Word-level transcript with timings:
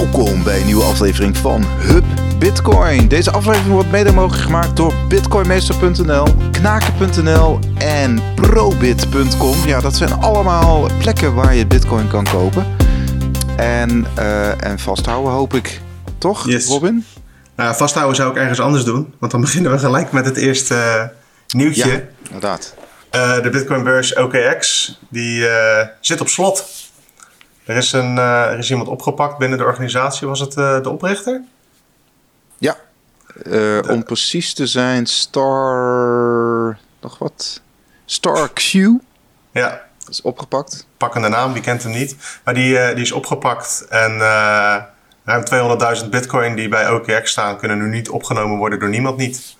Welkom 0.00 0.42
bij 0.42 0.60
een 0.60 0.66
nieuwe 0.66 0.82
aflevering 0.82 1.36
van 1.36 1.64
Hub 1.64 2.04
Bitcoin. 2.38 3.08
Deze 3.08 3.30
aflevering 3.30 3.72
wordt 3.72 3.90
mede 3.90 4.12
mogelijk 4.12 4.42
gemaakt 4.42 4.76
door 4.76 4.94
bitcoinmeester.nl, 5.08 6.26
knaken.nl 6.50 7.58
en 7.78 8.22
probit.com. 8.34 9.56
Ja, 9.66 9.80
dat 9.80 9.96
zijn 9.96 10.12
allemaal 10.12 10.90
plekken 10.98 11.34
waar 11.34 11.54
je 11.54 11.66
bitcoin 11.66 12.08
kan 12.08 12.24
kopen. 12.24 12.66
En, 13.56 14.06
uh, 14.18 14.64
en 14.64 14.78
vasthouden 14.78 15.32
hoop 15.32 15.54
ik. 15.54 15.80
Toch, 16.18 16.46
Yes. 16.46 16.66
Robin? 16.66 17.04
Nou, 17.56 17.76
vasthouden 17.76 18.16
zou 18.16 18.30
ik 18.30 18.36
ergens 18.36 18.60
anders 18.60 18.84
doen. 18.84 19.14
Want 19.18 19.32
dan 19.32 19.40
beginnen 19.46 19.72
we 19.72 19.78
gelijk 19.78 20.12
met 20.12 20.24
het 20.24 20.36
eerste 20.36 20.74
eh, 20.74 21.04
nieuwtje. 21.56 21.90
Ja, 21.90 22.00
inderdaad. 22.24 22.74
Eh, 23.10 23.42
de 23.42 23.50
Bitcoinbeurs 23.50 24.14
OKX 24.16 24.98
die 25.08 25.48
eh, 25.48 25.86
zit 26.00 26.20
op 26.20 26.28
slot. 26.28 26.79
Er 27.70 27.76
is, 27.76 27.92
een, 27.92 28.18
eh, 28.18 28.52
er 28.52 28.58
is 28.58 28.70
iemand 28.70 28.88
opgepakt 28.88 29.38
binnen 29.38 29.58
de 29.58 29.64
organisatie. 29.64 30.26
Was 30.26 30.40
het 30.40 30.56
eh, 30.56 30.82
de 30.82 30.90
oprichter? 30.90 31.42
Ja, 32.58 32.76
Eh, 33.50 33.78
om 33.88 34.04
precies 34.04 34.54
te 34.54 34.66
zijn, 34.66 35.06
Star... 35.06 36.78
Nog 37.00 37.18
wat? 37.18 37.60
Star 38.04 38.48
Q 38.52 38.72
Ja, 39.52 39.80
is 40.08 40.22
opgepakt. 40.22 40.86
pakkende 40.96 41.28
naam, 41.28 41.52
wie 41.52 41.62
kent 41.62 41.82
hem 41.82 41.92
niet. 41.92 42.16
Maar 42.44 42.54
die, 42.54 42.94
die 42.94 43.02
is 43.04 43.12
opgepakt 43.12 43.86
en 43.88 44.18
ruim 45.24 45.44
200.000 46.02 46.08
bitcoin 46.08 46.54
die 46.54 46.68
bij 46.68 46.90
OKX 46.90 47.30
staan... 47.30 47.58
kunnen 47.58 47.78
nu 47.78 47.88
niet 47.88 48.08
opgenomen 48.08 48.58
worden 48.58 48.78
door 48.78 48.88
niemand 48.88 49.16
niet. 49.16 49.56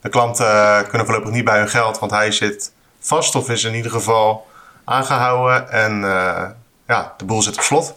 De 0.00 0.08
klanten 0.08 0.86
kunnen 0.88 1.06
voorlopig 1.06 1.30
niet 1.32 1.44
bij 1.44 1.58
hun 1.58 1.68
geld, 1.68 1.98
want 1.98 2.12
hij 2.12 2.30
zit 2.30 2.72
vast... 3.00 3.34
of 3.34 3.50
is 3.50 3.64
in 3.64 3.74
ieder 3.74 3.90
geval 3.90 4.46
aangehouden 4.84 5.70
en 5.70 6.04
ja, 6.88 7.14
de 7.16 7.24
boel 7.24 7.42
zit 7.42 7.56
op 7.56 7.62
slot. 7.62 7.94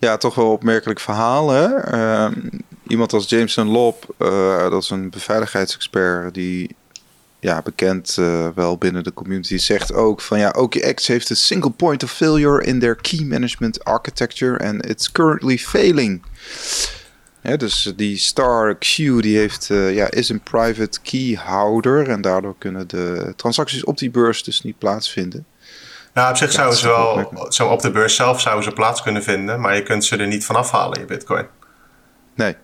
Ja, 0.00 0.16
toch 0.16 0.34
wel 0.34 0.52
opmerkelijk 0.52 1.00
verhaal. 1.00 1.50
Hè? 1.50 1.76
Ehm, 1.76 2.48
iemand 2.86 3.12
als 3.12 3.28
Jameson 3.28 3.68
Lob, 3.68 4.14
eh, 4.18 4.70
dat 4.70 4.82
is 4.82 4.90
een 4.90 5.10
beveiligheidsexpert 5.10 6.34
die 6.34 6.76
ja, 7.40 7.62
bekend 7.62 8.16
eh, 8.18 8.48
wel 8.54 8.76
binnen 8.76 9.04
de 9.04 9.12
community, 9.12 9.56
zegt 9.56 9.92
ook 9.92 10.20
van 10.20 10.38
ja, 10.38 10.50
OKX 10.50 11.06
heeft 11.06 11.30
een 11.30 11.36
single 11.36 11.70
point 11.70 12.02
of 12.02 12.12
failure 12.12 12.64
in 12.64 12.80
their 12.80 12.96
key 12.96 13.24
management 13.24 13.84
architecture 13.84 14.58
and 14.58 14.86
it's 14.86 15.12
currently 15.12 15.58
failing. 15.58 16.22
Dus 17.42 17.92
die 17.96 18.16
Star 18.16 18.78
Q 18.78 18.96
die 18.96 19.36
heeft, 19.36 19.70
eh, 19.70 19.94
ja, 19.94 20.10
is 20.10 20.28
een 20.28 20.40
private 20.40 21.00
key 21.02 21.38
houder 21.44 22.08
en 22.08 22.20
daardoor 22.20 22.54
kunnen 22.58 22.88
de 22.88 23.32
transacties 23.36 23.84
op 23.84 23.98
die 23.98 24.10
beurs 24.10 24.42
dus 24.42 24.62
niet 24.62 24.78
plaatsvinden. 24.78 25.46
Nou, 26.12 26.30
op 26.30 26.36
zich 26.36 26.52
zouden 26.52 26.78
ze 26.78 26.88
is 26.88 26.94
wel, 26.94 27.46
zo 27.52 27.68
op 27.68 27.80
de 27.80 27.90
beurs 27.90 28.14
zelf 28.14 28.40
zouden 28.40 28.64
ze 28.64 28.70
plaats 28.70 29.02
kunnen 29.02 29.22
vinden, 29.22 29.60
maar 29.60 29.74
je 29.74 29.82
kunt 29.82 30.04
ze 30.04 30.16
er 30.16 30.26
niet 30.26 30.44
van 30.44 30.56
afhalen, 30.56 31.00
je 31.00 31.06
bitcoin. 31.06 31.46
Nee. 32.34 32.56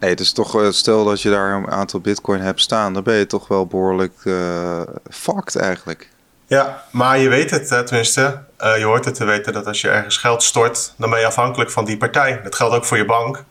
Nee, 0.00 0.16
dus 0.16 0.32
toch, 0.32 0.62
eh, 0.62 0.70
stel 0.70 1.04
dat 1.04 1.22
je 1.22 1.30
daar 1.30 1.52
een 1.52 1.70
aantal 1.70 2.00
bitcoin 2.00 2.40
hebt 2.40 2.60
staan, 2.60 2.92
dan 2.92 3.02
ben 3.02 3.14
je 3.14 3.26
toch 3.26 3.48
wel 3.48 3.66
behoorlijk 3.66 4.14
eh 4.24 4.80
fucked 5.10 5.56
eigenlijk. 5.56 6.08
Ja, 6.46 6.84
maar 6.90 7.18
je 7.18 7.28
weet 7.28 7.50
het, 7.50 7.68
tenminste, 7.68 8.42
eh, 8.56 8.78
je 8.78 8.84
hoort 8.84 9.04
het 9.04 9.14
te 9.14 9.24
weten 9.24 9.52
dat 9.52 9.66
als 9.66 9.80
je 9.80 9.88
ergens 9.88 10.16
geld 10.16 10.42
stort, 10.42 10.94
dan 10.96 11.10
ben 11.10 11.20
je 11.20 11.26
afhankelijk 11.26 11.70
van 11.70 11.84
die 11.84 11.96
partij. 11.96 12.40
Dat 12.42 12.54
geldt 12.54 12.74
ook 12.74 12.84
voor 12.84 12.96
je 12.96 13.04
bank. 13.04 13.44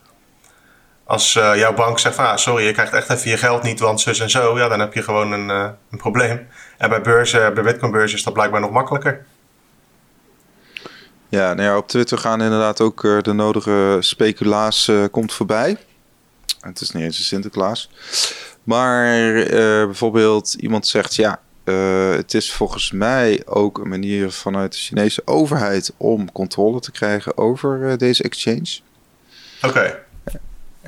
Als 1.08 1.36
eh, 1.36 1.56
jouw 1.56 1.74
bank 1.74 1.98
zegt 1.98 2.14
van, 2.14 2.26
ah, 2.26 2.36
sorry, 2.36 2.64
je 2.64 2.72
krijgt 2.72 2.92
echt 2.92 3.10
even 3.10 3.30
je 3.30 3.36
geld 3.36 3.62
niet, 3.62 3.80
want 3.80 4.00
zus 4.00 4.20
en 4.20 4.30
zo, 4.30 4.58
ja, 4.58 4.68
dan 4.68 4.80
heb 4.80 4.94
je 4.94 5.02
gewoon 5.02 5.32
een, 5.32 5.50
eh, 5.50 5.68
een 5.90 5.98
probleem. 5.98 6.48
En 6.78 6.88
bij 6.88 7.00
beurzen, 7.00 7.54
bij 7.54 7.62
bitcoinbeurzen 7.62 8.18
is 8.18 8.24
dat 8.24 8.32
blijkbaar 8.32 8.60
nog 8.60 8.70
makkelijker. 8.70 9.24
Ja, 11.28 11.54
nou 11.54 11.68
ja, 11.68 11.76
op 11.76 11.88
Twitter 11.88 12.18
gaan 12.18 12.42
inderdaad 12.42 12.80
ook 12.80 13.04
eh, 13.04 13.18
de 13.20 13.32
nodige 13.32 13.96
speculaas 14.00 14.90
komt 15.10 15.32
voorbij. 15.32 15.76
Het 16.60 16.80
is 16.80 16.90
niet 16.90 17.02
eens 17.02 17.18
een 17.18 17.24
Sinterklaas. 17.24 17.90
Maar 18.62 19.32
bijvoorbeeld 19.86 20.54
iemand 20.54 20.86
zegt, 20.86 21.14
ja, 21.14 21.40
het 22.16 22.34
is 22.34 22.52
volgens 22.52 22.92
mij 22.92 23.42
ook 23.44 23.78
een 23.78 23.88
manier 23.88 24.30
vanuit 24.30 24.72
de 24.72 24.78
Chinese 24.78 25.22
overheid 25.24 25.92
om 25.96 26.32
controle 26.32 26.80
te 26.80 26.90
krijgen 26.90 27.38
over 27.38 27.98
deze 27.98 28.22
exchange. 28.22 28.80
Oké, 29.62 30.06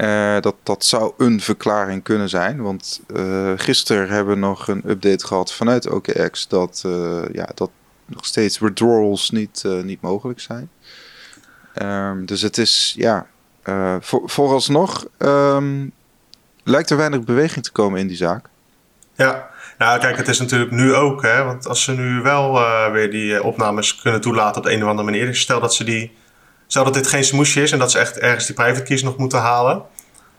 Eh, 0.00 0.40
dat, 0.40 0.54
dat 0.62 0.84
zou 0.84 1.12
een 1.16 1.40
verklaring 1.40 2.02
kunnen 2.02 2.28
zijn. 2.28 2.62
Want 2.62 3.00
eh 3.14 3.52
gisteren 3.56 4.08
hebben 4.08 4.34
we 4.34 4.40
nog 4.40 4.68
een 4.68 4.82
update 4.86 5.26
gehad 5.26 5.52
vanuit 5.52 5.88
OKX 5.88 6.48
dat, 6.48 6.82
eh, 6.86 7.22
ja, 7.32 7.48
dat 7.54 7.70
nog 8.06 8.24
steeds 8.24 8.58
withdrawals 8.58 9.30
niet, 9.30 9.64
niet 9.82 10.00
mogelijk 10.00 10.40
zijn. 10.40 10.70
Ehm, 11.74 12.24
dus 12.24 12.42
het 12.42 12.58
is, 12.58 12.94
ja, 12.96 13.26
voor, 14.00 14.22
vooralsnog 14.24 15.06
ehm, 15.18 15.86
lijkt 16.64 16.90
er 16.90 16.96
weinig 16.96 17.20
beweging 17.24 17.64
te 17.64 17.72
komen 17.72 18.00
in 18.00 18.06
die 18.06 18.16
zaak. 18.16 18.48
ja. 19.14 19.48
Nou, 19.78 20.00
kijk, 20.00 20.16
het 20.16 20.28
is 20.28 20.38
natuurlijk 20.38 20.70
nu 20.70 20.94
ook, 20.94 21.22
hè, 21.22 21.44
want 21.44 21.66
als 21.66 21.84
ze 21.84 21.92
nu 21.92 22.22
wel 22.22 22.52
weer 22.92 23.10
die 23.10 23.42
opnames 23.42 23.96
kunnen 23.96 24.20
toelaten 24.20 24.60
op 24.62 24.68
een 24.68 24.82
of 24.82 24.88
andere 24.88 25.10
manier, 25.10 25.34
stel 25.34 25.60
dat 25.60 25.74
ze 25.74 25.84
die, 25.84 26.12
stel 26.70 26.84
dat 26.84 26.94
dit 26.94 27.06
geen 27.06 27.24
smoesje 27.24 27.62
is 27.62 27.72
en 27.72 27.78
dat 27.78 27.90
ze 27.90 27.98
echt 27.98 28.18
ergens 28.18 28.46
die 28.46 28.54
private 28.54 28.82
keys 28.82 29.02
nog 29.02 29.16
moeten 29.16 29.38
halen, 29.38 29.82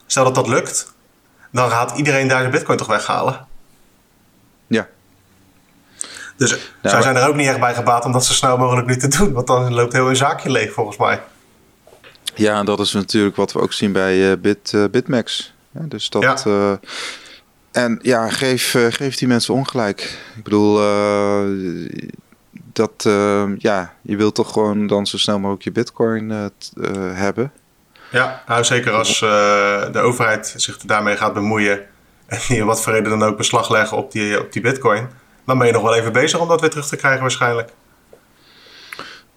stel 0.05 0.23
dat 0.23 0.35
dat 0.35 0.47
lukt, 0.47 0.93
dan 1.51 1.69
gaat 1.69 1.97
iedereen 1.97 2.27
daar 2.27 2.39
zijn 2.39 2.51
bitcoin 2.51 2.77
toch 2.77 2.87
weghalen. 2.87 3.47
Ja. 4.67 4.87
Dus 6.37 6.49
zij 6.49 6.59
maar- 6.81 7.01
zijn 7.01 7.15
er 7.15 7.27
ook 7.27 7.35
niet 7.35 7.47
echt 7.47 7.59
bij 7.59 7.73
gebaat 7.73 8.05
om 8.05 8.11
dat 8.11 8.25
zo 8.25 8.33
snel 8.33 8.57
mogelijk 8.57 8.87
nu 8.87 8.97
te 8.97 9.07
doen, 9.07 9.33
want 9.33 9.47
dan 9.47 9.73
loopt 9.73 9.93
heel 9.93 10.05
hun 10.05 10.15
zaakje 10.15 10.51
leeg 10.51 10.73
volgens 10.73 10.97
mij. 10.97 11.21
Ja, 12.35 12.59
en 12.59 12.65
dat 12.65 12.79
is 12.79 12.91
natuurlijk 12.93 13.35
wat 13.35 13.53
we 13.53 13.59
ook 13.59 13.73
zien 13.73 13.91
bij 13.91 14.31
eh, 14.31 14.37
Bit, 14.37 14.73
eh, 14.73 14.83
Bitmax. 14.91 15.53
Ja, 15.71 15.81
dus 15.83 16.09
dat. 16.09 16.21
Ja. 16.21 16.37
eh, 16.45 16.73
en 17.71 17.99
ja, 18.01 18.29
geef, 18.29 18.75
geef 18.89 19.15
die 19.15 19.27
mensen 19.27 19.53
ongelijk. 19.53 20.01
Ik 20.35 20.43
bedoel, 20.43 20.79
dat 22.73 23.05
eh, 23.05 23.43
ja, 23.57 23.93
je 24.01 24.15
wilt 24.15 24.35
toch 24.35 24.51
gewoon 24.51 24.87
dan 24.87 25.05
zo 25.05 25.17
snel 25.17 25.39
mogelijk 25.39 25.63
je 25.63 25.71
Bitcoin 25.71 26.31
eh, 26.31 26.45
eh, 26.45 26.51
hebben. 27.17 27.51
Ja, 28.11 28.43
nou 28.47 28.63
zeker 28.63 28.91
als 28.91 29.21
eh, 29.21 29.91
de 29.91 29.99
overheid 29.99 30.53
zich 30.57 30.77
daarmee 30.77 31.17
gaat 31.17 31.33
bemoeien 31.33 31.79
en 32.27 32.61
om 32.61 32.67
wat 32.67 32.81
voor 32.81 32.93
reden 32.93 33.19
dan 33.19 33.29
ook 33.29 33.37
beslag 33.37 33.69
leggen 33.69 33.97
op 33.97 34.11
die, 34.11 34.39
op 34.39 34.51
die 34.51 34.61
bitcoin, 34.61 35.07
dan 35.45 35.57
ben 35.57 35.67
je 35.67 35.73
nog 35.73 35.81
wel 35.81 35.95
even 35.95 36.11
bezig 36.11 36.39
om 36.39 36.47
dat 36.47 36.61
weer 36.61 36.69
terug 36.69 36.87
te 36.87 36.95
krijgen 36.95 37.21
waarschijnlijk. 37.21 37.69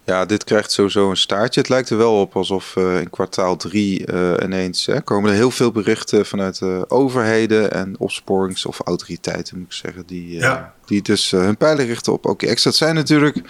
Ja, 0.05 0.25
dit 0.25 0.43
krijgt 0.43 0.71
sowieso 0.71 1.09
een 1.09 1.17
staartje. 1.17 1.59
Het 1.59 1.69
lijkt 1.69 1.89
er 1.89 1.97
wel 1.97 2.19
op 2.21 2.35
alsof 2.35 2.75
eh, 2.75 2.99
in 2.99 3.09
kwartaal 3.09 3.55
3 3.55 4.05
ineens 4.43 4.85
hè, 4.85 5.01
komen 5.01 5.29
er 5.29 5.35
heel 5.35 5.51
veel 5.51 5.71
berichten 5.71 6.25
vanuit 6.25 6.59
de 6.59 6.85
overheden 6.87 7.71
en 7.71 7.95
opsporings- 7.99 8.65
of 8.65 8.79
autoriteiten, 8.83 9.57
moet 9.57 9.65
ik 9.65 9.73
zeggen, 9.73 10.03
die, 10.05 10.35
eh, 10.35 10.41
Ja. 10.41 10.73
die 10.85 11.01
dus 11.01 11.33
eh, 11.33 11.39
hun 11.39 11.57
pijlen 11.57 11.85
richten 11.85 12.13
op 12.13 12.25
OKX. 12.25 12.63
Dat 12.63 12.75
zijn 12.75 12.95
natuurlijk, 12.95 13.41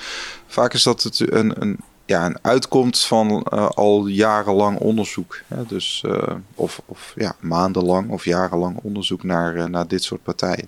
vaak 0.48 0.74
is 0.74 0.84
dat 0.84 1.04
het 1.04 1.32
een, 1.32 1.62
een, 1.62 1.78
ja, 2.06 2.26
een 2.26 2.38
uitkomst 2.42 3.06
van 3.06 3.44
eh, 3.44 3.68
al 3.70 4.08
jarenlang 4.08 4.78
onderzoek. 4.80 5.40
Hè? 5.48 5.66
Dus, 5.68 6.04
eh, 6.08 6.34
of, 6.56 6.82
of 6.86 7.14
ja, 7.16 7.36
maandenlang 7.40 8.10
of 8.10 8.26
jarenlang 8.26 8.80
onderzoek 8.84 9.24
naar, 9.24 9.56
eh, 9.56 9.66
naar 9.66 9.88
dit 9.88 10.04
soort 10.04 10.24
partijen. 10.24 10.68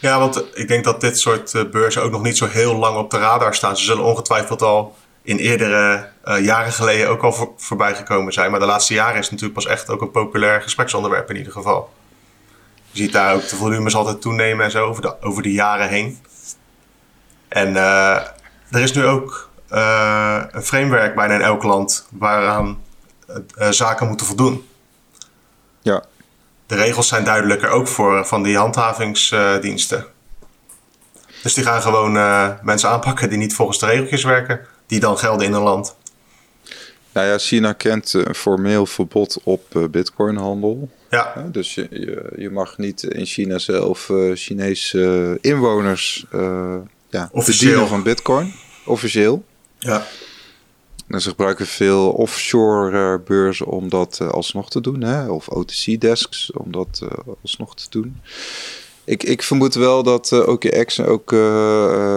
Ja, 0.00 0.18
want 0.18 0.44
ik 0.54 0.68
denk 0.68 0.84
dat 0.84 1.00
dit 1.00 1.18
soort 1.18 1.54
eh, 1.54 1.62
beurzen 1.70 2.02
ook 2.02 2.10
nog 2.10 2.22
niet 2.22 2.36
zo 2.36 2.46
heel 2.46 2.74
lang 2.76 2.96
op 2.96 3.10
de 3.10 3.18
radar 3.18 3.54
staan. 3.54 3.76
Ze 3.76 3.84
zullen 3.84 4.04
ongetwijfeld 4.04 4.62
al 4.62 4.94
in 5.30 5.38
eerdere 5.38 6.08
eh, 6.24 6.44
jaren 6.44 6.72
geleden 6.72 7.08
ook 7.08 7.22
al 7.22 7.32
voor, 7.32 7.52
voorbij 7.56 7.94
gekomen 7.94 8.32
zijn. 8.32 8.50
Maar 8.50 8.60
de 8.60 8.66
laatste 8.66 8.94
jaren 8.94 9.18
is 9.18 9.22
het 9.22 9.30
natuurlijk 9.30 9.54
pas 9.54 9.66
echt 9.66 9.88
ook 9.88 10.00
een 10.00 10.10
populair 10.10 10.62
gespreksonderwerp 10.62 11.30
in 11.30 11.36
ieder 11.36 11.52
geval. 11.52 11.92
Je 12.90 13.02
ziet 13.02 13.12
daar 13.12 13.34
ook 13.34 13.48
de 13.48 13.56
volumes 13.56 13.94
altijd 13.94 14.20
toenemen 14.20 14.64
en 14.64 14.70
zo 14.70 14.86
over 14.86 15.02
de, 15.02 15.22
over 15.22 15.42
de 15.42 15.52
jaren 15.52 15.88
heen. 15.88 16.18
En 17.48 17.76
eh, 17.76 18.16
er 18.70 18.80
is 18.80 18.92
nu 18.92 19.04
ook 19.06 19.50
eh, 19.68 20.42
een 20.50 20.62
framework 20.62 21.14
bijna 21.14 21.34
in 21.34 21.40
elk 21.40 21.62
land 21.62 22.06
waaraan 22.10 22.82
zaken 23.70 24.08
moeten 24.08 24.26
voldoen. 24.26 24.68
Ja, 25.82 26.04
De 26.66 26.74
regels 26.74 27.08
zijn 27.08 27.24
duidelijker 27.24 27.68
ook 27.68 27.88
voor 27.88 28.26
van 28.26 28.42
die 28.42 28.56
handhavingsdiensten. 28.56 30.06
dus 31.42 31.54
die 31.54 31.64
gaan 31.64 31.82
gewoon 31.82 32.12
mensen 32.62 32.88
aanpakken 32.88 33.28
die 33.28 33.38
niet 33.38 33.54
volgens 33.54 33.78
de 33.78 33.86
regeltjes 33.86 34.24
werken, 34.24 34.66
die 34.90 35.00
dan 35.00 35.18
gelden 35.18 35.46
in 35.46 35.52
een 35.52 35.62
land. 35.62 35.94
nou 37.12 37.26
ja, 37.26 37.38
China 37.38 37.72
kent 37.72 38.14
eh, 38.14 38.22
een 38.24 38.34
formeel 38.34 38.86
verbod 38.86 39.38
op 39.44 39.76
eh, 39.76 39.84
bitcoinhandel. 39.84 40.88
Ja, 41.10 41.32
Ja, 41.36 41.42
dus 41.52 41.74
je, 41.74 41.86
je, 41.90 42.32
je 42.36 42.50
mag 42.50 42.78
niet 42.78 43.02
in 43.02 43.26
China 43.26 43.58
zelf 43.58 44.10
eh, 44.10 44.30
Chinese 44.34 45.04
eh, 45.42 45.50
inwoners 45.52 46.26
eh 46.30 46.76
ja, 47.08 47.28
Officieel. 47.32 47.68
bedienen 47.70 47.88
van 47.88 48.02
bitcoin. 48.02 48.52
Officieel. 48.86 49.44
ja. 49.78 50.06
En 51.08 51.20
ze 51.20 51.28
gebruiken 51.28 51.66
veel 51.66 52.10
offshore 52.10 53.12
eh, 53.14 53.26
beurzen 53.26 53.66
om 53.66 53.88
dat 53.88 54.18
eh, 54.22 54.28
alsnog 54.28 54.70
te 54.70 54.80
doen. 54.80 55.00
Hè? 55.02 55.28
Of 55.30 55.48
OTC-desks 55.48 56.52
om 56.52 56.72
dat 56.72 57.00
eh, 57.02 57.18
alsnog 57.42 57.76
te 57.76 57.86
doen. 57.90 58.20
Ik, 59.04 59.22
ik 59.22 59.42
vermoed 59.42 59.74
wel 59.74 60.02
dat 60.02 60.32
eh 60.32 60.48
OKX 60.48 60.98
en 60.98 61.04
ook 61.06 61.32
eh, 61.32 61.38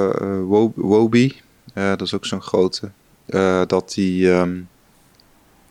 eh, 0.09 0.43
Wo- 0.45 0.71
Wobi, 0.75 1.41
eh, 1.73 1.89
dat 1.89 2.01
is 2.01 2.13
ook 2.13 2.25
zo'n 2.25 2.41
grote, 2.41 2.91
eh, 3.25 3.61
dat 3.67 3.93
die... 3.93 4.31
ehm, 4.31 4.61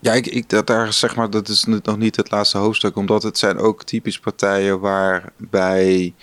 Ja, 0.01 0.13
ik, 0.13 0.27
ik, 0.27 0.49
dat, 0.49 0.67
daar, 0.67 0.93
zeg 0.93 1.17
maar, 1.17 1.31
dat 1.31 1.49
is 1.49 1.65
nog 1.65 1.97
niet 1.99 2.17
het 2.17 2.31
laatste 2.31 2.59
hoofdstuk, 2.59 2.97
omdat 2.97 3.23
het 3.23 3.39
zijn 3.39 3.59
ook 3.59 3.85
typisch 3.85 4.19
partijen 4.19 4.81
waarbij 4.81 6.15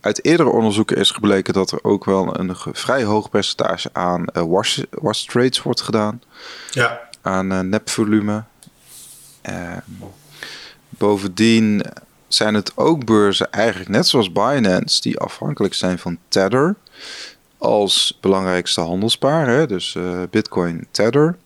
uit 0.00 0.24
eerdere 0.24 0.48
onderzoeken 0.50 0.96
is 0.96 1.10
gebleken 1.10 1.54
dat 1.54 1.70
er 1.70 1.84
ook 1.84 2.04
wel 2.04 2.38
een 2.38 2.56
vrij 2.56 3.04
hoog 3.04 3.30
percentage 3.30 3.90
aan 3.92 4.24
uh, 4.32 4.42
wash, 4.42 4.82
wash 4.90 5.24
trades 5.24 5.62
wordt 5.62 5.80
gedaan. 5.80 6.22
Ja. 6.70 7.00
Aan 7.22 7.52
uh, 7.52 7.60
nepvolume. 7.60 8.44
Uh, 9.50 9.76
bovendien 10.88 11.82
zijn 12.28 12.54
het 12.54 12.76
ook 12.76 13.04
beurzen 13.04 13.52
eigenlijk 13.52 13.90
net 13.90 14.06
zoals 14.06 14.32
Binance 14.32 15.00
die 15.00 15.18
afhankelijk 15.18 15.74
zijn 15.74 15.98
van 15.98 16.18
Tether 16.28 16.74
als 17.58 18.18
belangrijkste 18.20 18.80
handelspaar. 18.80 19.46
Hè? 19.48 19.66
Dus 19.66 19.94
uh, 19.94 20.20
Bitcoin 20.30 20.86
Tether, 20.90 21.36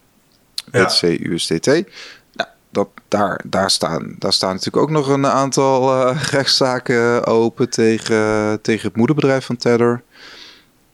BTC 0.71 1.03
USDT. 1.03 1.67
Nou, 1.67 2.49
dat, 2.71 2.89
daar, 3.09 3.41
daar, 3.47 3.71
staan, 3.71 4.15
daar 4.19 4.33
staan 4.33 4.55
natuurlijk 4.55 4.83
ook 4.83 4.91
nog 4.91 5.09
een 5.09 5.27
aantal 5.27 6.09
uh, 6.09 6.23
rechtszaken 6.31 7.27
open 7.27 7.71
tegen, 7.71 8.59
tegen 8.63 8.89
het 8.89 8.97
moederbedrijf 8.97 9.45
van 9.45 9.57
Tether. 9.57 10.03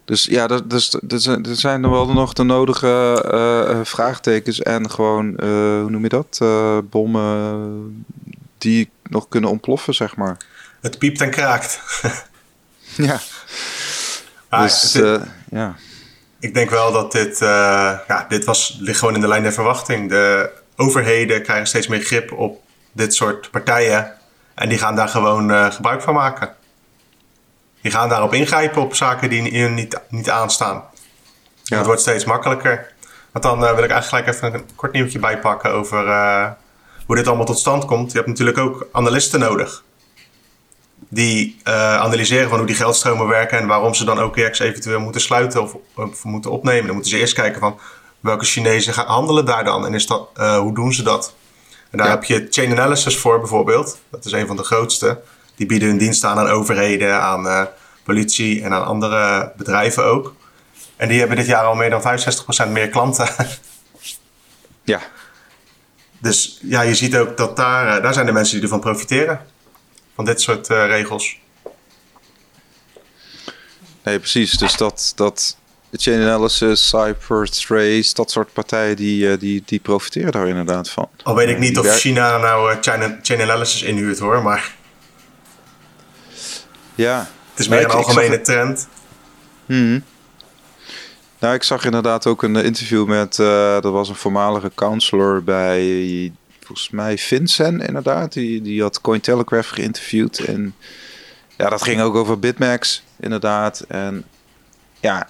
Dus 0.04 0.24
ja, 0.24 0.48
er, 0.48 0.68
dus, 0.68 0.94
er 1.26 1.56
zijn 1.56 1.84
er 1.84 1.90
wel 1.90 2.12
nog 2.12 2.32
de 2.32 2.42
nodige 2.42 3.24
uh, 3.34 3.84
vraagtekens 3.84 4.62
en 4.62 4.90
gewoon, 4.90 5.34
hoe 5.80 5.90
noem 5.90 6.02
je 6.02 6.08
dat? 6.08 6.40
bommen 6.90 8.06
die 8.58 8.90
nog 9.02 9.28
kunnen 9.28 9.50
ontploffen, 9.50 9.94
zeg 9.94 10.16
maar. 10.16 10.36
Het 10.80 10.98
piept 10.98 11.20
en 11.20 11.30
kraakt. 11.30 11.80
ja. 13.08 13.20
Ah, 14.48 14.62
dus, 14.62 14.90
dit, 14.90 15.20
ja. 15.50 15.74
Ik 16.40 16.54
denk 16.54 16.70
wel 16.70 16.92
dat 16.92 17.12
dit, 17.12 17.40
uh, 17.40 17.48
ja, 18.08 18.26
dit 18.28 18.44
was, 18.44 18.76
ligt 18.80 18.98
gewoon 18.98 19.14
in 19.14 19.20
de 19.20 19.28
lijn 19.28 19.42
der 19.42 19.52
verwachting. 19.52 20.08
De 20.08 20.50
overheden 20.76 21.42
krijgen 21.42 21.66
steeds 21.66 21.86
meer 21.86 22.00
grip 22.00 22.32
op 22.32 22.62
dit 22.92 23.14
soort 23.14 23.50
partijen. 23.50 24.12
En 24.54 24.68
die 24.68 24.78
gaan 24.78 24.96
daar 24.96 25.08
gewoon 25.08 25.50
uh, 25.50 25.70
gebruik 25.70 26.02
van 26.02 26.14
maken. 26.14 26.54
Die 27.80 27.90
gaan 27.90 28.08
daarop 28.08 28.34
ingrijpen 28.34 28.82
op 28.82 28.94
zaken 28.94 29.28
die 29.28 29.68
niet, 29.68 30.00
niet 30.08 30.30
aanstaan. 30.30 30.84
Ja. 31.62 31.76
Het 31.76 31.86
wordt 31.86 32.00
steeds 32.00 32.24
makkelijker. 32.24 32.92
Want 33.32 33.44
dan 33.44 33.64
uh, 33.64 33.74
wil 33.74 33.84
ik 33.84 33.90
eigenlijk 33.90 34.08
gelijk 34.08 34.26
even 34.26 34.54
een 34.54 34.74
kort 34.76 34.92
nieuwtje 34.92 35.18
bijpakken 35.18 35.72
over 35.72 36.04
hoe 37.06 37.16
dit 37.16 37.26
allemaal 37.26 37.46
tot 37.46 37.58
stand 37.58 37.84
komt. 37.84 38.10
Je 38.10 38.16
hebt 38.16 38.28
natuurlijk 38.30 38.58
ook 38.58 38.88
analisten 38.92 39.40
nodig. 39.40 39.84
Die 41.08 41.56
uh, 41.64 41.96
analyseren 41.96 42.48
van 42.48 42.58
hoe 42.58 42.66
die 42.66 42.76
geldstromen 42.76 43.28
werken 43.28 43.58
en 43.58 43.66
waarom 43.66 43.94
ze 43.94 44.04
dan 44.04 44.22
OKX 44.22 44.58
eventueel 44.58 45.00
moeten 45.00 45.20
sluiten 45.20 45.62
of, 45.62 45.76
of, 45.94 46.24
moeten 46.24 46.50
opnemen. 46.50 46.84
Dan 46.84 46.94
moeten 46.94 47.12
ze 47.12 47.18
eerst 47.18 47.34
kijken 47.34 47.60
van 47.60 47.78
welke 48.20 48.44
Chinezen 48.44 48.92
gaan 48.92 49.06
handelen 49.06 49.44
daar 49.44 49.64
dan 49.64 49.86
en 49.86 49.94
is 49.94 50.06
dat, 50.06 50.28
uh, 50.36 50.58
hoe 50.58 50.74
doen 50.74 50.92
ze 50.92 51.02
dat? 51.02 51.34
En 51.90 51.98
daar 51.98 52.10
heb 52.10 52.24
je 52.24 52.46
Chain 52.50 52.70
Analysis 52.70 53.16
voor 53.16 53.38
bijvoorbeeld. 53.38 53.98
Dat 54.10 54.24
is 54.24 54.32
een 54.32 54.46
van 54.46 54.56
de 54.56 54.62
grootste. 54.62 55.20
Die 55.56 55.66
bieden 55.66 55.88
hun 55.88 55.98
dienst 55.98 56.24
aan 56.24 56.38
aan 56.38 56.48
overheden, 56.48 57.20
aan 57.20 57.46
uh, 57.46 57.62
politie 58.04 58.62
en 58.62 58.72
aan 58.72 58.84
andere 58.84 59.52
bedrijven 59.56 60.04
ook. 60.04 60.34
En 60.96 61.08
die 61.08 61.18
hebben 61.18 61.36
dit 61.36 61.46
jaar 61.46 61.64
al 61.64 61.74
meer 61.74 61.90
dan 61.90 62.02
65% 62.68 62.70
meer 62.70 62.88
klanten. 62.88 63.28
ja, 64.84 65.00
dus 66.18 66.58
ja, 66.62 66.80
je 66.80 66.94
ziet 66.94 67.16
ook 67.16 67.36
dat 67.36 67.56
daar, 67.56 67.96
eh, 67.96 68.02
daar 68.02 68.14
zijn 68.14 68.26
de 68.26 68.32
mensen 68.32 68.54
die 68.54 68.62
ervan 68.62 68.80
profiteren. 68.80 69.40
Van 70.16 70.24
dit 70.24 70.40
soort 70.40 70.70
uh, 70.70 70.86
regels. 70.86 71.38
Nee, 74.02 74.18
precies. 74.18 74.52
Dus 74.52 74.76
dat, 74.76 75.12
dat 75.16 75.56
Chain 75.92 76.22
Analysis, 76.22 76.88
Cybertrace, 76.88 78.14
dat 78.14 78.30
soort 78.30 78.52
partijen, 78.52 78.96
die, 78.96 79.24
uh, 79.24 79.38
die, 79.38 79.62
die 79.66 79.80
profiteren 79.80 80.32
daar 80.32 80.48
inderdaad 80.48 80.90
van. 80.90 81.08
Al 81.22 81.34
weet 81.34 81.48
ik 81.48 81.58
niet 81.58 81.78
of 81.78 81.98
China 81.98 82.38
nou 82.38 82.72
uh, 82.72 82.76
Chain, 82.80 83.18
Chain 83.22 83.40
Analysis 83.40 83.82
inhuurt 83.82 84.18
hoor, 84.18 84.42
maar... 84.42 84.74
Ja. 86.94 87.18
Het 87.50 87.58
is 87.58 87.68
meer 87.68 87.84
een 87.84 87.90
algemene 87.90 88.40
trend. 88.40 88.88
Hmm. 89.66 90.04
Nou, 91.38 91.54
ik 91.54 91.62
zag 91.62 91.84
inderdaad 91.84 92.26
ook 92.26 92.42
een 92.42 92.56
interview 92.56 93.06
met, 93.06 93.38
uh, 93.38 93.80
dat 93.80 93.92
was 93.92 94.08
een 94.08 94.14
voormalige 94.14 94.70
counselor 94.74 95.44
bij, 95.44 96.32
volgens 96.66 96.90
mij 96.90 97.18
Vincent 97.18 97.82
inderdaad. 97.82 98.32
Die, 98.32 98.62
die 98.62 98.82
had 98.82 99.00
Cointelegraph 99.00 99.68
geïnterviewd 99.68 100.38
en 100.38 100.74
ja, 101.56 101.68
dat 101.68 101.82
ging 101.82 102.00
ook 102.00 102.14
over 102.14 102.38
Bitmax 102.38 103.02
inderdaad. 103.20 103.84
En 103.88 104.24
ja, 105.00 105.28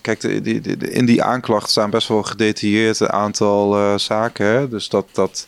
kijk, 0.00 0.22
in 0.22 1.06
die 1.06 1.22
aanklacht 1.22 1.70
staan 1.70 1.90
best 1.90 2.08
wel 2.08 2.22
gedetailleerd 2.22 3.00
een 3.00 3.10
aantal 3.10 3.78
uh, 3.78 3.98
zaken. 3.98 4.46
Hè? 4.46 4.68
Dus 4.68 4.88
dat, 4.88 5.06
dat, 5.12 5.46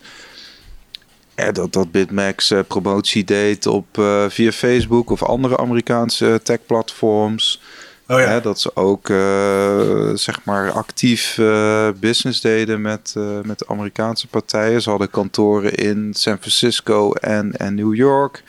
dat, 1.52 1.72
dat 1.72 1.90
Bitmax 1.90 2.50
uh, 2.50 2.60
promotie 2.66 3.24
deed 3.24 3.66
op, 3.66 3.86
via 4.28 4.52
Facebook 4.52 5.10
of 5.10 5.22
andere 5.22 5.56
Amerikaanse 5.56 6.40
tech-platforms. 6.42 7.60
Oh 8.08 8.20
ja. 8.20 8.26
Hè, 8.26 8.40
dat 8.40 8.60
ze 8.60 8.76
ook 8.76 9.08
uh, 9.08 10.10
zeg 10.14 10.44
maar 10.44 10.70
actief 10.70 11.38
uh, 11.38 11.88
business 12.00 12.40
deden 12.40 12.80
met, 12.80 13.14
uh, 13.16 13.40
met 13.44 13.66
Amerikaanse 13.66 14.26
partijen. 14.26 14.82
Ze 14.82 14.90
hadden 14.90 15.10
kantoren 15.10 15.74
in 15.74 16.14
San 16.14 16.38
Francisco 16.38 17.12
en, 17.12 17.56
en 17.56 17.74
New 17.74 17.94
York. 17.94 18.42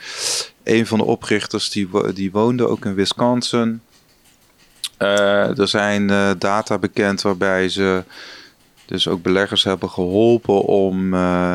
Een 0.64 0.86
van 0.86 0.98
de 0.98 1.04
oprichters 1.04 1.70
die, 1.70 1.88
die 2.12 2.30
woonde 2.30 2.68
ook 2.68 2.84
in 2.84 2.94
Wisconsin. 2.94 3.80
er 4.98 5.68
zijn 5.68 6.06
data 6.38 6.78
bekend 6.78 7.22
waarbij 7.22 7.68
ze 7.68 8.04
dus 8.86 9.08
ook 9.08 9.22
beleggers 9.22 9.64
hebben 9.64 9.90
geholpen 9.90 10.62
om 10.62 11.14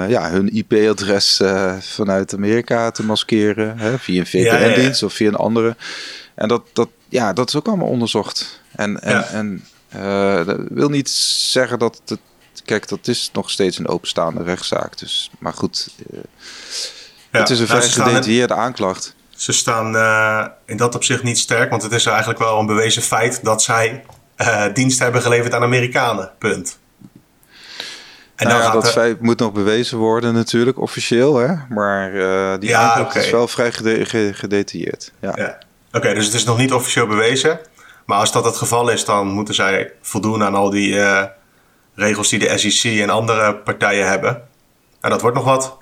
ja, 0.09 0.29
hun 0.31 0.55
IP-adres 0.55 1.41
vanuit 1.79 2.33
Amerika 2.33 2.91
te 2.91 3.03
maskeren. 3.03 3.77
Hè, 3.77 3.99
via 3.99 4.19
een 4.19 4.25
VPN-dienst 4.25 4.99
ja, 4.99 5.05
ja, 5.05 5.05
of 5.05 5.13
via 5.13 5.27
een 5.27 5.35
andere. 5.35 5.75
En 6.35 6.47
dat, 6.47 6.63
dat, 6.73 6.89
ja, 7.11 7.33
dat 7.33 7.47
is 7.47 7.55
ook 7.55 7.67
allemaal 7.67 7.87
onderzocht. 7.87 8.61
En, 8.75 9.01
en, 9.01 9.27
en 9.27 9.65
uh, 9.95 10.45
dat 10.45 10.57
wil 10.69 10.89
niet 10.89 11.09
zeggen 11.09 11.79
dat 11.79 12.01
het. 12.05 12.19
Kijk, 12.65 12.87
dat 12.87 13.07
is 13.07 13.29
nog 13.33 13.49
steeds 13.49 13.77
een 13.77 13.87
openstaande 13.87 14.43
rechtszaak. 14.43 14.97
Dus, 14.97 15.31
maar 15.39 15.53
goed, 15.53 15.89
uh, 16.11 16.19
ja, 17.31 17.39
het 17.39 17.49
is 17.49 17.59
een 17.59 17.67
nou, 17.67 17.81
vrij 17.81 17.91
gedetailleerde 17.91 18.53
aanklacht. 18.53 19.15
Ze 19.29 19.51
staan 19.51 19.95
uh, 19.95 20.45
in 20.65 20.77
dat 20.77 20.95
opzicht 20.95 21.23
niet 21.23 21.39
sterk, 21.39 21.69
want 21.69 21.83
het 21.83 21.91
is 21.91 22.05
eigenlijk 22.05 22.39
wel 22.39 22.59
een 22.59 22.65
bewezen 22.65 23.01
feit 23.01 23.43
dat 23.43 23.63
zij 23.63 24.03
dienst 24.73 24.99
hebben 24.99 25.21
geleverd 25.21 25.53
aan 25.53 25.63
Amerikanen. 25.63 26.31
Punt. 26.37 26.79
En 28.35 28.47
nou 28.47 28.61
ja, 28.61 28.71
dat 28.71 28.91
feit 28.91 29.21
moet 29.21 29.39
nog 29.39 29.51
bewezen 29.51 29.97
worden 29.97 30.33
natuurlijk, 30.33 30.79
officieel. 30.79 31.37
Hè? 31.37 31.53
Maar 31.69 32.11
die 32.59 32.69
ja, 32.69 32.79
aanklacht 32.79 33.09
okay. 33.09 33.23
is 33.23 33.31
wel 33.31 33.47
vrij 33.47 33.71
gedetailleerd. 34.33 35.11
Ja. 35.19 35.57
Oké, 35.93 36.13
dus 36.13 36.25
het 36.25 36.33
is 36.33 36.43
nog 36.43 36.57
niet 36.57 36.73
officieel 36.73 37.07
bewezen. 37.07 37.59
Maar 38.05 38.17
als 38.19 38.31
dat 38.31 38.45
het 38.45 38.57
geval 38.57 38.89
is, 38.89 39.05
dan 39.05 39.27
moeten 39.27 39.53
zij 39.53 39.93
voldoen 40.01 40.43
aan 40.43 40.55
al 40.55 40.69
die 40.69 40.93
uh, 40.93 41.23
regels 41.95 42.29
die 42.29 42.39
de 42.39 42.57
SEC 42.57 42.99
en 42.99 43.09
andere 43.09 43.55
partijen 43.55 44.07
hebben. 44.07 44.47
En 45.01 45.09
dat 45.09 45.21
wordt 45.21 45.35
nog 45.35 45.45
wat. 45.45 45.77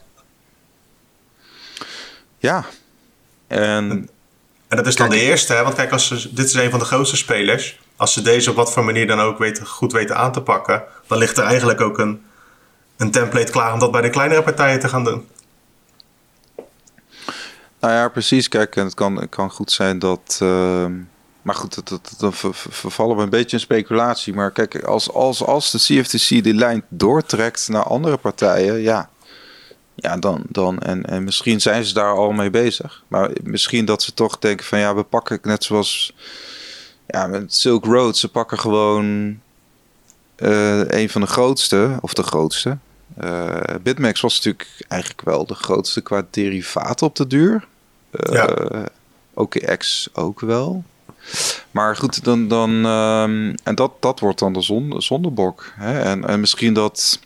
Ja. 2.38 2.66
En, 3.48 4.10
en 4.68 4.78
dat 4.78 4.88
is 4.88 4.96
dan 4.96 5.10
de 5.10 5.20
eerste, 5.22 5.54
hè? 5.54 5.64
want 5.64 5.76
kijk, 5.76 5.92
als 5.92 6.08
ze, 6.08 6.34
dit 6.34 6.46
is 6.46 6.54
een 6.54 6.70
van 6.70 6.80
de 6.80 6.86
grootste 6.86 7.18
spelers. 7.18 7.80
Als 7.96 8.14
ze 8.14 8.22
deze 8.22 8.50
op 8.50 8.56
wat 8.56 8.72
voor 8.72 8.84
manier 8.84 9.08
dan 9.08 9.20
ook 9.20 9.38
weten, 9.38 9.66
goed 9.66 9.92
weten 9.92 10.18
aan 10.18 10.32
te 10.32 10.42
pakken, 10.42 10.84
dan 11.08 11.18
ligt 11.18 11.38
er 11.38 11.44
eigenlijk 11.44 11.82
ook 11.82 11.98
een, 11.98 12.24
een 12.98 13.12
template 13.12 13.52
klaar 13.52 13.74
om 13.74 13.80
dat 13.80 13.92
bij 13.92 14.02
de 14.02 14.10
kleinere 14.10 14.44
partijen 14.44 14.80
te 14.80 14.90
gaan 14.90 15.04
doen. 15.04 15.28
Nou 17.80 17.94
ja, 17.94 18.10
precies. 18.10 18.48
Kijk, 18.48 18.76
en 18.76 18.84
het 18.84 18.94
kan, 18.94 19.30
kan 19.30 19.52
goed 19.52 19.72
zijn 19.72 20.00
dat. 20.00 20.40
Uh, 20.44 20.86
maar 21.42 21.56
goed, 21.56 21.82
dan 22.20 22.34
vervallen 22.34 23.16
we 23.16 23.24
een 23.24 23.30
beetje 23.30 23.56
in 23.56 23.64
speculatie. 23.64 24.34
Maar 24.34 24.52
kijk, 24.52 24.84
als, 24.84 25.12
als, 25.12 25.44
als 25.44 25.72
de 25.72 25.78
CFTC 25.78 26.44
die 26.44 26.54
lijn 26.54 26.84
doortrekt 26.90 27.68
naar 27.68 27.84
andere 27.84 28.18
partijen, 28.18 28.80
ja. 28.82 29.10
Ja, 29.96 30.18
dan. 30.18 30.44
dan 30.50 30.80
en, 30.80 31.06
en 31.06 31.24
misschien 31.24 31.62
zijn 31.62 31.86
ze 31.86 31.94
daar 31.94 32.14
al 32.14 32.32
mee 32.32 32.50
bezig. 32.50 33.04
Maar 33.08 33.32
misschien 33.44 33.86
dat 33.86 34.04
ze 34.04 34.14
toch 34.14 34.40
denken: 34.40 34.66
van 34.66 34.80
ja, 34.80 34.96
we 34.96 35.04
pakken 35.04 35.40
net 35.42 35.64
zoals. 35.64 36.14
Ja, 37.08 37.28
met 37.28 37.54
Silk 37.54 37.86
Road, 37.86 38.18
ze 38.18 38.30
pakken 38.30 38.60
gewoon. 38.60 39.40
Uh, 40.38 40.88
een 40.88 41.10
van 41.10 41.22
de 41.22 41.28
grootste, 41.28 41.98
of 42.02 42.14
de 42.14 42.24
grootste, 42.24 42.78
uh, 43.24 43.58
Bitmax 43.82 44.22
was 44.22 44.36
natuurlijk 44.36 44.86
eigenlijk 44.88 45.22
wel 45.22 45.46
de 45.46 45.54
grootste 45.54 46.02
qua 46.02 46.26
derivaat 46.30 47.02
op 47.02 47.16
de 47.16 47.28
duur. 47.28 47.68
Uh, 48.12 48.34
ja. 48.34 48.58
OKX 49.34 50.10
ook 50.14 50.40
wel. 50.40 50.84
Maar 51.72 51.96
goed, 51.96 52.24
dan, 52.24 52.48
dan 52.48 52.86
um, 52.86 53.56
en 53.64 53.76
dat, 53.76 53.92
dat 54.00 54.20
wordt 54.20 54.40
dan 54.40 54.54
de 54.54 54.62
zon, 54.62 55.02
zondebok. 55.02 55.72
Hè? 55.76 56.00
En, 56.00 56.28
en 56.28 56.40
misschien 56.40 56.74
dat, 56.74 57.20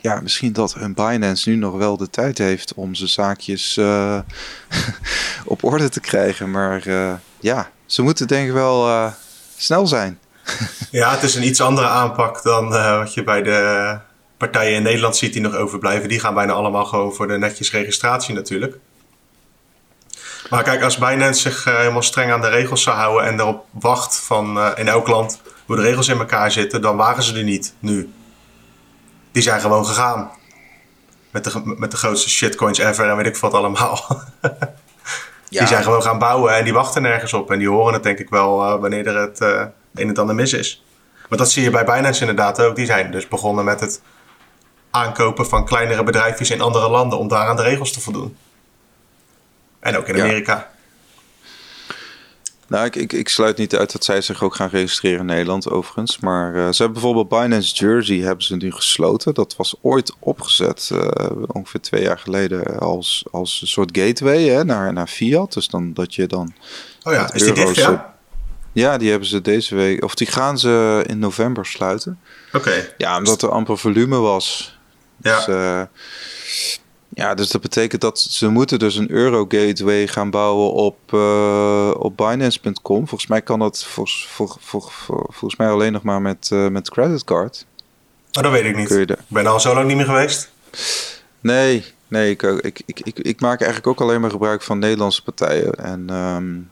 ja, 0.00 0.20
misschien 0.20 0.52
dat 0.52 0.74
een 0.74 0.94
Binance 0.94 1.48
nu 1.48 1.56
nog 1.56 1.76
wel 1.76 1.96
de 1.96 2.10
tijd 2.10 2.38
heeft 2.38 2.74
om 2.74 2.94
zijn 2.94 3.08
zaakjes 3.08 3.76
uh, 3.76 4.18
op 5.44 5.64
orde 5.64 5.88
te 5.88 6.00
krijgen. 6.00 6.50
Maar 6.50 6.86
uh, 6.86 7.12
ja, 7.40 7.70
ze 7.86 8.02
moeten 8.02 8.28
denk 8.28 8.46
ik 8.46 8.52
wel 8.52 9.10
snel 9.56 9.86
zijn. 9.86 10.18
ja, 10.90 11.10
het 11.10 11.22
is 11.22 11.34
een 11.34 11.46
iets 11.46 11.60
andere 11.60 11.88
aanpak 11.88 12.42
dan 12.42 12.68
wat 12.98 13.14
je 13.14 13.24
bij 13.24 13.42
de 13.42 13.98
partijen 14.40 14.74
in 14.74 14.82
Nederland 14.82 15.16
ziet 15.16 15.32
die 15.32 15.42
nog 15.42 15.54
overblijven, 15.54 16.08
die 16.08 16.20
gaan 16.20 16.34
bijna 16.34 16.52
allemaal 16.52 16.84
gewoon 16.84 17.14
voor 17.14 17.28
de 17.28 17.38
netjes 17.38 17.70
registratie 17.70 18.34
natuurlijk. 18.34 18.76
Maar 20.50 20.62
kijk, 20.62 20.82
als 20.82 20.98
Binance 20.98 21.40
zich 21.40 21.66
uh, 21.66 21.76
helemaal 21.76 22.02
streng 22.02 22.32
aan 22.32 22.40
de 22.40 22.48
regels 22.48 22.82
zou 22.82 22.96
houden 22.96 23.26
en 23.26 23.40
erop 23.40 23.66
wacht 23.70 24.16
van 24.16 24.56
uh, 24.56 24.68
in 24.74 24.88
elk 24.88 25.08
land 25.08 25.40
hoe 25.66 25.76
de 25.76 25.82
regels 25.82 26.08
in 26.08 26.18
elkaar 26.18 26.50
zitten, 26.50 26.82
dan 26.82 26.96
waren 26.96 27.22
ze 27.22 27.36
er 27.36 27.42
niet 27.42 27.74
nu. 27.78 28.12
Die 29.32 29.42
zijn 29.42 29.60
gewoon 29.60 29.86
gegaan. 29.86 30.30
Met 31.30 31.44
de, 31.44 31.62
met 31.64 31.90
de 31.90 31.96
grootste 31.96 32.30
shitcoins 32.30 32.78
ever 32.78 33.08
en 33.08 33.16
weet 33.16 33.26
ik 33.26 33.36
wat 33.36 33.52
allemaal. 33.52 34.06
ja. 35.48 35.58
Die 35.58 35.66
zijn 35.66 35.82
gewoon 35.82 36.02
gaan 36.02 36.18
bouwen 36.18 36.56
en 36.56 36.64
die 36.64 36.72
wachten 36.72 37.02
nergens 37.02 37.32
op. 37.32 37.50
En 37.50 37.58
die 37.58 37.68
horen 37.68 37.94
het 37.94 38.02
denk 38.02 38.18
ik 38.18 38.28
wel 38.28 38.62
uh, 38.62 38.80
wanneer 38.80 39.06
er 39.06 39.16
het 39.16 39.40
een 39.94 40.08
en 40.08 40.16
ander 40.16 40.34
mis 40.34 40.52
is. 40.52 40.84
Maar 41.28 41.38
dat 41.38 41.50
zie 41.50 41.62
je 41.62 41.70
bij 41.70 41.84
Binance 41.84 42.20
inderdaad 42.20 42.60
ook. 42.60 42.76
Die 42.76 42.86
zijn 42.86 43.10
dus 43.10 43.28
begonnen 43.28 43.64
met 43.64 43.80
het 43.80 44.00
aankopen 44.90 45.46
van 45.46 45.64
kleinere 45.64 46.02
bedrijfjes 46.02 46.50
in 46.50 46.60
andere 46.60 46.88
landen 46.88 47.18
om 47.18 47.28
daar 47.28 47.48
aan 47.48 47.56
de 47.56 47.62
regels 47.62 47.92
te 47.92 48.00
voldoen. 48.00 48.36
En 49.80 49.96
ook 49.96 50.08
in 50.08 50.20
Amerika. 50.20 50.70
Nou, 52.70 52.86
ik, 52.86 52.96
ik, 52.96 53.12
ik, 53.12 53.28
sluit 53.28 53.56
niet 53.56 53.76
uit 53.76 53.92
dat 53.92 54.04
zij 54.04 54.20
zich 54.20 54.42
ook 54.42 54.54
gaan 54.54 54.68
registreren 54.68 55.20
in 55.20 55.26
Nederland, 55.26 55.70
overigens. 55.70 56.18
Maar 56.18 56.54
uh, 56.54 56.68
ze 56.68 56.82
hebben 56.82 56.92
bijvoorbeeld 56.92 57.28
Binance 57.28 57.74
Jersey 57.74 58.16
hebben 58.16 58.44
ze 58.44 58.56
nu 58.56 58.72
gesloten. 58.72 59.34
Dat 59.34 59.56
was 59.56 59.74
ooit 59.80 60.14
opgezet, 60.18 60.90
uh, 60.92 61.30
ongeveer 61.46 61.80
twee 61.80 62.02
jaar 62.02 62.18
geleden, 62.18 62.78
als, 62.78 63.24
als 63.30 63.60
een 63.60 63.66
soort 63.66 63.98
gateway 63.98 64.42
hè, 64.42 64.64
naar, 64.64 64.92
naar 64.92 65.06
Fiat. 65.06 65.52
Dus 65.52 65.68
dan 65.68 65.92
dat 65.92 66.14
je 66.14 66.26
dan. 66.26 66.54
Oh 67.02 67.12
ja, 67.12 67.32
is 67.32 67.42
die 67.42 67.52
dicht, 67.52 67.76
ja? 67.76 68.14
Ja, 68.72 68.98
die 68.98 69.10
hebben 69.10 69.28
ze 69.28 69.40
deze 69.40 69.74
week, 69.74 70.04
of 70.04 70.14
die 70.14 70.26
gaan 70.26 70.58
ze 70.58 71.04
in 71.06 71.18
november 71.18 71.66
sluiten. 71.66 72.20
Oké. 72.46 72.56
Okay. 72.56 72.94
Ja, 72.98 73.16
omdat 73.16 73.42
er 73.42 73.50
amper 73.50 73.78
volume 73.78 74.16
was. 74.16 74.78
Ja. 75.22 75.36
Dus, 75.36 75.48
uh, 75.48 75.82
ja, 77.08 77.34
dus 77.34 77.48
dat 77.48 77.60
betekent 77.60 78.00
dat 78.00 78.18
ze 78.18 78.48
moeten 78.48 78.78
dus 78.78 78.96
een 78.96 79.10
euro 79.10 79.44
gateway 79.48 80.06
gaan 80.06 80.30
bouwen 80.30 80.72
op, 80.72 80.98
uh, 81.12 81.90
op 81.98 82.16
Binance.com. 82.16 83.08
Volgens 83.08 83.26
mij 83.30 83.42
kan 83.42 83.58
dat 83.58 83.84
volgens, 83.84 84.26
vol, 84.28 84.48
vol, 84.60 84.80
vol, 84.80 85.26
volgens 85.28 85.56
mij 85.56 85.68
alleen 85.68 85.92
nog 85.92 86.02
maar 86.02 86.22
met, 86.22 86.50
uh, 86.52 86.68
met 86.68 86.90
creditcard. 86.90 87.66
Oh, 88.32 88.42
dat 88.42 88.52
weet 88.52 88.64
ik 88.64 88.76
niet. 88.76 88.90
Ik 88.90 89.16
ben 89.28 89.46
al 89.46 89.60
zo 89.60 89.74
lang 89.74 89.86
niet 89.86 89.96
meer 89.96 90.04
geweest. 90.04 90.50
Nee, 91.40 91.84
nee 92.08 92.30
ik, 92.30 92.42
ik, 92.42 92.82
ik, 92.86 93.00
ik, 93.00 93.18
ik 93.18 93.40
maak 93.40 93.60
eigenlijk 93.60 93.86
ook 93.86 94.00
alleen 94.00 94.20
maar 94.20 94.30
gebruik 94.30 94.62
van 94.62 94.78
Nederlandse 94.78 95.22
partijen. 95.22 95.74
En 95.74 96.10
um, 96.10 96.70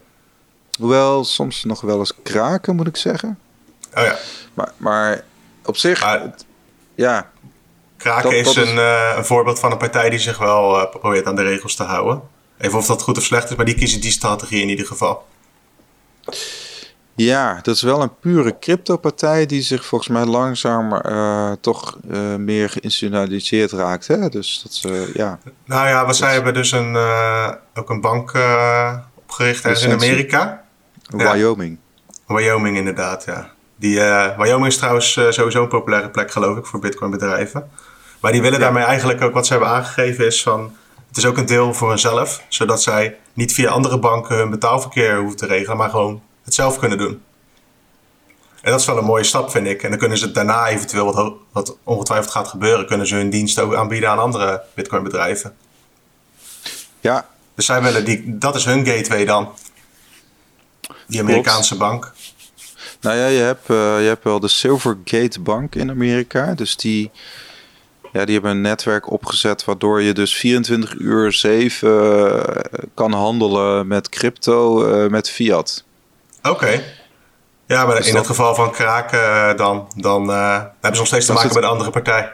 hoewel 0.79 1.23
soms 1.23 1.63
nog 1.63 1.81
wel 1.81 1.99
eens 1.99 2.13
kraken, 2.23 2.75
moet 2.75 2.87
ik 2.87 2.97
zeggen. 2.97 3.39
Oh 3.95 4.03
ja. 4.03 4.17
Maar, 4.53 4.71
maar 4.77 5.23
op 5.65 5.77
zich, 5.77 6.01
maar, 6.01 6.33
ja, 6.95 7.31
Kraken 7.99 8.37
is. 8.37 8.55
Een, 8.55 8.75
uh, 8.75 9.13
een, 9.17 9.25
voorbeeld 9.25 9.59
van 9.59 9.71
een 9.71 9.77
partij 9.77 10.09
die 10.09 10.19
zich 10.19 10.37
wel 10.37 10.75
uh, 10.75 10.89
probeert 10.89 11.25
aan 11.25 11.35
de 11.35 11.43
regels 11.43 11.75
te 11.75 11.83
houden. 11.83 12.21
Even 12.57 12.77
of 12.77 12.85
dat 12.85 13.01
goed 13.01 13.17
of 13.17 13.23
slecht 13.23 13.49
is, 13.49 13.55
maar 13.55 13.65
die 13.65 13.75
kiezen 13.75 14.01
die 14.01 14.11
strategie 14.11 14.61
in 14.61 14.69
ieder 14.69 14.85
geval. 14.85 15.27
Ja, 17.15 17.59
dat 17.61 17.75
is 17.75 17.81
wel 17.81 18.01
een 18.01 18.19
pure 18.19 18.59
crypto-partij 18.59 19.45
die 19.45 19.61
zich 19.61 19.85
volgens 19.85 20.09
mij 20.09 20.25
langzaam 20.25 20.93
uh, 20.93 21.51
toch 21.61 21.97
meer 22.37 22.69
geïnstitutionaliseerd 22.69 23.71
raakt. 23.71 24.07
Hè? 24.07 24.29
Dus 24.29 24.61
dat 24.63 24.73
ze, 24.73 25.11
ja. 25.13 25.39
Nou 25.65 25.87
ja, 25.87 26.13
zij 26.13 26.33
hebben 26.33 26.53
dus 26.53 26.71
een, 26.71 26.97
ook 27.73 27.89
een 27.89 28.01
bank 28.01 28.31
opgericht 29.15 29.63
ergens 29.63 29.83
in 29.83 29.91
Amerika. 29.91 30.63
Wyoming. 31.09 31.77
Ja. 32.27 32.35
Wyoming 32.35 32.77
inderdaad, 32.77 33.25
ja. 33.25 33.51
Die, 33.75 33.99
Wyoming 34.37 34.67
is 34.67 34.77
trouwens 34.77 35.11
sowieso 35.11 35.61
een 35.61 35.67
populaire 35.67 36.09
plek 36.09 36.31
geloof 36.31 36.57
ik 36.57 36.65
voor 36.65 36.79
bitcoin 36.79 37.11
bedrijven. 37.11 37.69
Maar 38.19 38.31
die 38.31 38.41
willen 38.41 38.59
daarmee 38.59 38.83
eigenlijk 38.83 39.21
ook 39.21 39.33
wat 39.33 39.45
ze 39.45 39.53
hebben 39.53 39.71
aangegeven 39.71 40.25
is 40.25 40.43
van... 40.43 40.75
Het 41.07 41.17
is 41.17 41.25
ook 41.25 41.37
een 41.37 41.45
deel 41.45 41.73
voor 41.73 41.89
hunzelf, 41.89 42.43
zodat 42.47 42.81
zij 42.81 43.17
niet 43.33 43.53
via 43.53 43.69
andere 43.69 43.99
banken 43.99 44.35
hun 44.35 44.49
betaalverkeer 44.49 45.17
hoeven 45.17 45.37
te 45.37 45.45
regelen, 45.45 45.77
maar 45.77 45.89
gewoon 45.89 46.21
het 46.43 46.53
zelf 46.53 46.79
kunnen 46.79 46.97
doen. 46.97 47.21
En 48.61 48.71
dat 48.71 48.79
is 48.79 48.85
wel 48.85 48.97
een 48.97 49.05
mooie 49.05 49.23
stap, 49.23 49.51
vind 49.51 49.67
ik. 49.67 49.83
En 49.83 49.89
dan 49.89 49.99
kunnen 49.99 50.17
ze 50.17 50.31
daarna 50.31 50.67
eventueel, 50.67 51.13
wat, 51.13 51.33
wat 51.51 51.77
ongetwijfeld 51.83 52.31
gaat 52.31 52.47
gebeuren, 52.47 52.87
kunnen 52.87 53.07
ze 53.07 53.15
hun 53.15 53.29
dienst 53.29 53.59
ook 53.59 53.75
aanbieden 53.75 54.09
aan 54.09 54.19
andere 54.19 54.61
Bitcoin-bedrijven. 54.73 55.55
Ja. 56.99 57.27
Dus 57.55 57.65
zij 57.65 57.81
willen 57.81 58.05
die, 58.05 58.37
dat 58.37 58.55
is 58.55 58.65
hun 58.65 58.85
gateway 58.85 59.25
dan. 59.25 59.49
Die 61.07 61.19
Amerikaanse 61.19 61.75
Klopt. 61.75 61.91
bank. 61.91 62.13
Nou 63.01 63.17
ja, 63.17 63.27
je 63.27 63.41
hebt, 63.41 63.69
uh, 63.69 63.77
je 64.01 64.07
hebt 64.07 64.23
wel 64.23 64.39
de 64.39 64.47
Silvergate 64.47 65.39
Bank 65.39 65.75
in 65.75 65.89
Amerika. 65.89 66.53
Dus 66.53 66.75
die, 66.75 67.11
ja, 68.11 68.25
die 68.25 68.33
hebben 68.33 68.51
een 68.51 68.61
netwerk 68.61 69.11
opgezet 69.11 69.65
waardoor 69.65 70.01
je 70.01 70.13
dus 70.13 70.35
24 70.35 70.95
uur 70.97 71.31
7 71.31 71.89
uh, 71.89 72.41
kan 72.93 73.11
handelen 73.11 73.87
met 73.87 74.09
crypto, 74.09 74.87
uh, 74.87 75.09
met 75.09 75.29
fiat. 75.29 75.83
Oké. 76.37 76.49
Okay. 76.49 76.83
Ja, 77.65 77.85
maar 77.85 77.95
dus 77.95 78.07
in 78.07 78.13
dat... 78.13 78.21
het 78.21 78.35
geval 78.35 78.55
van 78.55 78.71
kraken 78.71 79.19
uh, 79.19 79.57
dan, 79.57 79.91
dan 79.95 80.29
hebben 80.29 80.77
ze 80.81 80.97
nog 80.97 81.07
steeds 81.07 81.25
te 81.25 81.33
maken 81.33 81.47
het... 81.47 81.55
met 81.55 81.63
een 81.63 81.69
andere 81.69 81.91
partij. 81.91 82.31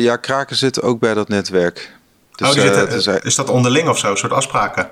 ja, 0.00 0.16
kraken 0.16 0.56
zitten 0.56 0.82
ook 0.82 1.00
bij 1.00 1.14
dat 1.14 1.28
netwerk. 1.28 1.96
Dus, 2.34 2.48
oh, 2.48 2.54
zitten, 2.54 2.88
is, 2.88 3.06
is 3.06 3.34
dat 3.34 3.50
onderling 3.50 3.88
of 3.88 3.98
zo, 3.98 4.10
een 4.10 4.16
soort 4.16 4.32
afspraken? 4.32 4.90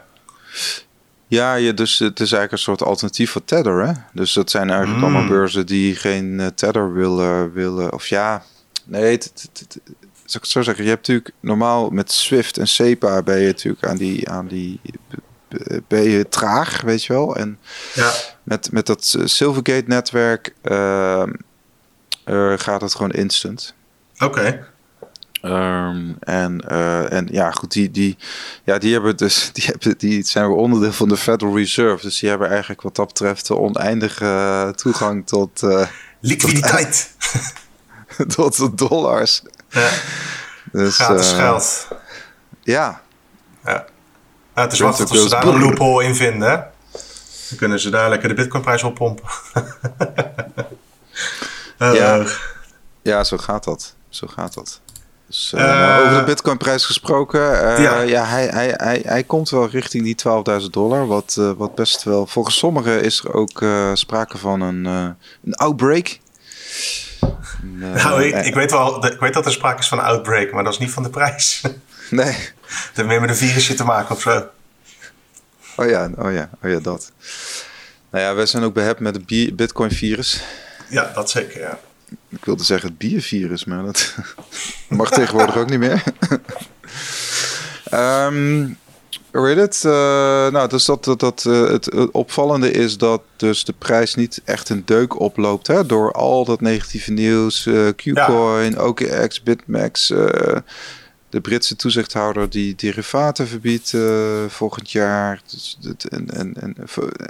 Ja, 1.28 1.54
je, 1.54 1.74
dus 1.74 1.98
het 1.98 2.20
is 2.20 2.32
eigenlijk 2.32 2.52
een 2.52 2.58
soort 2.58 2.82
alternatief 2.82 3.30
voor 3.30 3.44
Tether. 3.44 3.86
Hè? 3.86 3.92
Dus 4.12 4.32
dat 4.32 4.50
zijn 4.50 4.70
eigenlijk 4.70 4.98
mm. 4.98 5.04
allemaal 5.04 5.28
beurzen 5.28 5.66
die 5.66 5.96
geen 5.96 6.38
uh, 6.38 6.46
Tether 6.46 6.92
willen, 6.92 7.52
willen. 7.52 7.92
Of 7.92 8.06
ja, 8.06 8.42
nee, 8.84 9.12
het, 9.12 9.24
het, 9.24 9.58
het, 9.58 9.80
zou 10.24 10.44
ik 10.44 10.50
zo 10.50 10.62
zeggen. 10.62 10.84
Je 10.84 10.90
hebt 10.90 11.08
natuurlijk 11.08 11.34
normaal 11.40 11.90
met 11.90 12.12
Swift 12.12 12.58
en 12.58 12.68
SEPA 12.68 13.22
ben 13.22 13.38
je 13.38 13.46
natuurlijk 13.46 13.86
aan 13.86 13.96
die, 13.96 14.30
aan 14.30 14.46
die 14.46 14.80
ben 15.88 16.02
je 16.02 16.28
traag, 16.28 16.80
weet 16.80 17.04
je 17.04 17.12
wel. 17.12 17.36
En 17.36 17.58
ja. 17.94 18.12
met, 18.42 18.72
met 18.72 18.86
dat 18.86 19.16
Silvergate-netwerk 19.24 20.54
uh, 20.62 21.22
gaat 22.56 22.80
het 22.80 22.94
gewoon 22.94 23.10
instant. 23.10 23.74
Oké. 24.14 24.24
Okay. 24.24 24.64
Um, 25.42 26.16
en, 26.20 26.62
uh, 26.68 27.12
en 27.12 27.28
ja, 27.30 27.50
goed, 27.50 27.72
die, 27.72 27.90
die, 27.90 28.16
ja, 28.64 28.78
die 28.78 28.92
hebben 28.92 29.16
dus, 29.16 29.50
die, 29.52 29.64
hebben, 29.64 29.98
die 29.98 30.24
zijn 30.24 30.46
weer 30.46 30.56
onderdeel 30.56 30.92
van 30.92 31.08
de 31.08 31.16
Federal 31.16 31.56
Reserve. 31.56 32.02
Dus 32.02 32.18
die 32.18 32.28
hebben 32.28 32.48
eigenlijk 32.48 32.82
wat 32.82 32.96
dat 32.96 33.06
betreft 33.06 33.46
de 33.46 33.58
oneindige 33.58 34.72
toegang 34.76 35.26
tot. 35.26 35.62
Uh, 35.62 35.86
Liquiditeit. 36.20 37.14
Tot, 38.16 38.34
tot 38.56 38.56
de 38.56 38.74
dollars. 38.74 39.42
Ja. 39.68 39.90
Dus, 40.72 40.94
Gratis 40.94 41.32
uh, 41.32 41.38
geld. 41.38 41.88
Ja. 42.62 43.00
ja. 43.64 43.86
ja 44.54 44.62
het 44.62 44.72
is 44.72 44.78
wachten 44.78 45.06
tot 45.06 45.18
ze 45.18 45.28
daar 45.28 45.46
een 45.46 45.60
loophole 45.60 46.04
in 46.04 46.14
vinden. 46.14 46.50
Hè? 46.50 46.56
Dan 47.48 47.58
kunnen 47.58 47.80
ze 47.80 47.90
daar 47.90 48.08
lekker 48.08 48.28
de 48.28 48.34
bitcoinprijs 48.34 48.82
oppompen. 48.82 49.24
ja. 51.78 52.24
ja, 53.02 53.24
zo 53.24 53.36
gaat 53.36 53.64
dat. 53.64 53.94
Zo 54.08 54.26
gaat 54.26 54.54
dat. 54.54 54.80
Dus, 55.26 55.52
uh, 55.54 55.60
uh, 55.60 56.00
over 56.04 56.18
de 56.18 56.24
Bitcoin-prijs 56.24 56.84
gesproken. 56.84 57.40
Uh, 57.40 57.82
ja, 57.82 58.00
ja 58.00 58.24
hij, 58.24 58.46
hij, 58.46 58.74
hij, 58.76 59.02
hij 59.04 59.22
komt 59.22 59.50
wel 59.50 59.68
richting 59.68 60.04
die 60.04 60.16
12.000 60.62 60.66
dollar. 60.70 61.06
Wat, 61.06 61.34
wat 61.56 61.74
best 61.74 62.02
wel. 62.02 62.26
Volgens 62.26 62.58
sommigen 62.58 63.02
is 63.02 63.24
er 63.24 63.34
ook 63.34 63.64
sprake 63.94 64.38
van 64.38 64.60
een, 64.60 64.84
een 64.84 65.54
outbreak. 65.54 66.18
nou, 67.60 68.24
ik, 68.24 68.44
ik, 68.44 68.54
weet 68.54 68.70
wel, 68.70 69.06
ik 69.06 69.20
weet 69.20 69.34
dat 69.34 69.46
er 69.46 69.52
sprake 69.52 69.78
is 69.78 69.88
van 69.88 69.98
een 69.98 70.04
outbreak, 70.04 70.52
maar 70.52 70.64
dat 70.64 70.72
is 70.72 70.78
niet 70.78 70.90
van 70.90 71.02
de 71.02 71.10
prijs. 71.10 71.60
nee. 72.10 72.36
Dat 72.66 72.90
heeft 72.94 73.08
meer 73.08 73.20
met 73.20 73.30
een 73.30 73.36
virusje 73.36 73.74
te 73.74 73.84
maken 73.84 74.14
of 74.14 74.20
zo. 74.20 74.46
Oh 75.76 75.88
ja, 75.88 76.10
oh 76.18 76.32
ja, 76.32 76.50
oh 76.62 76.70
ja, 76.70 76.78
dat. 76.78 77.12
Nou 78.10 78.24
ja, 78.24 78.34
wij 78.34 78.46
zijn 78.46 78.62
ook 78.62 78.74
behept 78.74 79.00
met 79.00 79.14
het 79.14 79.56
Bitcoin-virus. 79.56 80.42
Ja, 80.88 81.10
dat 81.14 81.30
zeker, 81.30 81.60
ja. 81.60 81.78
Ik 82.28 82.44
wilde 82.44 82.64
zeggen 82.64 82.88
het 82.88 82.98
biervirus, 82.98 83.64
maar 83.64 83.84
dat 83.84 84.14
mag 84.88 85.10
tegenwoordig 85.10 85.56
ook 85.56 85.70
niet 85.70 85.78
meer. 85.78 86.02
um, 87.94 88.78
hoe 89.32 89.46
heet 89.48 89.56
het? 89.56 89.82
Uh, 89.86 89.92
nou, 90.50 90.68
dus 90.68 90.84
dat, 90.84 91.04
dat, 91.04 91.20
dat, 91.20 91.44
uh, 91.48 91.68
het, 91.68 92.10
opvallende 92.10 92.70
is 92.70 92.98
dat 92.98 93.22
dus 93.36 93.64
de 93.64 93.74
prijs 93.78 94.14
niet 94.14 94.40
echt 94.44 94.68
een 94.68 94.82
deuk 94.84 95.20
oploopt. 95.20 95.66
Hè, 95.66 95.86
door 95.86 96.12
al 96.12 96.44
dat 96.44 96.60
negatieve 96.60 97.12
nieuws. 97.12 97.66
Uh, 97.66 97.88
Qcoin, 97.96 98.70
ja. 98.70 98.86
OKX, 98.86 99.42
Bitmax 99.42 100.12
de 101.28 101.40
Britse 101.40 101.76
toezichthouder 101.76 102.50
die 102.50 102.74
derivaten 102.74 103.48
verbiedt 103.48 103.92
uh, 103.92 104.44
volgend 104.48 104.90
jaar. 104.90 105.40
Dus, 105.46 105.78
en, 106.08 106.30
en, 106.30 106.54
en, 106.60 106.76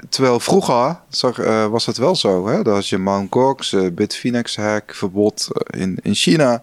terwijl 0.09 0.41
vroeger 0.41 0.99
zag, 1.09 1.39
uh, 1.39 1.67
was 1.67 1.87
het 1.87 1.97
wel 1.97 2.17
zo, 2.17 2.49
hè? 2.49 2.63
dat 2.63 2.75
als 2.75 2.89
je 2.89 2.99
Mt. 2.99 3.27
Gox, 3.31 3.73
uh, 3.73 3.93
Bitfinex 3.93 4.57
hack 4.57 4.95
verbod 4.95 5.49
in, 5.67 5.99
in 6.03 6.15
China, 6.15 6.63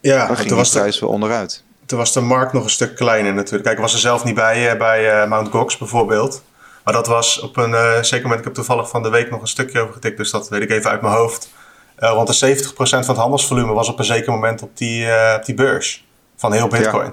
ja, 0.00 0.34
ging 0.34 0.48
toen 0.48 0.56
was 0.56 0.72
de 0.72 0.78
prijs 0.78 0.98
wel 0.98 1.10
onderuit. 1.10 1.62
Toen 1.86 1.98
was 1.98 2.12
de 2.12 2.20
markt 2.20 2.52
nog 2.52 2.64
een 2.64 2.70
stuk 2.70 2.96
kleiner 2.96 3.34
natuurlijk. 3.34 3.62
Kijk, 3.62 3.76
ik 3.76 3.82
was 3.82 3.92
er 3.92 3.98
zelf 3.98 4.24
niet 4.24 4.34
bij, 4.34 4.76
bij 4.76 5.28
Mt. 5.28 5.48
Gox 5.48 5.78
bijvoorbeeld. 5.78 6.42
Maar 6.84 6.94
dat 6.94 7.06
was 7.06 7.40
op 7.40 7.56
een 7.56 8.04
zeker 8.04 8.22
moment, 8.22 8.38
ik 8.38 8.44
heb 8.44 8.54
toevallig 8.54 8.88
van 8.88 9.02
de 9.02 9.10
week 9.10 9.30
nog 9.30 9.40
een 9.40 9.46
stukje 9.46 9.80
over 9.80 9.94
getikt, 9.94 10.16
dus 10.16 10.30
dat 10.30 10.48
weet 10.48 10.62
ik 10.62 10.70
even 10.70 10.90
uit 10.90 11.00
mijn 11.00 11.14
hoofd. 11.14 11.48
rond 11.96 12.40
de 12.40 12.56
70% 12.56 12.72
van 12.74 12.98
het 12.98 13.16
handelsvolume 13.16 13.72
was 13.72 13.88
op 13.88 13.98
een 13.98 14.04
zeker 14.04 14.32
moment 14.32 14.62
op 14.62 14.76
die, 14.76 15.06
op 15.36 15.44
die 15.44 15.54
beurs 15.54 16.04
van 16.42 16.52
heel 16.52 16.68
Bitcoin. 16.68 17.12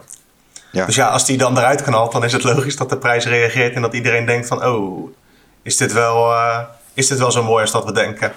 Ja. 0.72 0.86
Dus 0.86 0.96
ja, 0.96 1.08
als 1.08 1.26
die 1.26 1.38
dan 1.38 1.58
eruit 1.58 1.82
knalt, 1.82 2.12
dan 2.12 2.24
is 2.24 2.34
het 2.34 2.44
logisch 2.44 2.76
dat 2.76 2.90
de 2.90 2.98
prijs 2.98 3.26
reageert 3.26 3.76
en 3.76 3.82
dat 3.82 3.94
iedereen 3.94 4.26
denkt 4.26 4.48
van, 4.48 4.66
oh, 4.66 5.16
is 5.62 5.78
dit 5.78 5.94
wel, 5.94 6.32
uh, 6.32 6.60
is 6.94 7.08
dit 7.08 7.20
wel 7.20 7.32
zo 7.32 7.44
mooi 7.44 7.62
als 7.62 7.72
dat 7.72 7.86
we 7.86 7.92
denken? 7.92 8.34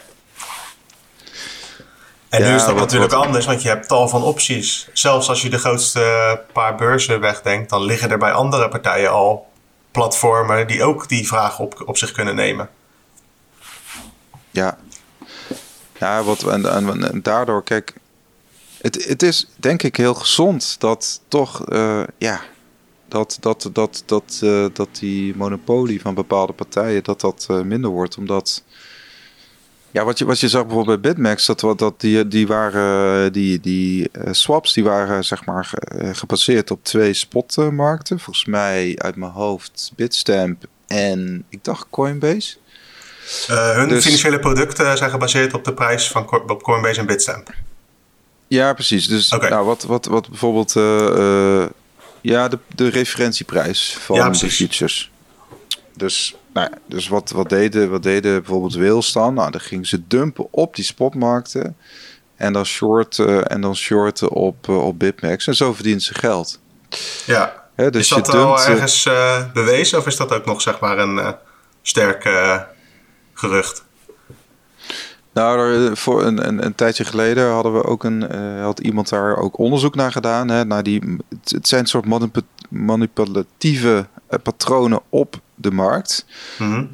En 2.29 2.43
nu 2.43 2.55
is 2.55 2.65
dat 2.65 2.75
natuurlijk 2.75 3.13
anders, 3.13 3.47
want 3.47 3.63
je 3.63 3.69
hebt 3.69 3.89
tal 3.89 4.09
van 4.09 4.23
opties. 4.23 4.89
Zelfs 4.93 5.29
als 5.29 5.43
je 5.43 5.51
de 5.51 5.59
grootste 5.59 6.41
paar 6.53 6.75
beurzen 6.75 7.21
wegdenkt, 7.21 7.71
dan 7.71 7.83
liggen 7.83 8.11
er 8.11 8.19
bij 8.19 8.33
andere 8.33 8.69
partijen 8.69 9.11
al 9.11 9.47
platformen 9.91 10.67
die 10.67 10.85
ook 10.85 11.09
die 11.09 11.27
vraag 11.27 11.59
op, 11.59 11.83
op 11.87 11.97
zich 11.97 12.13
kunnen 12.13 12.35
nemen. 12.35 12.69
Ja, 14.51 14.79
ja 15.99 16.23
wat, 16.23 16.43
en, 16.43 16.73
en, 16.73 17.13
en 17.13 17.23
daardoor, 17.23 17.63
kijk, 17.63 17.95
het, 18.83 19.05
het 19.05 19.23
is 19.23 19.47
denk 19.57 19.83
ik 19.83 19.97
heel 19.97 20.15
gezond 20.15 20.77
dat 20.79 21.21
toch, 21.29 21.73
uh, 21.73 22.03
ja, 22.19 22.41
dat, 23.09 23.37
dat, 23.41 23.71
dat, 23.73 24.03
dat, 24.07 24.41
uh, 24.45 24.67
dat 24.73 24.89
die 24.99 25.37
monopolie 25.37 26.01
van 26.01 26.15
bepaalde 26.15 26.53
partijen, 26.53 27.05
dat 27.05 27.21
dat 27.21 27.47
uh, 27.51 27.61
minder 27.61 27.91
wordt. 27.91 28.17
Omdat, 28.17 28.65
ja, 29.91 30.05
wat 30.05 30.19
je, 30.19 30.25
wat 30.25 30.41
je 30.41 30.49
zag 30.49 30.67
bijvoorbeeld 30.67 31.01
bij 31.01 31.13
Bitmax, 31.13 31.47
dat, 31.47 31.79
dat 31.79 32.01
die, 32.01 32.29
die 32.29 32.47
waren, 32.47 33.33
die, 33.33 33.61
die 33.61 34.11
swaps, 34.31 34.73
die 34.73 34.85
waren 34.85 35.25
zeg 35.25 35.45
maar 35.45 35.71
gebaseerd 36.13 36.71
op 36.71 36.85
twee 36.85 37.13
spotmarkten. 37.15 38.21
Volgens 38.21 38.47
mij 38.47 38.95
uit 38.99 39.17
mijn 39.17 39.33
hoofd 39.33 39.93
Bitstamp 39.97 40.65
en 40.87 41.45
ik 41.49 41.65
dacht 41.65 41.87
Coinbase. 41.91 42.57
hun 43.47 43.89
dus, 43.89 44.05
financiële 44.05 44.39
producten 44.39 44.97
zijn 44.97 45.11
gebaseerd 45.11 45.55
op 45.55 45.65
de 45.65 45.75
prijs 45.75 46.09
van 46.09 46.51
op 46.51 46.63
Coinbase 46.63 47.01
en 47.01 47.07
Bitstamp. 47.07 47.55
Ja, 48.53 48.73
precies. 48.73 49.09
Dus 49.09 49.31
nou, 49.31 49.65
wat, 49.65 49.83
wat, 49.83 50.07
wat 50.07 50.29
bijvoorbeeld 50.29 50.75
uh, 50.77 51.65
ja, 52.21 52.49
de, 52.49 52.59
de 52.75 52.89
referentieprijs 52.89 53.97
van 54.01 54.17
ja, 54.17 54.31
de 54.31 54.51
futures. 54.51 55.11
Dus, 55.97 56.37
nou, 56.53 56.71
dus 56.87 57.09
wat, 57.09 57.31
wat, 57.31 57.49
deden, 57.49 57.91
wat 57.91 58.03
deden 58.03 58.35
bijvoorbeeld 58.43 58.75
Wales 58.75 59.13
dan? 59.13 59.35
Nou, 59.35 59.51
dan 59.51 59.61
gingen 59.61 59.87
ze 59.87 60.07
dumpen 60.07 60.47
op 60.51 60.75
die 60.77 60.85
spotmarkten 60.85 61.77
en 62.37 62.53
dan 62.53 62.67
shorten, 62.67 63.47
en 63.47 63.61
dan 63.61 63.77
shorten 63.77 64.31
op, 64.31 64.69
uh, 64.69 64.87
op 64.87 64.99
Bitmax. 64.99 65.47
En 65.47 65.55
zo 65.55 65.73
verdienen 65.73 66.03
ze 66.03 66.15
geld. 66.15 66.59
Ja. 67.27 67.63
Dus 67.77 67.97
is 67.97 68.09
dat 68.09 68.27
je 68.27 68.33
al 68.33 68.61
ergens 68.61 69.07
uh, 69.07 69.53
bewezen 69.53 69.99
of 69.99 70.07
is 70.07 70.17
dat 70.17 70.33
ook 70.33 70.45
nog 70.45 70.63
zeg 70.63 70.81
maar 70.81 70.99
een 70.99 71.35
sterk 71.83 72.29
gerucht? 73.35 73.85
Nou, 75.33 75.97
voor 75.97 76.25
een, 76.25 76.47
een, 76.47 76.65
een, 76.65 76.75
tijdje 76.75 77.05
geleden 77.05 77.51
hadden 77.51 77.73
we 77.73 77.85
ook 77.85 78.05
een, 78.05 78.35
uh, 78.35 78.63
had 78.63 78.81
iemand 78.81 79.09
daar 79.09 79.37
ook 79.37 79.59
onderzoek 79.59 79.95
naar 79.95 80.13
gedaan. 80.13 80.49
Hè, 80.49 80.65
naar 80.65 80.83
die, 80.83 81.17
het, 81.45 81.69
zijn 81.69 81.87
soort 81.87 82.05
manipulatieve 82.69 84.07
uh, 84.31 84.39
patronen 84.43 85.01
op 85.09 85.41
de 85.55 85.71
markt. 85.71 86.27
Mhm. 86.59 86.85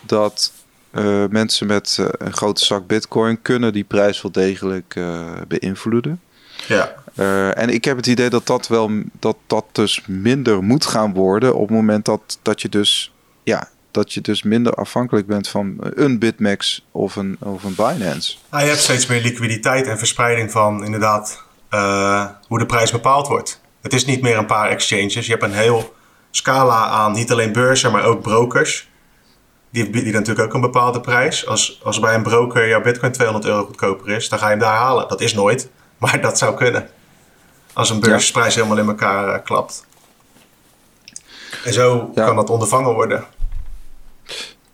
Dat 0.00 0.52
uh, 0.92 1.24
mensen 1.30 1.66
met 1.66 1.98
een 2.18 2.32
grote 2.32 2.64
zak 2.64 2.86
bitcoin 2.86 3.42
kunnen 3.42 3.72
die 3.72 3.84
prijs 3.84 4.22
wel 4.22 4.32
degelijk 4.32 5.00
beïnvloeden. 5.48 6.20
Ja. 6.68 6.94
en 7.52 7.68
ik 7.68 7.84
heb 7.84 7.96
het 7.96 8.06
idee 8.06 8.30
dat 8.30 8.46
dat 8.46 8.68
wel 8.68 8.90
dat 9.20 9.36
dat 9.46 9.64
dus 9.72 10.02
minder 10.06 10.62
moet 10.62 10.86
gaan 10.86 11.12
worden 11.12 11.54
op 11.54 11.68
het 11.68 11.76
moment 11.76 12.04
dat, 12.04 12.38
dat 12.42 12.62
je 12.62 12.68
dus 12.68 13.12
ja, 13.42 13.68
dat 13.92 14.12
je 14.12 14.20
dus 14.20 14.42
minder 14.42 14.74
afhankelijk 14.74 15.26
bent 15.26 15.48
van 15.48 15.76
een 15.78 16.18
Bitmax 16.18 16.86
of 16.90 17.16
een, 17.16 17.36
of 17.40 17.64
een 17.64 17.74
Binance. 17.74 18.36
Nou, 18.50 18.62
je 18.62 18.68
hebt 18.68 18.82
steeds 18.82 19.06
meer 19.06 19.20
liquiditeit 19.20 19.86
en 19.86 19.98
verspreiding 19.98 20.50
van 20.50 20.84
inderdaad 20.84 21.42
uh, 21.70 22.26
hoe 22.48 22.58
de 22.58 22.66
prijs 22.66 22.90
bepaald 22.90 23.28
wordt. 23.28 23.60
Het 23.82 23.92
is 23.92 24.04
niet 24.04 24.22
meer 24.22 24.36
een 24.36 24.46
paar 24.46 24.68
exchanges. 24.68 25.26
Je 25.26 25.32
hebt 25.32 25.42
een 25.42 25.52
heel 25.52 25.94
scala 26.30 26.86
aan 26.86 27.12
niet 27.12 27.32
alleen 27.32 27.52
beurzen, 27.52 27.92
maar 27.92 28.04
ook 28.04 28.22
brokers. 28.22 28.90
Die 29.70 29.90
bieden 29.90 30.12
natuurlijk 30.12 30.46
ook 30.46 30.54
een 30.54 30.60
bepaalde 30.60 31.00
prijs. 31.00 31.46
Als, 31.46 31.80
als 31.82 32.00
bij 32.00 32.14
een 32.14 32.22
broker 32.22 32.68
jouw 32.68 32.82
bitcoin 32.82 33.12
200 33.12 33.46
euro 33.50 33.64
goedkoper 33.64 34.08
is, 34.10 34.28
dan 34.28 34.38
ga 34.38 34.44
je 34.44 34.50
hem 34.50 34.60
daar 34.60 34.76
halen. 34.76 35.08
Dat 35.08 35.20
is 35.20 35.34
nooit, 35.34 35.70
maar 35.98 36.20
dat 36.20 36.38
zou 36.38 36.54
kunnen. 36.54 36.88
Als 37.72 37.90
een 37.90 38.00
beursprijs 38.00 38.54
helemaal 38.54 38.78
in 38.78 38.88
elkaar 38.88 39.34
uh, 39.34 39.44
klapt. 39.44 39.86
En 41.64 41.72
zo 41.72 42.10
kan 42.14 42.36
dat 42.36 42.50
ondervangen 42.50 42.94
worden. 42.94 43.24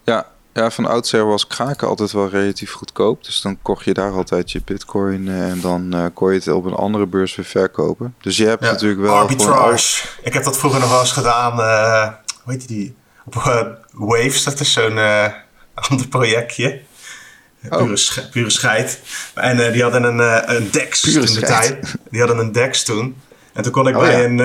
Ja, 0.09 0.27
ja, 0.53 0.71
van 0.71 0.87
oudsher 0.87 1.27
was 1.27 1.47
kraken 1.47 1.89
altijd 1.89 2.13
wel 2.13 2.29
relatief 2.29 2.73
goedkoop. 2.73 3.25
Dus 3.25 3.41
dan 3.41 3.59
kocht 3.63 3.85
je 3.85 3.95
daar 3.95 4.13
altijd 4.13 4.53
je 4.53 4.61
bitcoin 4.65 5.29
eh, 5.29 5.51
en 5.51 5.61
dan 5.61 5.95
uh, 5.95 6.07
kon 6.15 6.33
je 6.33 6.39
het 6.39 6.49
op 6.49 6.65
een 6.65 6.75
andere 6.75 7.07
beurs 7.07 7.37
weer 7.37 7.45
verkopen. 7.45 8.15
Dus 8.21 8.37
je 8.37 8.47
hebt 8.47 8.61
natuurlijk 8.61 9.01
wel... 9.01 9.15
Arbitrage. 9.15 10.07
Ik 10.23 10.33
heb 10.33 10.45
dat 10.45 10.59
vroeger 10.59 10.81
nog 10.81 10.91
wel 10.91 11.01
eens 11.01 11.13
gedaan. 11.13 11.59
Uh, 11.59 12.13
hoe 12.43 12.53
heet 12.53 12.69
die? 12.69 12.97
Op 13.25 13.35
Waves, 13.93 14.45
dat 14.45 14.61
is 14.61 14.73
zo'n 14.73 14.99
ander 15.89 16.09
projectje. 16.09 16.81
Oh. 17.71 17.77
Pure, 17.77 18.29
pure 18.31 18.51
scheid. 18.51 19.01
En 19.35 19.73
die 19.73 19.83
hadden 19.83 20.03
een, 20.03 20.19
een 20.57 20.71
DEX 20.71 21.01
pure 21.01 21.27
in 21.27 21.35
de 21.35 21.41
tijd. 21.41 21.95
Die 22.11 22.21
hadden 22.21 22.39
een 22.39 22.53
DEX 22.53 22.85
toen. 22.85 23.17
En 23.53 23.63
toen 23.63 23.73
kon 23.73 23.89
ik 23.89 23.97
oh, 23.97 24.01
bij 24.01 24.25
een 24.25 24.41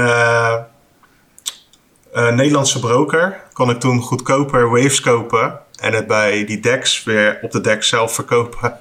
Nederlandse 2.14 2.80
broker 2.80 3.44
kon 3.54 3.70
ik 3.70 3.80
toen 3.80 4.02
goedkoper 4.02 4.70
waves 4.70 5.00
kopen 5.00 5.60
en 5.80 5.94
het 5.94 6.08
bij 6.08 6.46
die 6.46 6.60
DEX 6.60 7.04
weer 7.04 7.40
op 7.42 7.52
de 7.52 7.62
DEX 7.62 7.88
zelf 7.88 8.14
verkopen. 8.14 8.60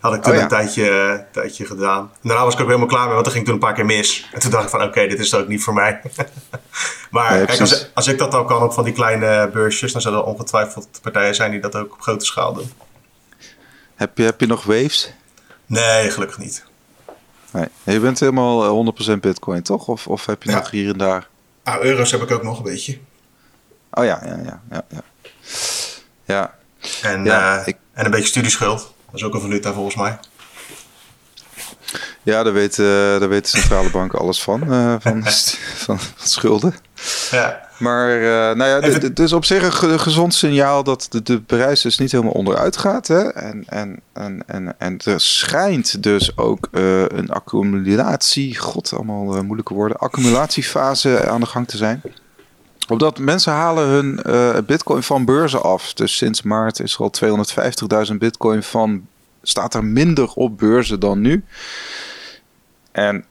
Had 0.00 0.14
ik 0.14 0.22
toen 0.22 0.34
oh 0.34 0.40
een 0.40 0.48
tijdje, 0.48 1.24
tijdje 1.32 1.66
gedaan. 1.66 2.10
En 2.22 2.28
daarna 2.28 2.44
was 2.44 2.54
ik 2.54 2.60
ook 2.60 2.66
helemaal 2.66 2.88
klaar 2.88 3.04
mee, 3.04 3.12
want 3.12 3.24
dat 3.24 3.32
ging 3.32 3.44
toen 3.44 3.54
een 3.54 3.60
paar 3.60 3.74
keer 3.74 3.86
mis. 3.86 4.28
En 4.32 4.40
toen 4.40 4.50
dacht 4.50 4.64
ik 4.64 4.70
van, 4.70 4.82
oké, 4.82 5.06
dit 5.06 5.18
is 5.18 5.34
ook 5.34 5.48
niet 5.48 5.62
voor 5.62 5.74
mij. 5.74 6.00
maar 7.10 7.44
kijk, 7.44 7.60
als, 7.60 7.90
als, 7.94 8.06
ik 8.06 8.18
dat 8.18 8.34
al 8.34 8.44
kan 8.44 8.62
op 8.62 8.72
van 8.72 8.84
die 8.84 8.92
kleine 8.92 9.50
beursjes, 9.52 9.92
dan 9.92 10.00
zullen 10.00 10.18
er 10.18 10.24
ongetwijfeld 10.24 10.88
partijen 11.02 11.34
zijn 11.34 11.50
die 11.50 11.60
dat 11.60 11.76
ook 11.76 11.92
op 11.92 12.00
grote 12.00 12.24
schaal 12.24 12.52
doen. 12.52 12.72
Heb 13.94 14.18
je, 14.18 14.24
heb 14.24 14.40
je 14.40 14.46
nog 14.46 14.64
waves? 14.64 15.12
Nee, 15.66 16.10
gelukkig 16.10 16.38
niet. 16.38 16.64
Nee. 17.50 17.68
Je 17.82 18.00
bent 18.00 18.20
helemaal 18.20 18.94
100% 19.08 19.12
bitcoin, 19.20 19.62
toch? 19.62 19.88
Of, 19.88 20.06
of 20.06 20.26
heb 20.26 20.42
je 20.42 20.50
nog 20.50 20.70
hier 20.70 20.90
en 20.90 20.98
daar? 20.98 21.28
Ah, 21.66 21.82
euro's 21.82 22.10
heb 22.10 22.22
ik 22.22 22.30
ook 22.30 22.42
nog 22.42 22.56
een 22.56 22.62
beetje. 22.62 22.98
Oh 23.90 24.04
ja, 24.04 24.20
ja, 24.24 24.38
ja. 24.44 24.60
ja, 24.70 24.84
ja. 24.88 25.02
ja. 26.24 26.54
En, 27.02 27.24
ja, 27.24 27.58
uh, 27.58 27.74
en 27.92 28.04
een 28.04 28.10
beetje 28.10 28.28
studieschuld. 28.28 28.78
Dat 29.06 29.14
is 29.14 29.22
ook 29.22 29.34
een 29.34 29.40
valuta 29.40 29.72
volgens 29.72 29.94
mij. 29.94 30.18
Ja, 32.22 32.42
daar 32.42 32.52
weten, 32.52 32.84
uh, 32.84 33.20
daar 33.20 33.28
weten 33.28 33.50
centrale 33.60 33.90
banken 33.90 34.18
alles 34.18 34.42
van, 34.42 34.72
uh, 34.72 34.94
van, 35.04 35.24
van, 35.76 35.98
schulden. 36.16 36.74
Ja. 37.30 37.65
Maar 37.78 38.16
uh, 38.16 38.28
nou 38.28 38.64
ja, 38.64 38.80
het 38.80 39.18
is 39.18 39.32
op 39.32 39.44
zich 39.44 39.82
een 39.82 40.00
gezond 40.00 40.34
signaal 40.34 40.84
dat 40.84 41.06
de, 41.10 41.22
de 41.22 41.40
prijs 41.40 41.82
dus 41.82 41.98
niet 41.98 42.12
helemaal 42.12 42.32
onderuit 42.32 42.76
gaat. 42.76 43.06
Hè? 43.06 43.28
En, 43.28 43.64
en, 43.66 44.00
en, 44.12 44.42
en, 44.46 44.74
en 44.78 44.98
er 45.04 45.20
schijnt 45.20 46.02
dus 46.02 46.36
ook 46.36 46.68
uh, 46.72 47.02
een 47.02 47.30
accumulatie, 47.30 48.58
god, 48.58 48.92
allemaal 48.92 49.36
uh, 49.36 49.42
moeilijke 49.42 49.74
woorden, 49.74 49.98
accumulatiefase 49.98 51.28
aan 51.28 51.40
de 51.40 51.46
gang 51.46 51.68
te 51.68 51.76
zijn. 51.76 52.02
Omdat 52.88 53.18
mensen 53.18 53.52
halen 53.52 53.86
hun 53.86 54.20
bitcoin 54.66 55.02
van 55.02 55.24
beurzen 55.24 55.62
af. 55.62 55.92
Dus 55.92 56.16
sinds 56.16 56.42
maart 56.42 56.80
is 56.80 56.94
er 56.94 57.00
al 57.00 57.12
250.000 58.10 58.16
bitcoin 58.16 58.62
van, 58.62 59.06
staat 59.42 59.74
er 59.74 59.84
minder 59.84 60.32
op 60.32 60.58
beurzen 60.58 61.00
dan 61.00 61.20
nu. 61.20 61.44
En 62.92 63.24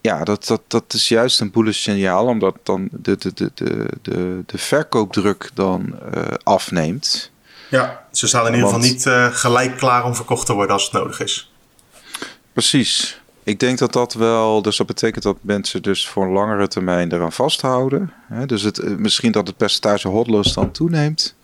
ja, 0.00 0.24
dat, 0.24 0.46
dat, 0.46 0.62
dat 0.66 0.92
is 0.92 1.08
juist 1.08 1.40
een 1.40 1.50
bullish 1.50 1.82
signaal, 1.82 2.26
omdat 2.26 2.56
dan 2.62 2.88
de, 2.92 3.16
de, 3.16 3.32
de, 3.34 3.50
de, 3.54 3.86
de, 4.02 4.42
de 4.46 4.58
verkoopdruk 4.58 5.50
dan 5.54 5.94
uh, 6.14 6.22
afneemt. 6.42 7.30
Ja, 7.70 8.04
ze 8.12 8.26
staan 8.26 8.46
in 8.46 8.54
ieder 8.54 8.68
geval 8.68 8.82
niet 8.82 9.06
uh, 9.06 9.26
gelijk 9.32 9.76
klaar 9.76 10.04
om 10.04 10.14
verkocht 10.14 10.46
te 10.46 10.52
worden 10.52 10.72
als 10.72 10.84
het 10.84 10.92
nodig 10.92 11.20
is. 11.20 11.52
Precies. 12.52 13.20
Ik 13.42 13.60
denk 13.60 13.78
dat 13.78 13.92
dat 13.92 14.12
wel, 14.12 14.62
dus 14.62 14.76
dat 14.76 14.86
betekent 14.86 15.24
dat 15.24 15.36
mensen 15.40 15.82
dus 15.82 16.08
voor 16.08 16.24
een 16.24 16.32
langere 16.32 16.68
termijn 16.68 17.12
eraan 17.12 17.32
vasthouden. 17.32 18.12
Hè? 18.28 18.46
Dus 18.46 18.62
het, 18.62 18.78
eh, 18.78 18.90
misschien 18.90 19.32
dat 19.32 19.46
het 19.46 19.56
percentage 19.56 20.08
hotloss 20.08 20.54
dan 20.54 20.70
toeneemt. 20.70 21.34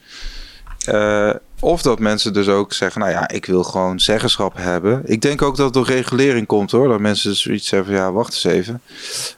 Uh, 0.89 1.31
of 1.61 1.83
dat 1.83 1.99
mensen 1.99 2.33
dus 2.33 2.49
ook 2.49 2.73
zeggen, 2.73 3.01
nou 3.01 3.13
ja, 3.13 3.29
ik 3.29 3.47
wil 3.47 3.63
gewoon 3.65 4.01
zeggenschap 4.01 4.57
hebben. 4.57 5.03
Ik 5.05 5.21
denk 5.21 5.43
ook 5.43 5.57
dat 5.57 5.65
het 5.65 5.75
door 5.75 5.87
regulering 5.87 6.47
komt 6.47 6.71
hoor. 6.71 6.89
Dat 6.89 7.01
mensen 7.01 7.31
dus 7.31 7.43
zoiets 7.43 7.71
hebben 7.71 7.95
ja, 7.95 8.13
wacht 8.13 8.33
eens 8.33 8.45
even. 8.45 8.83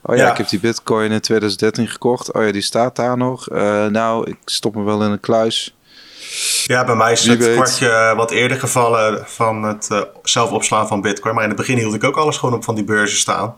Oh 0.02 0.16
ja, 0.16 0.30
ik 0.30 0.36
heb 0.36 0.48
die 0.48 0.60
bitcoin 0.60 1.10
in 1.10 1.20
2013 1.20 1.88
gekocht. 1.88 2.32
Oh 2.32 2.44
ja, 2.44 2.52
die 2.52 2.62
staat 2.62 2.96
daar 2.96 3.16
nog. 3.16 3.50
Uh, 3.50 3.86
nou, 3.86 4.30
ik 4.30 4.36
stop 4.44 4.74
me 4.74 4.82
wel 4.82 5.04
in 5.04 5.10
een 5.10 5.20
kluis. 5.20 5.76
Ja, 6.64 6.84
bij 6.84 6.94
mij 6.94 7.12
is 7.12 7.22
Wie 7.22 7.30
het 7.30 7.44
weet. 7.44 7.54
kwartje 7.54 8.12
wat 8.16 8.30
eerder 8.30 8.58
gevallen 8.58 9.24
van 9.26 9.62
het 9.62 9.88
uh, 9.92 10.02
zelf 10.22 10.50
opslaan 10.50 10.88
van 10.88 11.00
bitcoin. 11.00 11.34
Maar 11.34 11.42
in 11.42 11.50
het 11.50 11.58
begin 11.58 11.76
hield 11.76 11.94
ik 11.94 12.04
ook 12.04 12.16
alles 12.16 12.36
gewoon 12.36 12.54
op 12.54 12.64
van 12.64 12.74
die 12.74 12.84
beurzen 12.84 13.18
staan. 13.18 13.56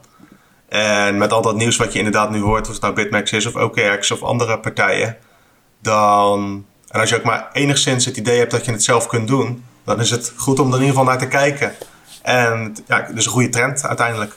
En 0.68 1.18
met 1.18 1.32
al 1.32 1.42
dat 1.42 1.56
nieuws 1.56 1.76
wat 1.76 1.92
je 1.92 1.98
inderdaad 1.98 2.30
nu 2.30 2.40
hoort, 2.40 2.66
of 2.66 2.72
het 2.72 2.82
nou 2.82 2.94
Bitmax 2.94 3.32
is 3.32 3.46
of 3.46 3.54
OKX 3.54 4.10
of 4.10 4.22
andere 4.22 4.58
partijen, 4.58 5.16
dan 5.82 6.64
en 6.90 7.00
als 7.00 7.08
je 7.08 7.16
ook 7.16 7.22
maar 7.22 7.48
enigszins 7.52 8.04
het 8.04 8.16
idee 8.16 8.38
hebt 8.38 8.50
dat 8.50 8.64
je 8.64 8.72
het 8.72 8.84
zelf 8.84 9.06
kunt 9.06 9.28
doen, 9.28 9.64
dan 9.84 10.00
is 10.00 10.10
het 10.10 10.32
goed 10.36 10.58
om 10.58 10.66
er 10.66 10.74
in 10.74 10.80
ieder 10.80 10.96
geval 10.96 11.04
naar 11.04 11.18
te 11.18 11.28
kijken. 11.28 11.74
En 12.22 12.76
ja, 12.86 13.08
dus 13.14 13.26
een 13.26 13.32
goede 13.32 13.48
trend 13.48 13.84
uiteindelijk. 13.84 14.36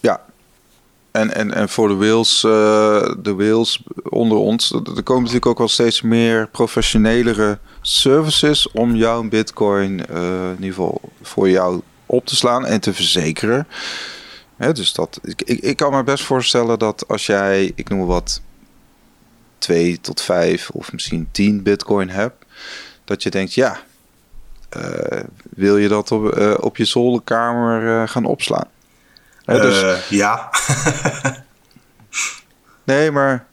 Ja, 0.00 0.20
en, 1.10 1.34
en, 1.34 1.54
en 1.54 1.68
voor 1.68 1.88
de 1.88 1.94
whales, 1.94 2.44
uh, 2.44 2.52
de 3.18 3.34
whales 3.34 3.82
onder 4.02 4.38
ons, 4.38 4.72
er 4.72 5.02
komen 5.02 5.22
natuurlijk 5.22 5.46
ook 5.46 5.58
wel 5.58 5.68
steeds 5.68 6.02
meer 6.02 6.48
professionelere 6.48 7.58
services 7.80 8.70
om 8.70 8.94
jouw 8.94 9.28
bitcoin 9.28 10.02
uh, 10.10 10.88
voor 11.22 11.48
jou 11.48 11.80
op 12.06 12.26
te 12.26 12.36
slaan 12.36 12.66
en 12.66 12.80
te 12.80 12.94
verzekeren. 12.94 13.66
Hè, 14.56 14.72
dus 14.72 14.92
dat, 14.92 15.18
ik, 15.22 15.42
ik, 15.42 15.60
ik 15.60 15.76
kan 15.76 15.92
me 15.92 16.04
best 16.04 16.24
voorstellen 16.24 16.78
dat 16.78 17.04
als 17.08 17.26
jij, 17.26 17.72
ik 17.74 17.88
noem 17.88 18.06
wat, 18.06 18.40
2 19.60 20.00
tot 20.00 20.20
5 20.20 20.70
of 20.70 20.92
misschien 20.92 21.28
10 21.30 21.62
bitcoin 21.62 22.08
hebt, 22.08 22.44
dat 23.04 23.22
je 23.22 23.30
denkt, 23.30 23.54
ja, 23.54 23.80
uh, 24.76 25.20
wil 25.50 25.76
je 25.76 25.88
dat 25.88 26.10
op, 26.10 26.38
uh, 26.38 26.54
op 26.60 26.76
je 26.76 26.84
zolderkamer 26.84 27.82
uh, 27.82 28.08
gaan 28.08 28.24
opslaan? 28.24 28.68
Dus, 29.44 30.08
ja. 30.08 30.50
nee, 32.84 33.10
maar 33.10 33.46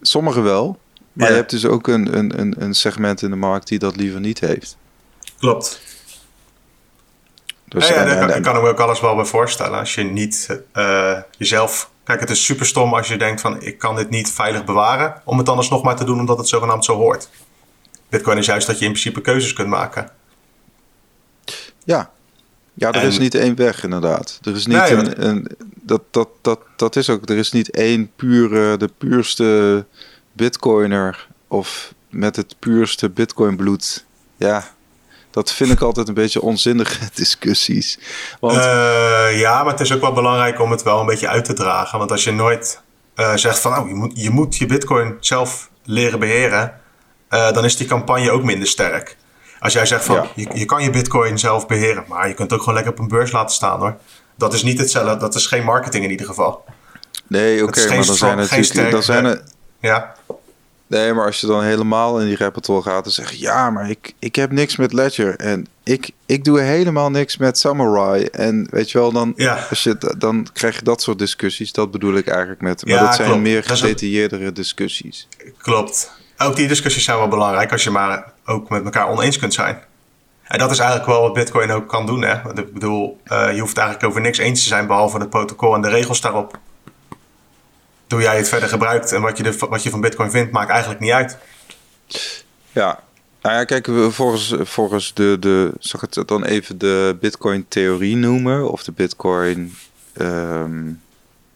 sommigen 0.00 0.42
wel. 0.42 0.78
Maar 1.12 1.26
ja. 1.26 1.32
je 1.32 1.38
hebt 1.38 1.50
dus 1.50 1.66
ook 1.66 1.88
een, 1.88 2.18
een, 2.18 2.54
een 2.62 2.74
segment 2.74 3.22
in 3.22 3.30
de 3.30 3.36
markt 3.36 3.68
die 3.68 3.78
dat 3.78 3.96
liever 3.96 4.20
niet 4.20 4.40
heeft. 4.40 4.76
Klopt. 5.38 5.80
Dus, 7.64 7.88
ja, 7.88 7.94
ja, 7.94 8.04
daar 8.04 8.18
kan, 8.18 8.42
kan 8.42 8.56
ik 8.56 8.62
me 8.62 8.68
ook 8.68 8.80
alles 8.80 9.00
wel 9.00 9.14
bij 9.14 9.24
voorstellen. 9.24 9.78
Als 9.78 9.94
je 9.94 10.02
niet 10.02 10.60
jezelf. 11.36 11.90
Kijk, 12.08 12.20
het 12.20 12.30
is 12.30 12.44
super 12.44 12.66
stom 12.66 12.94
als 12.94 13.08
je 13.08 13.18
denkt 13.18 13.40
van 13.40 13.62
ik 13.62 13.78
kan 13.78 13.96
dit 13.96 14.10
niet 14.10 14.30
veilig 14.30 14.64
bewaren. 14.64 15.22
Om 15.24 15.38
het 15.38 15.48
anders 15.48 15.68
nog 15.68 15.82
maar 15.82 15.96
te 15.96 16.04
doen 16.04 16.18
omdat 16.18 16.38
het 16.38 16.48
zogenaamd 16.48 16.84
zo 16.84 16.96
hoort. 16.96 17.28
Bitcoin 18.08 18.38
is 18.38 18.46
juist 18.46 18.66
dat 18.66 18.78
je 18.78 18.84
in 18.84 18.90
principe 18.90 19.20
keuzes 19.20 19.52
kunt 19.52 19.68
maken. 19.68 20.10
Ja, 21.84 22.10
ja 22.74 22.88
er 22.88 23.00
en, 23.00 23.06
is 23.06 23.18
niet 23.18 23.34
één 23.34 23.56
weg 23.56 23.84
inderdaad. 23.84 24.38
Er 24.42 24.54
is 24.54 24.66
niet 24.66 24.76
nee, 24.76 24.92
een, 24.92 25.26
een, 25.28 25.48
dat, 25.74 26.02
dat, 26.10 26.28
dat, 26.40 26.60
dat 26.76 26.96
is 26.96 27.10
ook. 27.10 27.28
Er 27.28 27.36
is 27.36 27.52
niet 27.52 27.70
één 27.70 28.10
pure, 28.16 28.76
de 28.76 28.90
puurste 28.98 29.84
bitcoiner 30.32 31.28
of 31.48 31.94
met 32.10 32.36
het 32.36 32.56
puurste 32.58 33.10
bitcoin 33.10 33.56
bloed. 33.56 34.04
Ja, 34.36 34.74
dat 35.30 35.52
vind 35.52 35.70
ik 35.70 35.80
altijd 35.80 36.08
een 36.08 36.14
beetje 36.14 36.42
onzinnige 36.42 37.08
discussies. 37.14 37.98
Want... 38.40 38.56
Uh, 38.56 39.40
ja, 39.40 39.62
maar 39.62 39.72
het 39.72 39.80
is 39.80 39.92
ook 39.92 40.00
wel 40.00 40.12
belangrijk 40.12 40.60
om 40.60 40.70
het 40.70 40.82
wel 40.82 41.00
een 41.00 41.06
beetje 41.06 41.28
uit 41.28 41.44
te 41.44 41.52
dragen. 41.52 41.98
Want 41.98 42.10
als 42.10 42.24
je 42.24 42.32
nooit 42.32 42.80
uh, 43.16 43.36
zegt 43.36 43.58
van 43.58 43.78
oh, 43.78 43.88
je, 43.88 43.94
moet, 43.94 44.12
je 44.14 44.30
moet 44.30 44.56
je 44.56 44.66
bitcoin 44.66 45.16
zelf 45.20 45.70
leren 45.84 46.18
beheren, 46.18 46.80
uh, 47.30 47.52
dan 47.52 47.64
is 47.64 47.76
die 47.76 47.86
campagne 47.86 48.30
ook 48.30 48.42
minder 48.42 48.68
sterk. 48.68 49.16
Als 49.60 49.72
jij 49.72 49.86
zegt 49.86 50.04
van 50.04 50.14
ja. 50.14 50.26
je, 50.34 50.48
je 50.52 50.64
kan 50.64 50.82
je 50.82 50.90
bitcoin 50.90 51.38
zelf 51.38 51.66
beheren, 51.66 52.04
maar 52.08 52.28
je 52.28 52.34
kunt 52.34 52.50
het 52.50 52.52
ook 52.52 52.64
gewoon 52.64 52.74
lekker 52.74 52.92
op 52.92 52.98
een 52.98 53.08
beurs 53.08 53.32
laten 53.32 53.54
staan 53.54 53.80
hoor. 53.80 53.96
Dat 54.36 54.54
is 54.54 54.62
niet 54.62 54.78
hetzelfde, 54.78 55.16
dat 55.16 55.34
is 55.34 55.46
geen 55.46 55.64
marketing 55.64 56.04
in 56.04 56.10
ieder 56.10 56.26
geval. 56.26 56.64
Nee, 57.26 57.62
oké, 57.62 57.78
okay, 57.78 57.96
maar 57.96 58.06
dan 58.06 58.14
zijn 58.14 58.36
natuurlijk... 58.36 58.90
Dan 58.90 59.02
zijn 59.02 59.24
er, 59.24 59.42
ja. 59.80 60.14
Nee, 60.88 61.12
maar 61.12 61.26
als 61.26 61.40
je 61.40 61.46
dan 61.46 61.62
helemaal 61.62 62.20
in 62.20 62.26
die 62.26 62.36
repertoire 62.36 62.90
gaat 62.90 63.04
en 63.04 63.10
zegt... 63.10 63.38
ja, 63.38 63.70
maar 63.70 63.90
ik, 63.90 64.14
ik 64.18 64.36
heb 64.36 64.50
niks 64.50 64.76
met 64.76 64.92
Ledger 64.92 65.36
en 65.36 65.66
ik, 65.84 66.10
ik 66.26 66.44
doe 66.44 66.60
helemaal 66.60 67.10
niks 67.10 67.36
met 67.36 67.58
Samurai. 67.58 68.24
En 68.24 68.68
weet 68.70 68.90
je 68.90 68.98
wel, 68.98 69.12
dan, 69.12 69.32
ja. 69.36 69.66
als 69.70 69.82
je, 69.82 70.14
dan 70.18 70.46
krijg 70.52 70.76
je 70.76 70.82
dat 70.82 71.02
soort 71.02 71.18
discussies. 71.18 71.72
Dat 71.72 71.90
bedoel 71.90 72.14
ik 72.14 72.26
eigenlijk 72.26 72.60
met... 72.60 72.84
Maar 72.84 72.94
ja, 72.94 73.04
dat 73.04 73.14
zijn 73.14 73.28
klopt. 73.28 73.42
meer 73.42 73.64
gedetailleerdere 73.64 74.52
discussies. 74.52 75.28
Klopt. 75.58 76.10
Ook 76.38 76.56
die 76.56 76.68
discussies 76.68 77.04
zijn 77.04 77.18
wel 77.18 77.28
belangrijk 77.28 77.72
als 77.72 77.84
je 77.84 77.90
maar 77.90 78.32
ook 78.44 78.68
met 78.68 78.84
elkaar 78.84 79.08
oneens 79.08 79.38
kunt 79.38 79.54
zijn. 79.54 79.78
En 80.42 80.58
dat 80.58 80.70
is 80.70 80.78
eigenlijk 80.78 81.10
wel 81.10 81.22
wat 81.22 81.32
Bitcoin 81.32 81.70
ook 81.70 81.88
kan 81.88 82.06
doen. 82.06 82.22
Hè? 82.22 82.34
Ik 82.34 82.72
bedoel, 82.72 83.20
uh, 83.32 83.54
je 83.54 83.60
hoeft 83.60 83.78
eigenlijk 83.78 84.08
over 84.08 84.20
niks 84.20 84.38
eens 84.38 84.62
te 84.62 84.68
zijn 84.68 84.86
behalve 84.86 85.18
het 85.18 85.30
protocol 85.30 85.74
en 85.74 85.80
de 85.80 85.88
regels 85.88 86.20
daarop 86.20 86.58
hoe 88.08 88.22
jij 88.22 88.36
het 88.36 88.48
verder 88.48 88.68
gebruikt 88.68 89.12
en 89.12 89.20
wat 89.20 89.36
je, 89.36 89.42
de, 89.42 89.56
wat 89.68 89.82
je 89.82 89.90
van 89.90 90.00
Bitcoin 90.00 90.30
vindt, 90.30 90.52
maakt 90.52 90.70
eigenlijk 90.70 91.00
niet 91.00 91.12
uit. 91.12 91.38
Ja, 92.72 93.00
nou 93.42 93.54
ja, 93.54 93.64
kijk, 93.64 93.88
volgens, 94.08 94.54
volgens 94.60 95.14
de, 95.14 95.36
de, 95.40 95.72
zag 95.78 96.00
het 96.00 96.22
dan 96.26 96.44
even 96.44 96.78
de 96.78 97.16
Bitcoin-theorie 97.20 98.16
noemen, 98.16 98.70
of 98.70 98.84
de 98.84 98.92
Bitcoin, 98.92 99.76
um, 100.20 101.00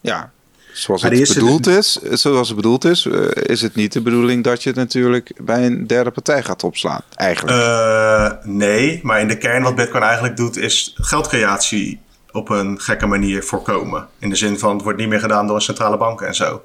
ja, 0.00 0.30
zoals 0.72 1.02
het 1.02 1.34
bedoeld 1.34 1.66
is, 1.66 1.92
zoals 1.92 2.48
het 2.48 2.56
bedoeld 2.56 2.84
is, 2.84 3.04
uh, 3.04 3.28
is 3.32 3.62
het 3.62 3.74
niet 3.74 3.92
de 3.92 4.02
bedoeling 4.02 4.44
dat 4.44 4.62
je 4.62 4.68
het 4.68 4.78
natuurlijk 4.78 5.32
bij 5.40 5.66
een 5.66 5.86
derde 5.86 6.10
partij 6.10 6.42
gaat 6.42 6.64
opslaan, 6.64 7.02
eigenlijk. 7.14 7.56
Uh, 7.56 8.30
nee, 8.42 9.00
maar 9.02 9.20
in 9.20 9.28
de 9.28 9.38
kern 9.38 9.62
wat 9.62 9.74
Bitcoin 9.74 10.02
eigenlijk 10.02 10.36
doet, 10.36 10.56
is 10.56 10.94
geldcreatie 10.96 12.00
op 12.32 12.48
een 12.48 12.80
gekke 12.80 13.06
manier 13.06 13.42
voorkomen. 13.42 14.08
In 14.18 14.28
de 14.28 14.36
zin 14.36 14.58
van 14.58 14.74
het 14.74 14.82
wordt 14.82 14.98
niet 14.98 15.08
meer 15.08 15.20
gedaan 15.20 15.46
door 15.46 15.62
centrale 15.62 15.96
banken 15.96 16.26
en 16.26 16.34
zo. 16.34 16.62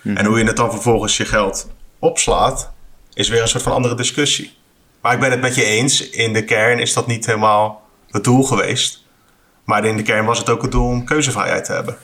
Mm-hmm. 0.00 0.20
En 0.20 0.26
hoe 0.26 0.38
je 0.38 0.44
het 0.44 0.56
dan 0.56 0.70
vervolgens 0.70 1.16
je 1.16 1.24
geld 1.24 1.68
opslaat, 1.98 2.70
is 3.14 3.28
weer 3.28 3.42
een 3.42 3.48
soort 3.48 3.62
van 3.62 3.72
andere 3.72 3.94
discussie. 3.94 4.56
Maar 5.00 5.12
ik 5.12 5.20
ben 5.20 5.30
het 5.30 5.40
met 5.40 5.54
je 5.54 5.64
eens, 5.64 6.10
in 6.10 6.32
de 6.32 6.44
kern 6.44 6.78
is 6.78 6.92
dat 6.92 7.06
niet 7.06 7.26
helemaal 7.26 7.82
het 8.10 8.24
doel 8.24 8.42
geweest. 8.42 9.04
Maar 9.64 9.84
in 9.84 9.96
de 9.96 10.02
kern 10.02 10.24
was 10.24 10.38
het 10.38 10.48
ook 10.48 10.62
het 10.62 10.70
doel 10.70 10.86
om 10.86 11.04
keuzevrijheid 11.04 11.64
te 11.64 11.72
hebben. 11.72 11.96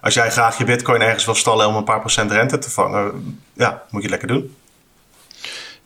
Als 0.00 0.14
jij 0.14 0.30
graag 0.30 0.58
je 0.58 0.64
bitcoin 0.64 1.00
ergens 1.00 1.24
wil 1.24 1.34
stallen 1.34 1.66
om 1.66 1.76
een 1.76 1.84
paar 1.84 2.00
procent 2.00 2.30
rente 2.30 2.58
te 2.58 2.70
vangen, 2.70 3.38
ja, 3.52 3.82
moet 3.90 4.02
je 4.02 4.08
lekker 4.08 4.28
doen. 4.28 4.56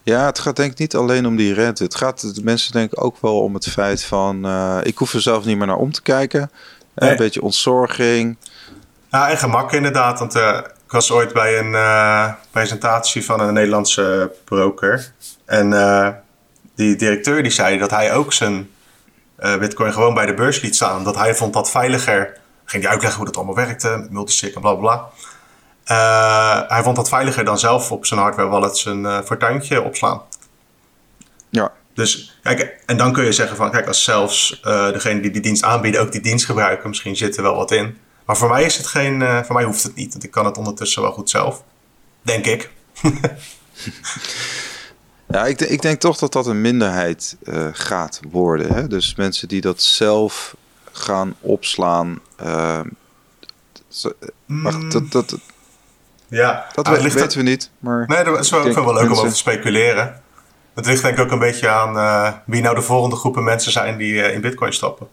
Ja, 0.05 0.27
het 0.27 0.39
gaat 0.39 0.57
denk 0.57 0.73
ik 0.73 0.79
niet 0.79 0.97
alleen 0.97 1.27
om 1.27 1.37
die 1.37 1.55
rente. 1.55 1.83
Het 1.83 1.95
gaat 1.95 2.35
de 2.35 2.43
mensen 2.43 2.73
denk 2.73 2.93
ik 2.93 3.05
ook 3.05 3.17
wel 3.21 3.41
om 3.41 3.55
het 3.55 3.69
feit 3.69 4.05
van... 4.05 4.47
Uh, 4.47 4.79
ik 4.83 4.99
hoef 4.99 5.13
er 5.13 5.21
zelf 5.21 5.45
niet 5.45 5.57
meer 5.57 5.67
naar 5.67 5.77
om 5.77 5.93
te 5.93 6.03
kijken. 6.03 6.51
Nee. 6.95 7.11
Een 7.11 7.17
beetje 7.17 7.43
ontzorging. 7.43 8.37
Ja, 9.11 9.31
en 9.31 9.39
gemak 9.39 9.73
inderdaad. 9.73 10.19
Want 10.19 10.37
uh, 10.37 10.59
ik 10.87 10.93
was 10.93 11.13
ooit 11.13 11.33
bij 11.33 11.59
een 11.59 11.73
uh, 11.73 12.33
presentatie 12.51 13.25
van 13.25 13.41
een 13.41 13.55
Nederlandse 13.55 14.33
broker. 14.45 15.13
En 15.45 15.71
die 16.75 16.97
directeur 16.97 17.43
die 17.43 17.53
zei 17.53 17.79
dat 17.79 17.91
hij 17.91 18.15
ook 18.15 18.33
zijn 18.33 18.71
bitcoin 19.39 19.93
gewoon 19.93 20.15
bij 20.15 20.27
de 20.27 20.35
beurs 20.35 20.61
liet 20.61 20.75
staan. 20.75 21.05
Dat 21.05 21.17
hij 21.17 21.35
vond 21.35 21.53
dat 21.53 21.71
veiliger. 21.71 22.39
Ging 22.65 22.83
hij 22.83 22.93
uitleggen 22.93 23.19
hoe 23.19 23.27
dat 23.27 23.37
allemaal 23.37 23.65
werkte. 23.67 24.07
Multisig 24.11 24.55
en 24.55 24.61
bla 24.61 24.75
bla 24.75 25.11
hij 25.85 26.81
vond 26.83 26.97
dat 26.97 27.09
veiliger 27.09 27.45
dan 27.45 27.59
zelf 27.59 27.93
op 27.93 28.07
zijn 28.07 28.21
hardware 28.21 28.49
wallet 28.49 28.79
zijn 28.79 29.01
uh, 29.01 29.21
fortuintje 29.21 29.83
opslaan. 29.83 30.23
Ja. 31.49 31.73
Dus 31.95 32.39
kijk, 32.43 32.79
en 32.87 32.97
dan 32.97 33.13
kun 33.13 33.25
je 33.25 33.33
zeggen 33.33 33.57
van 33.57 33.71
kijk, 33.71 33.87
als 33.87 34.05
zelfs 34.05 34.61
uh, 34.65 34.93
degene 34.93 35.21
die 35.21 35.31
die 35.31 35.43
dienst 35.43 35.63
aanbieden 35.63 36.01
ook 36.01 36.13
die 36.13 36.21
dienst 36.21 36.45
gebruiken, 36.47 36.89
misschien 36.89 37.17
zit 37.17 37.37
er 37.37 37.43
wel 37.43 37.57
wat 37.57 37.71
in. 37.71 37.97
Maar 38.25 38.37
voor 38.37 38.49
mij 38.49 38.65
is 38.65 38.77
het 38.77 38.87
geen, 38.87 39.45
voor 39.45 39.55
mij 39.55 39.65
hoeft 39.65 39.83
het 39.83 39.95
niet, 39.95 40.13
want 40.13 40.25
ik 40.25 40.31
kan 40.31 40.45
het 40.45 40.59
ondertussen 40.59 41.03
wel 41.03 41.13
goed 41.13 41.31
zelf. 41.31 41.63
Denk 42.23 42.47
ik. 42.47 42.71
ja, 45.29 45.47
ik, 45.47 45.61
ik, 45.61 45.83
denk 45.83 46.01
toch 46.01 46.19
dat 46.19 46.33
dat 46.33 46.47
een 46.47 46.61
minderheid 46.61 47.37
gaat 47.73 48.21
worden. 48.31 48.75
Hè? 48.75 48.87
Dus 48.87 49.15
mensen 49.15 49.49
die 49.49 49.61
dat 49.61 49.83
zelf 49.83 50.57
gaan 50.93 51.35
opslaan. 51.41 52.21
maar 54.47 54.89
dat, 54.89 55.13
dat, 55.13 55.39
ja, 56.35 56.67
dat 56.75 56.89
ah, 56.89 57.01
weten 57.01 57.39
we 57.39 57.45
niet. 57.45 57.71
Maar 57.79 58.05
nee, 58.07 58.25
dat 58.25 58.39
is 58.39 58.51
wel, 58.51 58.63
wel 58.63 58.95
leuk 58.95 59.11
om 59.11 59.13
over 59.13 59.29
te 59.29 59.37
speculeren. 59.37 60.23
Het 60.75 60.87
ligt 60.87 61.03
denk 61.03 61.19
ik 61.19 61.25
ook 61.25 61.31
een 61.31 61.39
beetje 61.39 61.69
aan 61.69 61.97
uh, 61.97 62.33
wie 62.47 62.63
nou 62.63 62.75
de 62.75 62.83
volgende 62.83 63.17
groepen 63.17 63.45
mensen 63.45 63.73
zijn 63.73 63.97
die 63.97 64.13
uh, 64.13 64.33
in 64.33 64.41
Bitcoin 64.41 64.73
stappen. 64.73 65.09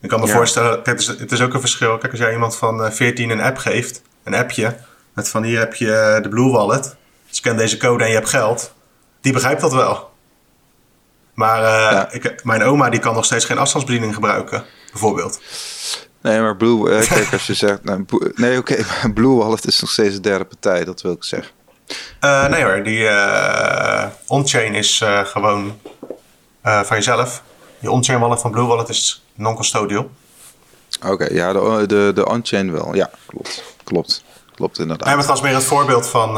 Ik 0.00 0.08
kan 0.08 0.20
me 0.20 0.26
ja. 0.26 0.32
voorstellen, 0.32 0.82
kijk, 0.82 0.86
het, 0.86 1.00
is, 1.00 1.06
het 1.06 1.32
is 1.32 1.40
ook 1.40 1.54
een 1.54 1.60
verschil. 1.60 1.98
Kijk, 1.98 2.12
als 2.12 2.20
jij 2.20 2.32
iemand 2.32 2.56
van 2.56 2.84
uh, 2.84 2.90
14 2.90 3.30
een 3.30 3.40
app 3.40 3.56
geeft, 3.56 4.02
een 4.24 4.34
appje, 4.34 4.76
met 5.12 5.28
van 5.28 5.42
hier 5.42 5.58
heb 5.58 5.74
je 5.74 6.18
de 6.22 6.28
Blue 6.28 6.50
Wallet, 6.50 6.96
scan 7.30 7.56
deze 7.56 7.76
code 7.76 8.02
en 8.02 8.08
je 8.08 8.14
hebt 8.16 8.28
geld, 8.28 8.74
die 9.20 9.32
begrijpt 9.32 9.60
dat 9.60 9.72
wel. 9.72 10.10
Maar 11.34 11.62
ja. 11.62 12.10
ik, 12.10 12.44
mijn 12.44 12.62
oma 12.62 12.88
die 12.88 13.00
kan 13.00 13.14
nog 13.14 13.24
steeds 13.24 13.44
geen 13.44 13.58
afstandsbediening 13.58 14.14
gebruiken, 14.14 14.64
bijvoorbeeld. 14.90 15.40
Nee, 16.28 16.40
maar 16.40 16.56
Blue, 16.56 16.90
eh, 16.90 17.08
kijk, 17.08 17.32
als 17.32 17.46
je 17.46 17.54
zegt. 17.54 17.84
Nou, 17.84 18.04
nee, 18.34 18.58
oké, 18.58 18.72
okay, 18.80 19.12
Blue 19.12 19.36
Wallet 19.36 19.66
is 19.66 19.80
nog 19.80 19.90
steeds 19.90 20.14
de 20.14 20.20
derde 20.20 20.44
partij, 20.44 20.84
dat 20.84 21.00
wil 21.00 21.12
ik 21.12 21.24
zeggen. 21.24 21.52
Uh, 22.20 22.48
nee 22.48 22.64
hoor, 22.64 22.82
die 22.82 22.98
uh, 22.98 24.04
on-chain 24.26 24.74
is 24.74 25.00
uh, 25.00 25.24
gewoon 25.24 25.80
van 26.62 26.96
jezelf. 26.96 27.42
Je 27.78 27.90
on-chain 27.90 28.20
wallet 28.20 28.40
van 28.40 28.50
Blue 28.50 28.64
Wallet 28.64 28.88
is 28.88 29.24
non-custodial. 29.34 30.10
Oké, 31.02 31.12
okay, 31.12 31.32
ja, 31.32 31.52
de, 31.52 31.84
de, 31.86 32.10
de 32.14 32.26
on-chain 32.26 32.72
wel. 32.72 32.94
Ja, 32.94 33.10
klopt. 33.26 33.64
Klopt. 33.84 34.24
Klopt 34.54 34.78
inderdaad. 34.78 35.06
Nee, 35.06 35.16
maar 35.16 35.24
het 35.24 35.32
was 35.32 35.42
meer 35.42 35.54
het 35.54 35.64
voorbeeld 35.64 36.06
van. 36.06 36.36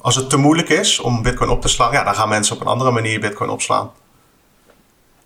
als 0.00 0.16
het 0.16 0.30
te 0.30 0.36
moeilijk 0.36 0.68
is 0.68 0.98
om 0.98 1.22
Bitcoin 1.22 1.50
op 1.50 1.60
te 1.62 1.68
slaan, 1.68 1.92
ja, 1.92 2.04
dan 2.04 2.14
gaan 2.14 2.28
mensen 2.28 2.54
op 2.54 2.60
een 2.60 2.66
andere 2.66 2.90
manier 2.90 3.20
Bitcoin 3.20 3.50
opslaan. 3.50 3.90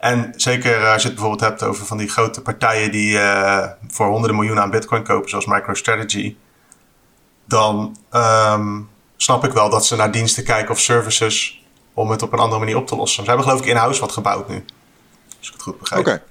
En 0.04 0.32
zeker 0.36 0.86
als 0.86 1.02
je 1.02 1.08
het 1.08 1.16
bijvoorbeeld 1.16 1.50
hebt 1.50 1.62
over 1.62 1.86
van 1.86 1.96
die 1.96 2.08
grote 2.08 2.40
partijen 2.40 2.90
die 2.90 3.12
uh, 3.12 3.66
voor 3.88 4.06
honderden 4.06 4.36
miljoenen 4.36 4.62
aan 4.62 4.70
bitcoin 4.70 5.02
kopen, 5.02 5.30
zoals 5.30 5.46
MicroStrategy, 5.46 6.36
dan 7.44 7.96
um, 8.12 8.88
snap 9.16 9.44
ik 9.44 9.52
wel 9.52 9.70
dat 9.70 9.86
ze 9.86 9.96
naar 9.96 10.10
diensten 10.10 10.44
kijken 10.44 10.70
of 10.70 10.80
services 10.80 11.64
om 11.94 12.10
het 12.10 12.22
op 12.22 12.32
een 12.32 12.38
andere 12.38 12.60
manier 12.60 12.76
op 12.76 12.86
te 12.86 12.96
lossen. 12.96 13.22
Ze 13.22 13.28
hebben 13.28 13.46
geloof 13.46 13.62
ik 13.62 13.66
in-house 13.70 14.00
wat 14.00 14.12
gebouwd 14.12 14.48
nu. 14.48 14.64
Als 15.38 15.48
ik 15.48 15.52
het 15.52 15.62
goed 15.62 15.78
begrijp. 15.78 16.06
Oké. 16.06 16.22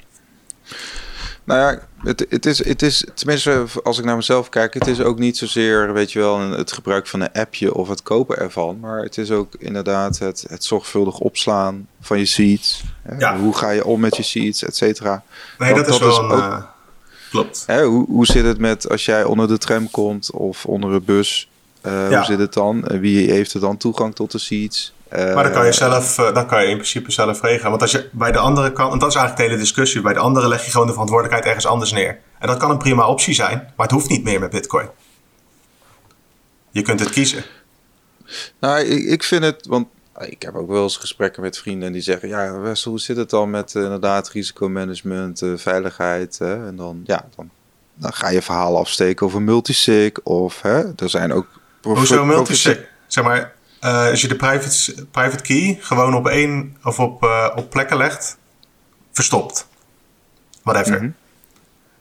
Nou 1.43 1.59
ja, 1.59 1.79
het, 2.03 2.25
het, 2.29 2.45
is, 2.45 2.65
het 2.65 2.81
is, 2.81 3.05
tenminste 3.13 3.65
als 3.83 3.99
ik 3.99 4.05
naar 4.05 4.15
mezelf 4.15 4.49
kijk, 4.49 4.73
het 4.73 4.87
is 4.87 5.01
ook 5.01 5.19
niet 5.19 5.37
zozeer, 5.37 5.93
weet 5.93 6.11
je 6.11 6.19
wel, 6.19 6.39
het 6.39 6.71
gebruik 6.71 7.07
van 7.07 7.21
een 7.21 7.31
appje 7.31 7.73
of 7.73 7.89
het 7.89 8.03
kopen 8.03 8.37
ervan. 8.37 8.79
Maar 8.79 9.01
het 9.01 9.17
is 9.17 9.31
ook 9.31 9.55
inderdaad 9.59 10.19
het, 10.19 10.45
het 10.47 10.63
zorgvuldig 10.63 11.19
opslaan 11.19 11.87
van 12.01 12.19
je 12.19 12.25
seeds. 12.25 12.83
Ja. 13.17 13.37
Hoe 13.37 13.55
ga 13.55 13.69
je 13.69 13.85
om 13.85 13.99
met 13.99 14.15
je 14.15 14.23
seeds, 14.23 14.63
et 14.63 14.75
cetera. 14.75 15.23
Nee, 15.57 15.73
dat, 15.73 15.87
is 15.87 15.97
wel 15.97 16.19
een, 16.19 16.31
ook, 16.31 16.39
uh, 16.39 16.63
klopt. 17.29 17.63
Hè, 17.67 17.83
hoe, 17.85 18.05
hoe 18.07 18.25
zit 18.25 18.45
het 18.45 18.57
met 18.57 18.89
als 18.89 19.05
jij 19.05 19.23
onder 19.23 19.47
de 19.47 19.57
tram 19.57 19.91
komt 19.91 20.31
of 20.31 20.65
onder 20.65 20.91
een 20.91 21.03
bus? 21.03 21.49
Uh, 21.85 22.09
ja. 22.09 22.15
Hoe 22.15 22.25
zit 22.25 22.39
het 22.39 22.53
dan? 22.53 22.81
Wie 22.81 23.31
heeft 23.31 23.53
er 23.53 23.59
dan 23.59 23.77
toegang 23.77 24.15
tot 24.15 24.31
de 24.31 24.37
seeds? 24.37 24.93
Maar 25.17 25.43
dan 25.43 25.51
kan 25.51 25.61
je 25.61 25.69
eh, 25.69 25.77
zelf, 25.77 26.17
uh, 26.17 26.33
dan 26.33 26.47
kan 26.47 26.61
je 26.61 26.69
in 26.69 26.75
principe 26.75 27.11
zelf 27.11 27.41
regelen. 27.41 27.69
Want 27.69 27.81
als 27.81 27.91
je 27.91 28.09
bij 28.11 28.31
de 28.31 28.37
andere 28.37 28.71
kant, 28.71 28.93
en 28.93 28.99
dat 28.99 29.09
is 29.09 29.15
eigenlijk 29.15 29.45
de 29.45 29.51
hele 29.51 29.63
discussie, 29.63 30.01
bij 30.01 30.13
de 30.13 30.19
andere 30.19 30.47
leg 30.47 30.65
je 30.65 30.71
gewoon 30.71 30.87
de 30.87 30.91
verantwoordelijkheid 30.91 31.47
ergens 31.47 31.71
anders 31.71 31.91
neer. 31.91 32.19
En 32.39 32.47
dat 32.47 32.57
kan 32.57 32.69
een 32.69 32.77
prima 32.77 33.07
optie 33.07 33.33
zijn, 33.33 33.57
maar 33.57 33.85
het 33.85 33.95
hoeft 33.95 34.09
niet 34.09 34.23
meer 34.23 34.39
met 34.39 34.49
Bitcoin. 34.49 34.89
Je 36.71 36.81
kunt 36.81 36.99
het 36.99 37.09
kiezen. 37.09 37.43
Nou, 38.59 38.79
ik, 38.79 39.03
ik 39.03 39.23
vind 39.23 39.43
het, 39.43 39.65
want 39.67 39.87
ik 40.19 40.41
heb 40.41 40.55
ook 40.55 40.69
wel 40.69 40.83
eens 40.83 40.97
gesprekken 40.97 41.41
met 41.41 41.57
vrienden 41.57 41.91
die 41.91 42.01
zeggen: 42.01 42.27
Ja, 42.27 42.59
Wessel, 42.59 42.91
hoe 42.91 42.99
zit 42.99 43.17
het 43.17 43.29
dan 43.29 43.49
met 43.49 43.73
uh, 43.73 43.83
inderdaad 43.83 44.29
risicomanagement, 44.29 45.41
uh, 45.41 45.57
veiligheid? 45.57 46.37
Hè? 46.37 46.67
En 46.67 46.75
dan, 46.75 47.01
ja, 47.05 47.25
dan, 47.35 47.49
dan 47.93 48.13
ga 48.13 48.29
je 48.29 48.41
verhalen 48.41 48.79
afsteken 48.79 49.25
over 49.25 49.41
multisig. 49.41 50.11
Of 50.23 50.61
hè, 50.61 50.95
er 50.95 51.09
zijn 51.09 51.33
ook. 51.33 51.47
Hoezo 51.81 52.25
multisig? 52.25 52.79
Zeg 53.07 53.23
maar, 53.23 53.53
uh, 53.83 54.09
als 54.09 54.21
je 54.21 54.27
de 54.27 54.35
private, 54.35 55.05
private 55.11 55.43
key 55.43 55.77
gewoon 55.81 56.15
op 56.15 56.27
één 56.27 56.77
of 56.83 56.99
op, 56.99 57.23
uh, 57.23 57.49
op 57.55 57.69
plekken 57.69 57.97
legt, 57.97 58.37
verstopt. 59.11 59.67
Whatever. 60.63 60.93
Mm 60.93 60.99
-hmm. 60.99 61.15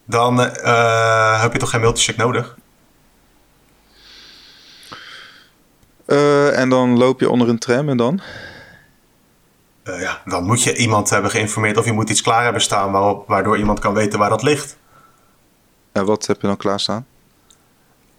Dan 0.05 0.41
uh, 0.41 1.43
heb 1.43 1.53
je 1.53 1.59
toch 1.59 1.71
geen 1.71 1.81
multisig 1.81 2.17
nodig? 2.17 2.57
en 6.55 6.69
dan 6.69 6.99
loop 6.99 7.21
je 7.21 7.31
onder 7.31 7.49
een 7.49 7.59
tram 7.59 7.89
en 7.89 7.97
dan? 7.97 8.21
ja, 9.85 10.23
dan 10.25 10.45
moet 10.45 10.63
je 10.63 10.77
iemand 10.77 11.11
hebben 11.11 11.31
geïnformeerd 11.31 11.77
of 11.77 11.85
je 11.85 11.93
moet 11.93 12.11
iets 12.11 12.23
klaar 12.23 12.43
hebben 12.43 12.63
staan 12.63 12.93
waarop, 12.93 13.29
waardoor 13.29 13.59
iemand 13.59 13.79
kan 13.79 13.95
weten 13.95 14.19
waar 14.19 14.31
dat 14.31 14.43
ligt. 14.43 14.77
En 15.93 16.05
wat 16.05 16.27
heb 16.27 16.41
je 16.41 16.47
dan 16.47 16.57
klaarstaan? 16.57 17.07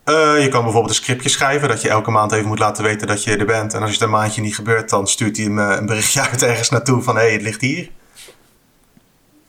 Uh, 0.05 0.43
je 0.43 0.47
kan 0.49 0.63
bijvoorbeeld 0.63 0.89
een 0.89 1.03
scriptje 1.03 1.29
schrijven 1.29 1.67
dat 1.67 1.81
je 1.81 1.89
elke 1.89 2.11
maand 2.11 2.31
even 2.31 2.47
moet 2.47 2.59
laten 2.59 2.83
weten 2.83 3.07
dat 3.07 3.23
je 3.23 3.37
er 3.37 3.45
bent. 3.45 3.73
En 3.73 3.81
als 3.81 3.91
het 3.91 4.01
een 4.01 4.09
maandje 4.09 4.41
niet 4.41 4.55
gebeurt, 4.55 4.89
dan 4.89 5.07
stuurt 5.07 5.37
hij 5.37 5.45
hem 5.45 5.59
uh, 5.59 5.75
een 5.77 5.85
berichtje 5.85 6.21
uit 6.29 6.43
ergens 6.43 6.69
naartoe 6.69 7.01
van 7.01 7.15
hé, 7.15 7.21
hey, 7.21 7.31
het 7.31 7.41
ligt 7.41 7.61
hier. 7.61 7.89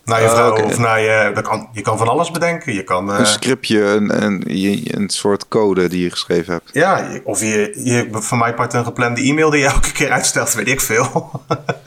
Naar 0.04 0.22
je 0.22 0.28
vrouw 0.28 0.46
uh, 0.46 0.52
okay. 0.52 0.64
of 0.64 0.78
naar 0.78 1.00
je. 1.00 1.30
Dat 1.34 1.44
kan, 1.44 1.68
je 1.72 1.80
kan 1.80 1.98
van 1.98 2.08
alles 2.08 2.30
bedenken. 2.30 2.74
Je 2.74 2.82
kan, 2.82 3.08
een 3.08 3.26
scriptje, 3.26 3.80
een, 3.82 4.22
een, 4.22 4.44
een 4.84 5.08
soort 5.08 5.48
code 5.48 5.88
die 5.88 6.02
je 6.02 6.10
geschreven 6.10 6.52
hebt. 6.52 6.70
Ja, 6.72 7.08
of 7.24 7.40
je, 7.40 7.72
je 7.84 8.08
van 8.10 8.38
mij 8.38 8.54
part 8.54 8.72
een 8.72 8.84
geplande 8.84 9.20
e-mail 9.20 9.50
die 9.50 9.60
je 9.60 9.66
elke 9.74 9.92
keer 9.92 10.10
uitstelt, 10.10 10.54
weet 10.54 10.68
ik 10.68 10.80
veel. 10.80 11.30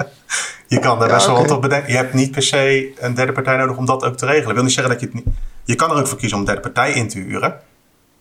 je 0.67 0.79
kan 0.79 1.01
er 1.01 1.07
best 1.07 1.25
wel 1.25 1.35
okay. 1.35 1.47
wat 1.47 1.55
op 1.55 1.61
bedenken. 1.61 1.91
Je 1.91 1.97
hebt 1.97 2.13
niet 2.13 2.31
per 2.31 2.43
se 2.43 2.93
een 2.99 3.13
derde 3.13 3.31
partij 3.31 3.57
nodig 3.57 3.77
om 3.77 3.85
dat 3.85 4.03
ook 4.03 4.17
te 4.17 4.25
regelen. 4.25 4.55
Wil 4.55 4.63
niet 4.63 4.73
zeggen 4.73 4.91
dat 4.91 5.01
je 5.01 5.05
het 5.05 5.15
niet. 5.15 5.35
Je 5.63 5.75
kan 5.75 5.91
er 5.91 5.97
ook 5.97 6.07
voor 6.07 6.17
kiezen 6.17 6.37
om 6.37 6.43
een 6.43 6.49
derde 6.53 6.69
partij 6.69 6.91
in 6.91 7.07
te 7.07 7.19
huren. 7.19 7.59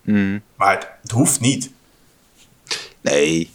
Mm. 0.07 0.43
Maar 0.57 0.75
het, 0.75 0.89
het, 1.03 1.11
hoeft 1.11 1.41
niet. 1.41 1.71
Nee, 3.01 3.51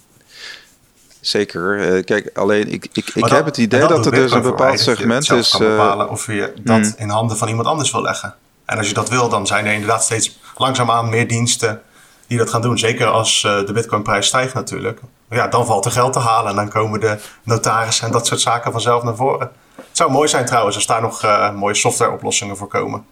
zeker. 1.20 1.96
Uh, 1.96 2.04
kijk, 2.04 2.38
alleen 2.38 2.72
ik, 2.72 2.88
ik, 2.94 3.10
ik 3.14 3.26
heb 3.26 3.46
het 3.46 3.58
idee 3.58 3.80
dat, 3.80 3.90
dat 3.90 4.06
er 4.06 4.12
dus 4.12 4.32
een 4.32 4.42
bepaald 4.42 4.80
segment 4.80 5.32
is. 5.32 5.50
Kan 5.50 5.60
bepalen 5.60 6.10
of 6.10 6.26
je 6.26 6.54
dat 6.62 6.78
mm. 6.78 6.94
in 6.98 7.10
handen 7.10 7.38
van 7.38 7.48
iemand 7.48 7.68
anders 7.68 7.92
wil 7.92 8.02
leggen. 8.02 8.36
En 8.66 8.78
als 8.78 8.88
je 8.88 8.94
dat 8.94 9.10
wil, 9.10 9.30
dan 9.30 9.48
zijn 9.48 9.66
er 9.66 9.74
inderdaad 9.74 10.04
steeds 10.04 10.40
langzaamaan 10.58 11.10
meer 11.10 11.28
diensten 11.28 11.82
die 12.28 12.38
dat 12.38 12.50
gaan 12.50 12.62
doen. 12.62 12.78
Zeker 12.78 13.08
als 13.08 13.44
uh, 13.44 13.66
de 13.66 13.74
Bitcoinprijs 13.74 14.28
stijgt 14.28 14.54
natuurlijk. 14.54 15.00
Ja, 15.30 15.48
dan 15.48 15.66
valt 15.66 15.86
er 15.86 15.92
geld 15.92 16.14
te 16.14 16.20
halen 16.20 16.50
en 16.50 16.56
dan 16.56 16.70
komen 16.70 17.00
de 17.00 17.20
notarissen 17.44 18.06
en 18.06 18.12
dat 18.12 18.28
soort 18.28 18.42
zaken 18.42 18.72
vanzelf 18.72 19.04
naar 19.04 19.16
voren. 19.16 19.52
Het 19.76 19.98
zou 19.98 20.12
mooi 20.12 20.28
zijn 20.28 20.46
trouwens 20.46 20.76
als 20.76 20.86
daar 20.86 21.02
nog 21.02 21.24
uh, 21.26 21.54
mooie 21.54 21.74
softwareoplossingen 21.74 22.58
voor 22.58 22.68
komen. 22.68 23.06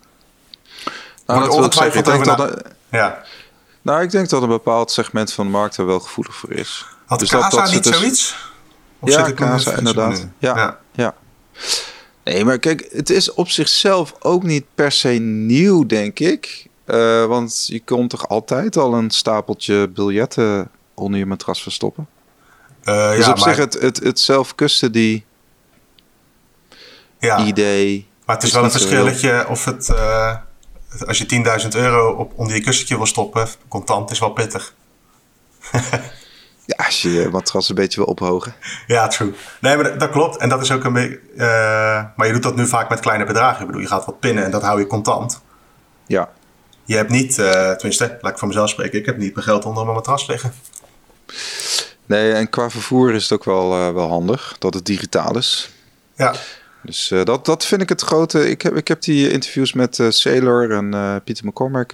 Nou, 1.36 1.46
dat 1.46 1.56
ongetwijfeld 1.56 2.08
ik 2.08 2.14
denk 2.14 2.38
dat, 2.38 2.62
ja. 2.92 3.24
Nou, 3.82 4.02
ik 4.02 4.12
denk 4.12 4.30
dat 4.30 4.42
een 4.42 4.48
bepaald 4.48 4.92
segment 4.92 5.34
van 5.34 5.46
de 5.46 5.52
markt 5.52 5.78
er 5.78 5.86
wel 5.86 6.00
gevoelig 6.00 6.36
voor 6.36 6.52
is. 6.52 6.86
Had 7.06 7.20
dus 7.20 7.30
Casa 7.30 7.50
dat, 7.50 7.60
dat 7.60 7.74
niet 7.74 7.84
dus... 7.84 7.98
zoiets? 7.98 8.52
Of 9.00 9.10
ja, 9.10 9.34
Casa 9.34 9.78
inderdaad. 9.78 10.28
Ja, 10.38 10.56
ja, 10.58 10.80
ja. 10.92 11.16
Nee, 12.24 12.46
maar 12.46 12.60
kijk, 12.60 12.88
het 12.92 13.10
is 13.10 13.34
op 13.34 13.50
zichzelf 13.50 14.14
ook 14.20 14.44
niet 14.44 14.66
per 14.76 14.92
se 14.92 15.10
nieuw, 15.10 15.86
denk 15.86 16.20
ik. 16.20 16.68
Uh, 16.86 17.26
want 17.26 17.68
je 17.68 17.84
kon 17.84 18.08
toch 18.08 18.28
altijd 18.28 18.78
al 18.78 18.94
een 18.94 19.10
stapeltje 19.10 19.88
biljetten 19.88 20.72
onder 20.94 21.20
je 21.20 21.26
matras 21.26 21.62
verstoppen? 21.62 22.08
Uh, 22.84 23.12
dus 23.12 23.26
ja, 23.26 23.32
op 23.32 23.40
maar... 23.40 23.48
zich 23.48 23.58
het, 23.58 23.74
het, 23.82 24.00
het 24.04 24.20
self-custody 24.20 25.24
ja. 27.20 27.46
idee... 27.46 28.08
Maar 28.26 28.36
het 28.36 28.44
is, 28.44 28.50
is 28.50 28.56
wel 28.56 28.66
een 28.66 28.72
verschilletje 28.72 29.48
of 29.48 29.66
het... 29.66 29.90
Uh 29.90 30.36
als 31.08 31.18
je 31.18 31.62
10.000 31.64 31.68
euro 31.70 32.12
op, 32.12 32.32
onder 32.36 32.56
je 32.56 32.62
kussentje 32.62 32.98
wil 32.98 33.06
stoppen, 33.06 33.48
contant, 33.68 34.12
is 34.12 34.20
wel 34.20 34.30
pittig. 34.30 34.74
ja, 36.66 36.86
als 36.86 37.02
je 37.02 37.12
je 37.12 37.30
matras 37.30 37.70
een 37.70 37.76
beetje 37.76 38.00
wil 38.00 38.10
ophogen. 38.10 38.54
Ja, 38.88 39.08
true. 39.08 39.34
Nee, 39.62 39.76
maar 39.76 39.84
dat, 39.84 40.00
dat 40.00 40.10
klopt. 40.10 40.38
En 40.38 40.50
dat 40.50 40.62
is 40.62 40.72
ook 40.72 40.84
een 40.84 40.94
beetje... 40.94 41.20
Uh, 41.36 42.04
maar 42.16 42.28
je 42.28 42.34
doet 42.34 42.44
dat 42.44 42.56
nu 42.56 42.68
vaak 42.68 42.90
met 42.90 43.00
kleine 43.00 43.26
bedragen. 43.26 43.62
Ik 43.62 43.66
bedoel, 43.66 43.82
je 43.82 43.88
gaat 43.88 44.06
wat 44.06 44.20
pinnen 44.20 44.44
en 44.44 44.52
dat 44.52 44.62
hou 44.62 44.80
je 44.80 44.88
contant. 44.88 45.42
Ja. 46.08 46.30
Je 46.86 46.96
hebt 46.96 47.10
niet, 47.10 47.38
uh, 47.38 47.72
tenminste, 47.72 48.18
laat 48.22 48.32
ik 48.32 48.38
voor 48.38 48.48
mezelf 48.48 48.70
spreken. 48.70 49.00
Ik 49.00 49.06
heb 49.06 49.18
niet 49.18 49.34
mijn 49.34 49.46
geld 49.46 49.66
onder 49.66 49.84
mijn 49.84 49.96
matras 49.96 50.28
liggen. 50.28 50.54
Nee, 52.06 52.34
en 52.34 52.50
qua 52.50 52.70
vervoer 52.70 53.14
is 53.14 53.24
het 53.24 53.32
ook 53.32 53.46
wel, 53.46 53.78
uh, 53.78 53.94
wel 53.94 54.08
handig 54.08 54.56
dat 54.60 54.74
het 54.74 54.86
digitaal 54.86 55.38
is. 55.38 55.70
Ja. 56.16 56.34
Dus 56.82 57.12
uh, 57.12 57.24
dat, 57.24 57.46
dat 57.46 57.66
vind 57.66 57.82
ik 57.82 57.90
het 57.90 58.02
grote. 58.02 58.50
Ik 58.50 58.62
heb, 58.62 58.76
ik 58.76 58.88
heb 58.88 59.02
die 59.02 59.32
interviews 59.32 59.74
met 59.74 59.98
uh, 59.98 60.10
Sailor 60.10 60.72
en 60.72 60.94
uh, 60.94 61.16
Pieter 61.24 61.46
McCormack. 61.46 61.90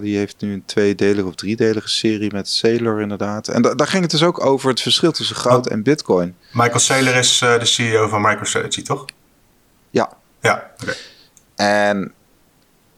die 0.00 0.16
heeft 0.16 0.34
nu 0.38 0.52
een 0.52 0.64
tweedelige 0.64 1.28
of 1.28 1.34
driedelige 1.34 1.88
serie 1.88 2.32
met 2.32 2.48
Sailor 2.48 3.00
inderdaad. 3.00 3.48
En 3.48 3.62
da 3.62 3.74
daar 3.74 3.86
ging 3.86 4.02
het 4.02 4.10
dus 4.10 4.22
ook 4.22 4.44
over 4.44 4.68
het 4.68 4.80
verschil 4.80 5.12
tussen 5.12 5.36
goud 5.36 5.66
oh. 5.66 5.72
en 5.72 5.82
bitcoin. 5.82 6.36
Michael 6.52 6.78
Saylor 6.78 7.14
is 7.14 7.38
de 7.38 7.64
CEO 7.64 8.08
van 8.08 8.20
MicroStrategy, 8.22 8.82
toch? 8.82 9.04
Ja. 9.90 10.12
Ja, 10.40 10.70
oké. 10.80 10.82
Okay. 10.82 10.96
En 11.56 12.12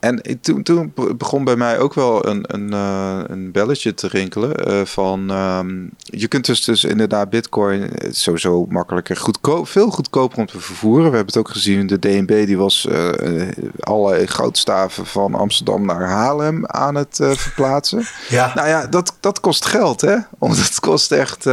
en 0.00 0.40
toen, 0.40 0.62
toen 0.62 0.92
begon 1.16 1.44
bij 1.44 1.56
mij 1.56 1.78
ook 1.78 1.94
wel 1.94 2.26
een, 2.26 2.44
een, 2.46 2.72
uh, 2.72 3.20
een 3.26 3.52
belletje 3.52 3.94
te 3.94 4.08
rinkelen. 4.08 4.70
Uh, 4.70 4.84
van 4.84 5.30
um, 5.30 5.90
je 6.00 6.28
kunt 6.28 6.46
dus, 6.46 6.64
dus 6.64 6.84
inderdaad 6.84 7.30
Bitcoin 7.30 7.90
sowieso 8.10 8.66
makkelijker, 8.68 9.16
goedkoop, 9.16 9.68
veel 9.68 9.90
goedkoper 9.90 10.38
om 10.38 10.46
te 10.46 10.60
vervoeren. 10.60 11.10
We 11.10 11.16
hebben 11.16 11.34
het 11.34 11.36
ook 11.36 11.50
gezien. 11.50 11.86
De 11.86 11.98
DNB 11.98 12.46
die 12.46 12.58
was 12.58 12.86
uh, 12.90 13.48
alle 13.80 14.26
goudstaven 14.26 15.06
van 15.06 15.34
Amsterdam 15.34 15.86
naar 15.86 16.08
Haarlem 16.08 16.66
aan 16.66 16.94
het 16.94 17.16
verplaatsen. 17.20 18.04
Ja. 18.28 18.52
Nou 18.54 18.68
ja, 18.68 18.86
dat, 18.86 19.16
dat 19.20 19.40
kost 19.40 19.66
geld, 19.66 20.00
hè? 20.00 20.16
Want 20.38 20.56
het 20.56 20.80
kost 20.80 21.12
echt. 21.12 21.44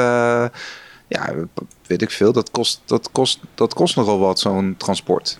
ja, 1.07 1.33
weet 1.87 2.01
ik 2.01 2.11
veel. 2.11 2.33
Dat 2.33 2.51
kost, 2.51 2.81
dat 2.85 3.09
kost, 3.11 3.39
dat 3.55 3.73
kost 3.73 3.95
nogal 3.95 4.19
wat, 4.19 4.39
zo'n 4.39 4.75
transport. 4.77 5.39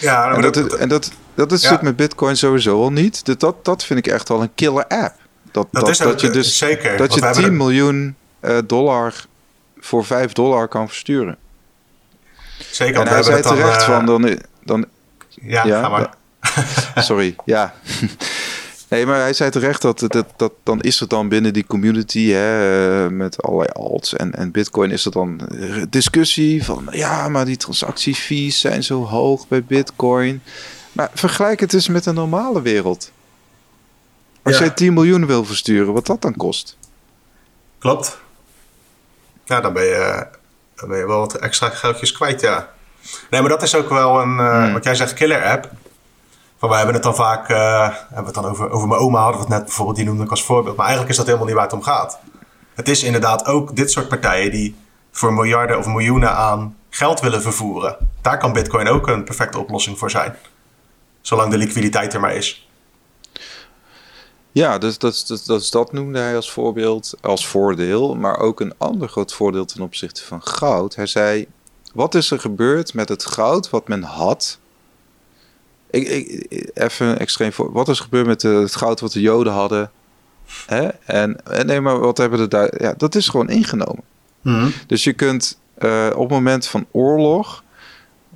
Ja, 0.00 0.34
en 0.34 0.40
dat, 0.40 0.54
dat, 0.54 0.72
en 0.72 0.88
dat, 0.88 1.10
dat 1.34 1.52
is 1.52 1.62
ja. 1.62 1.70
natuurlijk 1.70 1.82
met 1.82 2.08
Bitcoin 2.08 2.36
sowieso 2.36 2.82
al 2.82 2.92
niet. 2.92 3.24
Dat, 3.24 3.40
dat, 3.40 3.64
dat 3.64 3.84
vind 3.84 3.98
ik 3.98 4.06
echt 4.06 4.28
wel 4.28 4.42
een 4.42 4.54
killer 4.54 4.86
app. 4.86 5.14
Dat, 5.52 5.68
dat, 5.70 5.86
dat, 5.86 5.96
dat 5.96 6.20
je 6.20 6.30
dus 6.30 6.58
zeker, 6.58 6.96
dat 6.96 7.14
je 7.14 7.30
10 7.30 7.44
er... 7.44 7.52
miljoen 7.52 8.16
uh, 8.40 8.58
dollar 8.66 9.14
voor 9.78 10.04
5 10.04 10.32
dollar 10.32 10.68
kan 10.68 10.88
versturen. 10.88 11.36
Zeker. 12.70 13.00
En 13.00 13.08
hij 13.08 13.22
zei 13.22 13.42
terecht 13.42 13.86
dan, 13.86 13.88
uh... 13.88 13.96
van 13.96 14.06
dan, 14.06 14.38
dan 14.64 14.86
ja, 15.28 15.66
ja, 15.66 15.80
ga 15.80 15.88
maar. 15.88 16.14
sorry, 17.04 17.34
ja. 17.44 17.74
Nee, 18.88 19.06
maar 19.06 19.20
hij 19.20 19.32
zei 19.32 19.50
terecht 19.50 19.82
dat, 19.82 19.98
dat, 20.08 20.26
dat 20.36 20.52
dan 20.62 20.80
is 20.80 21.00
het 21.00 21.10
dan 21.10 21.28
binnen 21.28 21.52
die 21.52 21.66
community 21.66 22.30
hè, 22.30 23.10
met 23.10 23.42
allerlei 23.42 23.68
alts 23.72 24.16
en, 24.16 24.34
en 24.34 24.50
bitcoin 24.50 24.90
is 24.90 25.04
er 25.04 25.12
dan 25.12 25.40
discussie 25.88 26.64
van 26.64 26.88
ja, 26.90 27.28
maar 27.28 27.44
die 27.44 27.56
transactiefees 27.56 28.60
zijn 28.60 28.82
zo 28.82 29.04
hoog 29.04 29.48
bij 29.48 29.64
bitcoin. 29.64 30.42
Maar 30.94 31.10
vergelijk 31.14 31.60
het 31.60 31.74
eens 31.74 31.88
met 31.88 32.06
een 32.06 32.14
normale 32.14 32.62
wereld. 32.62 33.10
Als 34.42 34.58
ja. 34.58 34.64
jij 34.64 34.70
10 34.70 34.94
miljoen 34.94 35.26
wil 35.26 35.44
versturen, 35.44 35.92
wat 35.92 36.06
dat 36.06 36.22
dan 36.22 36.36
kost. 36.36 36.76
Klopt. 37.78 38.18
Ja, 39.44 39.60
dan 39.60 39.72
ben 39.72 39.84
je, 39.84 40.26
dan 40.74 40.88
ben 40.88 40.98
je 40.98 41.06
wel 41.06 41.18
wat 41.18 41.34
extra 41.34 41.68
geldjes 41.68 42.12
kwijt, 42.12 42.40
ja. 42.40 42.68
Nee, 43.30 43.40
maar 43.40 43.50
dat 43.50 43.62
is 43.62 43.74
ook 43.74 43.88
wel 43.88 44.20
een, 44.20 44.38
uh, 44.38 44.62
hmm. 44.62 44.72
wat 44.72 44.84
jij 44.84 44.94
zegt, 44.94 45.14
killer 45.14 45.44
app. 45.44 45.70
Van, 46.58 46.68
we 46.68 46.76
hebben 46.76 46.94
het 46.94 47.02
dan 47.02 47.14
vaak, 47.14 47.50
uh, 47.50 47.88
hebben 47.88 48.08
we 48.18 48.24
het 48.24 48.34
dan 48.34 48.44
over, 48.44 48.70
over 48.70 48.88
mijn 48.88 49.00
oma 49.00 49.18
hadden 49.18 49.36
we 49.36 49.46
het 49.46 49.56
net 49.56 49.64
bijvoorbeeld, 49.64 49.96
die 49.96 50.06
noemde 50.06 50.24
ik 50.24 50.30
als 50.30 50.44
voorbeeld. 50.44 50.76
Maar 50.76 50.86
eigenlijk 50.86 51.10
is 51.10 51.16
dat 51.16 51.26
helemaal 51.26 51.46
niet 51.46 51.56
waar 51.56 51.64
het 51.64 51.74
om 51.74 51.82
gaat. 51.82 52.18
Het 52.74 52.88
is 52.88 53.02
inderdaad 53.02 53.46
ook 53.46 53.76
dit 53.76 53.90
soort 53.90 54.08
partijen 54.08 54.50
die 54.50 54.76
voor 55.12 55.32
miljarden 55.32 55.78
of 55.78 55.86
miljoenen 55.86 56.34
aan 56.34 56.76
geld 56.90 57.20
willen 57.20 57.42
vervoeren. 57.42 57.96
Daar 58.20 58.38
kan 58.38 58.52
Bitcoin 58.52 58.88
ook 58.88 59.08
een 59.08 59.24
perfecte 59.24 59.58
oplossing 59.58 59.98
voor 59.98 60.10
zijn. 60.10 60.36
Zolang 61.24 61.50
de 61.50 61.58
liquiditeit 61.58 62.14
er 62.14 62.20
maar 62.20 62.34
is. 62.34 62.68
Ja, 64.52 64.78
dus 64.78 64.98
dat, 64.98 65.24
dat, 65.26 65.42
dat, 65.46 65.68
dat 65.70 65.92
noemde 65.92 66.18
hij 66.18 66.36
als 66.36 66.50
voorbeeld, 66.50 67.14
als 67.20 67.46
voordeel. 67.46 68.14
Maar 68.14 68.38
ook 68.38 68.60
een 68.60 68.74
ander 68.78 69.08
groot 69.08 69.34
voordeel 69.34 69.64
ten 69.64 69.82
opzichte 69.82 70.22
van 70.22 70.42
goud. 70.42 70.94
Hij 70.94 71.06
zei, 71.06 71.46
wat 71.92 72.14
is 72.14 72.30
er 72.30 72.40
gebeurd 72.40 72.94
met 72.94 73.08
het 73.08 73.26
goud 73.26 73.70
wat 73.70 73.88
men 73.88 74.02
had? 74.02 74.58
Ik, 75.90 76.08
ik, 76.08 76.70
even 76.74 77.06
een 77.06 77.18
extreem 77.18 77.52
voor. 77.52 77.72
Wat 77.72 77.88
is 77.88 77.98
er 77.98 78.04
gebeurd 78.04 78.26
met 78.26 78.42
het 78.42 78.76
goud 78.76 79.00
wat 79.00 79.12
de 79.12 79.20
Joden 79.20 79.52
hadden? 79.52 79.90
Hè? 80.66 80.88
En, 81.04 81.40
nee, 81.64 81.80
maar 81.80 81.98
wat 81.98 82.18
hebben 82.18 82.38
de 82.38 82.48
daar? 82.48 82.82
Ja, 82.82 82.94
dat 82.96 83.14
is 83.14 83.28
gewoon 83.28 83.48
ingenomen. 83.48 84.04
Mhm. 84.40 84.70
Dus 84.86 85.04
je 85.04 85.12
kunt 85.12 85.58
uh, 85.78 86.10
op 86.12 86.20
het 86.20 86.30
moment 86.30 86.66
van 86.66 86.86
oorlog 86.90 87.63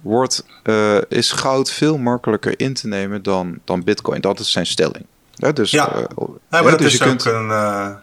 wordt, 0.09 0.45
uh, 0.65 0.99
is 1.09 1.31
goud 1.31 1.71
veel 1.71 1.99
makkelijker 1.99 2.61
in 2.61 2.75
te 2.75 2.87
nemen 2.87 3.23
dan, 3.23 3.59
dan 3.65 3.85
bitcoin. 3.85 4.21
Dat 4.21 4.41
is 4.41 4.51
zijn 4.51 4.67
stelling. 4.67 5.05
Ja, 5.35 5.53
dus, 5.53 5.71
ja. 5.71 5.97
Uh, 5.97 6.05
ja 6.51 6.63
maar 6.63 6.71
dat, 6.71 6.79
dus 6.79 6.95
is 6.95 7.03
ook 7.03 7.09
kunt... 7.09 7.25
een, 7.25 7.49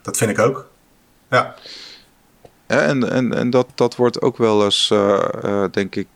dat 0.01 0.17
vind 0.17 0.31
ik 0.31 0.39
ook. 0.39 0.67
Ja. 1.29 1.55
Ja, 2.67 2.81
en 2.81 3.11
en, 3.11 3.33
en 3.33 3.49
dat, 3.49 3.67
dat 3.75 3.95
wordt 3.95 4.21
ook 4.21 4.37
wel 4.37 4.63
eens, 4.63 4.93
denk 5.71 5.95
ik. 5.95 6.07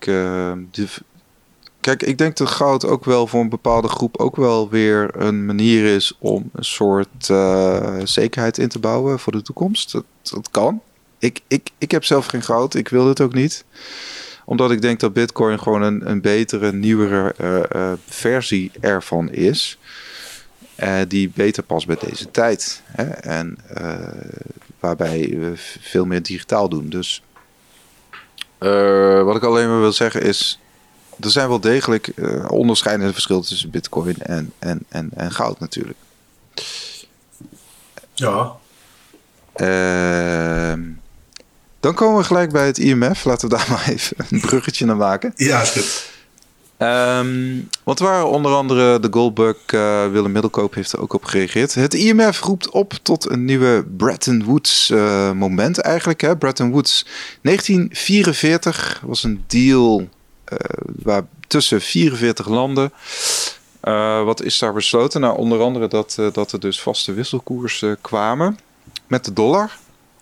kijk, 1.80 2.04
ik 2.04 2.18
denk 2.18 2.38
dat 2.38 2.50
goud 2.50 2.86
ook 2.86 3.06
wel 3.06 3.28
voor 3.28 3.42
een 3.42 3.50
bepaalde 3.50 3.88
groep 3.88 4.18
ook 4.18 4.36
wel 4.36 4.70
weer 4.70 5.10
een 5.18 5.46
manier 5.46 5.96
is 5.96 6.14
om 6.20 6.50
een 6.54 6.66
soort 6.66 7.32
zekerheid 8.04 8.58
in 8.58 8.70
te 8.70 8.80
bouwen 8.80 9.20
voor 9.20 9.34
de 9.34 9.42
toekomst. 9.42 9.92
Dat, 9.92 10.06
dat 10.22 10.50
kan. 10.52 10.82
Ik, 11.20 11.42
ik, 11.48 11.70
ik 11.78 11.92
heb 11.92 12.04
zelf 12.06 12.26
geen 12.26 12.44
goud. 12.44 12.74
Ik 12.74 12.88
wil 12.88 13.08
het 13.08 13.22
ook 13.22 13.34
niet. 13.34 13.66
Omdat 14.50 14.72
ik 14.72 14.82
denk 14.82 15.00
dat 15.00 15.14
Bitcoin 15.14 15.60
gewoon 15.60 15.82
een, 15.82 16.10
een 16.10 16.22
betere, 16.22 16.74
nieuwere 16.74 17.36
uh, 17.76 17.94
versie 18.08 18.72
ervan 18.80 19.32
is. 19.32 19.78
Uh, 20.78 21.00
die 21.08 21.32
beter 21.36 21.64
past 21.64 21.88
bij 21.88 21.98
deze 22.00 22.32
tijd. 22.32 22.82
Hè? 22.86 23.04
En 23.10 23.58
waarbij 24.80 25.36
we 25.40 25.52
veel 25.80 26.06
meer 26.06 26.22
digitaal 26.22 26.70
doen. 26.70 26.90
Dus 26.90 27.24
wat 29.24 29.36
ik 29.36 29.44
alleen 29.44 29.70
maar 29.70 29.80
wil 29.80 29.94
zeggen 29.94 30.22
is. 30.22 30.60
Er 31.20 31.30
zijn 31.30 31.48
wel 31.48 31.60
degelijk 31.60 32.14
onderscheidende 32.48 33.14
verschillen 33.14 33.42
tussen 33.42 33.70
Bitcoin 33.70 34.16
en, 34.18 34.54
en, 34.60 34.86
en, 34.90 35.10
en 35.16 35.32
goud 35.32 35.60
natuurlijk. 35.60 35.98
Ja. 38.14 38.56
Ehm 39.54 40.82
dan 41.80 41.94
komen 41.94 42.18
we 42.18 42.24
gelijk 42.24 42.52
bij 42.52 42.66
het 42.66 42.78
IMF. 42.78 43.24
Laten 43.24 43.50
we 43.50 43.56
daar 43.56 43.68
maar 43.72 43.88
even 43.90 44.18
een 44.30 44.40
bruggetje 44.40 44.86
naar 44.86 44.98
maken. 44.98 45.34
Ja, 45.36 45.62
is 45.62 45.70
goed. 45.70 46.18
Um, 46.82 47.70
want 47.84 48.00
waar 48.00 48.26
onder 48.26 48.52
andere 48.52 49.00
de 49.00 49.08
Goldbug, 49.12 49.58
uh, 49.74 50.12
Willem 50.12 50.32
Middelkoop 50.32 50.74
heeft 50.74 50.92
er 50.92 51.02
ook 51.02 51.14
op 51.14 51.24
gereageerd. 51.24 51.74
Het 51.74 51.94
IMF 51.94 52.40
roept 52.40 52.70
op 52.70 52.94
tot 53.02 53.30
een 53.30 53.46
nieuwe 53.46 53.86
Bretton 53.98 54.44
Woods 54.44 54.90
uh, 54.90 55.32
moment 55.32 55.80
eigenlijk. 55.80 56.22
Hè? 56.22 56.38
Bretton 56.38 56.72
Woods 56.72 57.06
1944 57.42 59.02
was 59.06 59.24
een 59.24 59.44
deal 59.48 60.00
uh, 60.00 60.08
waar 61.04 61.26
tussen 61.48 61.82
44 61.82 62.48
landen. 62.48 62.92
wat 64.26 64.42
is 64.42 64.60
daar 64.60 64.74
besloten? 64.74 65.22
Nou, 65.22 65.38
onder 65.38 65.62
andere 65.62 65.88
dat, 65.88 66.18
dat 66.34 66.52
er 66.52 66.60
dus 66.60 66.82
vaste 66.82 67.14
wisselkoersen 67.14 67.98
kwamen 68.02 68.60
met 69.08 69.26
de 69.26 69.34
dollar. 69.34 69.72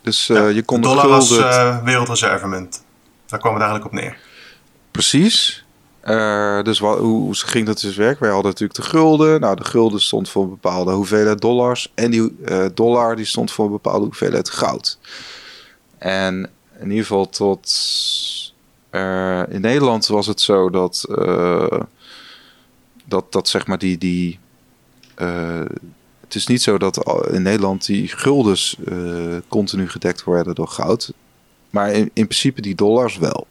Dus 0.07 0.29
uh, 0.29 0.51
je 0.51 0.63
kon 0.63 0.81
de 0.81 0.87
dollar 0.87 1.11
als 1.11 1.31
uh, 1.31 1.83
wereldreservemunt. 1.83 2.83
Daar 3.25 3.39
kwam 3.39 3.53
het 3.53 3.61
eigenlijk 3.61 3.93
op 3.93 3.99
neer. 3.99 4.17
Precies. 4.91 5.65
Uh, 6.03 6.61
dus 6.63 6.79
wat, 6.79 6.99
hoe, 6.99 7.35
ging 7.35 7.65
dat 7.65 7.79
dus 7.79 7.95
werken? 7.95 8.21
Wij 8.21 8.31
hadden 8.31 8.51
natuurlijk 8.51 8.79
de 8.79 8.85
gulden. 8.85 9.39
Nou, 9.39 9.55
de 9.55 9.63
gulden 9.63 10.01
stond 10.01 10.29
voor 10.29 10.43
een 10.43 10.49
bepaalde 10.49 10.91
hoeveelheid 10.91 11.41
dollars. 11.41 11.91
En 11.95 12.11
die 12.11 12.35
dollar 12.73 13.15
die 13.15 13.25
stond 13.25 13.51
voor 13.51 13.65
een 13.65 13.71
bepaalde 13.71 14.05
hoeveelheid 14.05 14.49
goud. 14.49 14.97
En 15.97 16.49
in 16.79 16.89
ieder 16.89 17.05
geval 17.05 17.29
tot... 17.29 17.73
in 19.49 19.61
Nederland 19.61 20.07
was 20.07 20.27
het 20.27 20.41
zo 20.41 20.69
dat... 20.69 21.05
dat, 23.05 23.31
dat 23.31 23.47
zeg 23.47 23.67
maar 23.67 23.77
die... 23.77 23.97
die 23.97 24.39
het 26.27 26.35
is 26.35 26.47
niet 26.47 26.61
zo 26.61 26.77
dat 26.77 27.23
in 27.31 27.41
Nederland 27.41 27.85
die 27.85 28.07
guldens 28.07 28.77
uh, 28.85 29.37
continu 29.47 29.89
gedekt 29.89 30.23
worden 30.23 30.55
door 30.55 30.67
goud. 30.67 31.13
Maar 31.69 31.91
in, 31.91 32.09
in 32.13 32.27
principe 32.27 32.61
die 32.61 32.75
dollars 32.75 33.17
wel. 33.17 33.47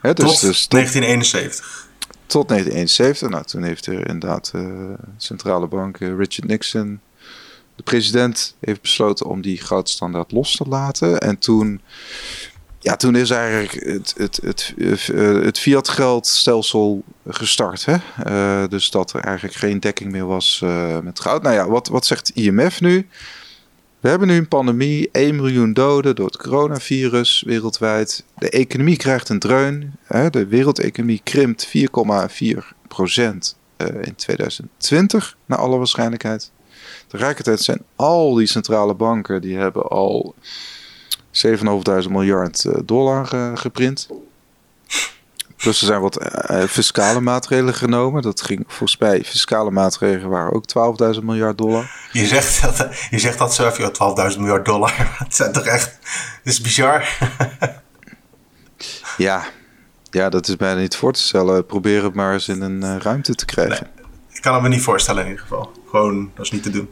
Hè, 0.00 0.14
dus, 0.14 0.24
tot 0.24 0.40
dus 0.40 0.68
1971. 0.68 1.88
Tot 2.26 2.48
1971. 2.48 3.28
Nou, 3.28 3.44
toen 3.44 3.62
heeft 3.62 3.86
er 3.86 4.08
inderdaad 4.08 4.50
de 4.50 4.58
uh, 4.58 5.06
centrale 5.16 5.66
bank 5.66 6.00
uh, 6.00 6.08
Richard 6.08 6.48
Nixon, 6.48 7.00
de 7.76 7.82
president, 7.82 8.54
heeft 8.60 8.80
besloten 8.80 9.26
om 9.26 9.40
die 9.40 9.60
goudstandaard 9.60 10.32
los 10.32 10.56
te 10.56 10.64
laten. 10.68 11.20
En 11.20 11.38
toen 11.38 11.80
ja, 12.84 12.96
toen 12.96 13.16
is 13.16 13.30
eigenlijk 13.30 13.84
het, 13.86 14.14
het, 14.16 14.40
het, 14.44 14.72
het 15.44 15.58
fiat 15.58 15.88
geldstelsel 15.88 17.02
gestart. 17.28 17.84
Hè? 17.84 17.96
Uh, 18.26 18.68
dus 18.68 18.90
dat 18.90 19.12
er 19.12 19.20
eigenlijk 19.20 19.56
geen 19.56 19.80
dekking 19.80 20.10
meer 20.12 20.26
was 20.26 20.60
uh, 20.64 20.98
met 20.98 21.20
goud. 21.20 21.42
Nou 21.42 21.54
ja, 21.54 21.68
wat, 21.68 21.88
wat 21.88 22.06
zegt 22.06 22.30
IMF 22.34 22.80
nu? 22.80 23.06
We 24.00 24.08
hebben 24.08 24.28
nu 24.28 24.36
een 24.36 24.48
pandemie, 24.48 25.08
1 25.12 25.36
miljoen 25.36 25.72
doden 25.72 26.16
door 26.16 26.26
het 26.26 26.36
coronavirus 26.36 27.42
wereldwijd. 27.46 28.24
De 28.38 28.50
economie 28.50 28.96
krijgt 28.96 29.28
een 29.28 29.38
dreun. 29.38 29.96
Hè? 30.02 30.30
De 30.30 30.46
wereldeconomie 30.46 31.20
krimpt 31.24 31.66
4,4 31.66 31.72
procent 32.88 33.56
in 34.02 34.14
2020, 34.16 35.36
naar 35.46 35.58
alle 35.58 35.76
waarschijnlijkheid. 35.76 36.50
Tegelijkertijd 37.06 37.60
zijn 37.60 37.82
al 37.96 38.34
die 38.34 38.46
centrale 38.46 38.94
banken, 38.94 39.40
die 39.40 39.56
hebben 39.56 39.88
al 39.88 40.34
7.500 41.34 42.10
miljard 42.10 42.64
eh, 42.64 42.78
dollar 42.84 43.32
eh, 43.32 43.50
geprint. 43.54 44.08
Plus 45.56 45.80
er 45.80 45.86
zijn 45.86 46.00
wat 46.00 46.22
uh, 46.50 46.62
fiscale 46.64 47.20
maatregelen 47.20 47.74
genomen. 47.74 48.22
Dat 48.22 48.42
ging 48.42 48.64
volgens 48.66 48.98
mij, 48.98 49.24
fiscale 49.24 49.70
maatregelen 49.70 50.30
waren 50.30 50.52
ook 50.52 50.64
12.000 51.16 51.22
miljard 51.22 51.58
dollar. 51.58 52.08
Je 52.12 52.26
zegt 52.26 52.62
dat, 52.62 52.88
je 53.10 53.18
zegt 53.18 53.38
dat 53.38 53.58
even, 53.58 53.92
12.000 54.32 54.38
miljard 54.38 54.64
dollar. 54.64 54.94
Het 55.24 55.34
zijn 55.34 55.52
toch 55.52 55.64
echt, 55.64 55.98
dat 56.44 56.52
is 56.52 56.60
bizar. 56.60 57.18
ja. 59.16 59.44
ja, 60.10 60.28
dat 60.28 60.48
is 60.48 60.56
bijna 60.56 60.80
niet 60.80 60.96
voor 60.96 61.12
te 61.12 61.22
stellen. 61.22 61.66
Probeer 61.66 62.04
het 62.04 62.14
maar 62.14 62.32
eens 62.32 62.48
in 62.48 62.62
een 62.62 63.00
ruimte 63.00 63.34
te 63.34 63.44
krijgen. 63.44 63.90
Nee, 63.96 64.04
ik 64.32 64.42
kan 64.42 64.54
het 64.54 64.62
me 64.62 64.68
niet 64.68 64.82
voorstellen 64.82 65.22
in 65.22 65.28
ieder 65.28 65.42
geval. 65.42 65.72
Gewoon, 65.90 66.30
dat 66.34 66.44
is 66.44 66.50
niet 66.50 66.62
te 66.62 66.70
doen. 66.70 66.88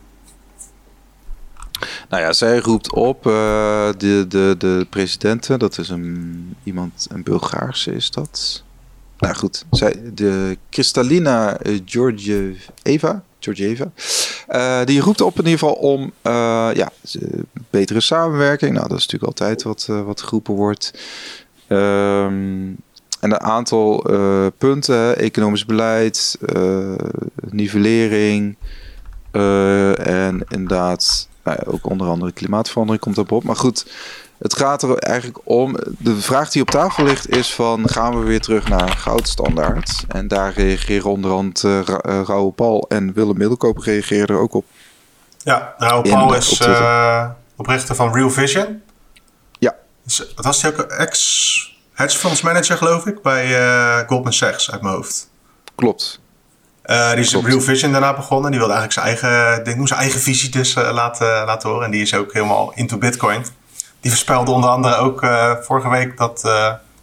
Nou 2.09 2.23
ja, 2.23 2.33
zij 2.33 2.59
roept 2.59 2.93
op 2.93 3.27
uh, 3.27 3.33
de, 3.99 4.25
de, 4.29 4.55
de 4.59 4.87
presidenten, 4.91 5.59
dat 5.59 5.79
is 5.79 5.89
een, 5.89 6.57
iemand, 6.65 7.07
een 7.11 7.23
Bulgaarse 7.23 7.95
is 7.95 8.11
dat. 8.11 8.63
Nou 9.19 9.35
goed, 9.35 9.65
zij, 9.71 10.01
de 10.15 10.59
Kristalina 10.69 11.59
Georgieva, 11.85 13.23
Georgieva 13.39 13.91
uh, 14.49 14.85
die 14.85 15.01
roept 15.01 15.21
op 15.21 15.39
in 15.39 15.45
ieder 15.45 15.59
geval 15.59 15.75
om 15.75 16.13
ja, 16.75 16.91
betere 17.71 18.01
samenwerking. 18.01 18.73
Nou, 18.73 18.89
dat 18.89 18.99
is 18.99 19.07
natuurlijk 19.07 19.41
altijd 19.41 19.63
wat, 19.63 20.05
wat 20.05 20.23
geroepen 20.23 20.55
wordt. 20.55 20.93
Um, 21.69 22.77
en 23.21 23.31
een 23.31 23.41
aantal 23.41 24.07
punten, 24.59 25.19
economisch 25.19 25.67
beleid, 25.67 26.39
nivellering 27.51 28.57
en 29.97 30.45
inderdaad 30.49 31.29
nou 31.45 31.59
ja, 31.61 31.73
ook 31.73 31.91
onder 31.91 32.07
andere 32.07 32.33
klimaatverandering 32.33 33.03
komt 33.03 33.17
daarop. 33.17 33.45
Maar 33.45 33.57
goed, 33.57 33.87
het 34.39 34.57
gaat 34.57 34.83
er 34.83 34.97
eigenlijk 34.97 35.39
om. 35.45 35.77
De 35.99 36.17
vraag 36.17 36.51
die 36.51 36.63
op 36.63 36.71
tafel 36.71 37.05
ligt 37.05 37.29
is 37.29 37.55
van 37.55 37.89
gaan 37.89 38.19
we 38.19 38.25
weer 38.25 38.41
terug 38.41 38.69
naar 38.69 38.89
goudstandaard? 38.89 40.05
En 40.09 40.29
daar 40.29 40.53
reageren 40.53 41.11
onder 41.11 41.31
andere 41.31 41.81
uh, 41.81 42.23
Raoul 42.27 42.51
Paul 42.51 42.85
en 42.89 43.13
Willem 43.13 43.39
Middelkoop 43.39 43.79
reageren 43.79 44.29
er 44.29 44.39
ook 44.39 44.55
op. 44.55 44.65
Ja, 45.39 45.75
Raoul 45.79 46.03
Paul 46.03 46.35
is 46.35 46.61
uh, 46.61 47.31
oprichter 47.57 47.95
van 47.95 48.15
Real 48.15 48.31
Vision. 48.31 48.83
Ja. 49.59 49.75
dat 50.35 50.45
was 50.45 50.63
hij 50.63 50.71
ook 50.71 50.81
ex 50.81 51.77
hedge 51.93 52.19
funds 52.19 52.41
manager 52.41 52.77
geloof 52.77 53.07
ik 53.07 53.23
bij 53.23 53.61
uh, 53.61 54.09
Goldman 54.09 54.33
Sachs 54.33 54.71
uit 54.71 54.83
mijn 54.83 54.95
hoofd. 54.95 55.31
Klopt. 55.75 56.21
Uh, 56.87 57.11
die 57.11 57.19
is 57.19 57.35
Real 57.35 57.61
Vision 57.61 57.93
daarna 57.93 58.15
begonnen. 58.15 58.51
Die 58.51 58.61
wilde 58.61 58.75
eigenlijk 58.75 59.21
zijn 59.21 59.33
eigen, 59.33 59.65
ding, 59.65 59.89
zijn 59.89 60.01
eigen 60.01 60.21
visie 60.21 60.51
dus 60.51 60.77
uh, 60.77 60.91
laten, 60.93 61.27
laten 61.27 61.69
horen. 61.69 61.85
En 61.85 61.91
die 61.91 62.03
is 62.03 62.15
ook 62.15 62.33
helemaal 62.33 62.73
into 62.75 62.99
Bitcoin. 62.99 63.45
Die 64.01 64.11
voorspelde 64.11 64.51
onder 64.51 64.71
andere 64.71 64.97
ook 64.97 65.23
uh, 65.23 65.55
vorige 65.61 65.89
week 65.89 66.17
dat 66.17 66.49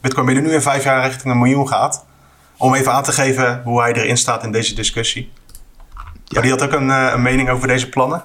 Bitcoin 0.01 0.25
binnen 0.25 0.43
nu 0.43 0.51
in 0.51 0.61
vijf 0.61 0.83
jaar 0.83 1.05
richting 1.05 1.33
een 1.33 1.39
miljoen 1.39 1.67
gaat. 1.67 2.05
Om 2.57 2.73
even 2.73 2.91
aan 2.91 3.03
te 3.03 3.11
geven 3.11 3.61
hoe 3.63 3.81
hij 3.81 3.93
erin 3.93 4.17
staat 4.17 4.43
in 4.43 4.51
deze 4.51 4.73
discussie. 4.73 5.31
Ja. 5.93 6.03
Maar 6.33 6.41
die 6.41 6.51
had 6.51 6.61
ook 6.61 6.71
een, 6.71 6.89
een 6.89 7.21
mening 7.21 7.49
over 7.49 7.67
deze 7.67 7.89
plannen. 7.89 8.23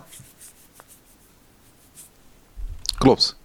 Klopt. 2.99 3.39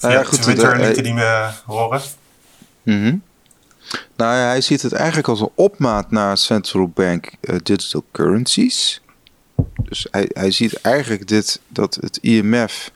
Nou 0.00 0.14
ja, 0.14 0.24
goed, 0.24 0.42
Twitter 0.42 1.02
die 1.02 1.14
me 1.14 1.50
horen. 1.66 2.00
Mm 2.82 3.22
Nou 4.16 4.36
ja, 4.36 4.46
hij 4.46 4.60
ziet 4.60 4.82
het 4.82 4.92
eigenlijk 4.92 5.28
als 5.28 5.40
een 5.40 5.52
opmaat 5.54 6.10
naar 6.10 6.38
central 6.38 6.88
bank 6.88 7.30
uh, 7.40 7.56
digital 7.62 8.04
currencies. 8.12 9.00
Dus 9.82 10.06
hij, 10.10 10.30
hij 10.32 10.50
ziet 10.50 10.80
eigenlijk 10.80 11.28
dit, 11.28 11.60
dat 11.68 11.94
het 12.00 12.16
IMF, 12.16 12.90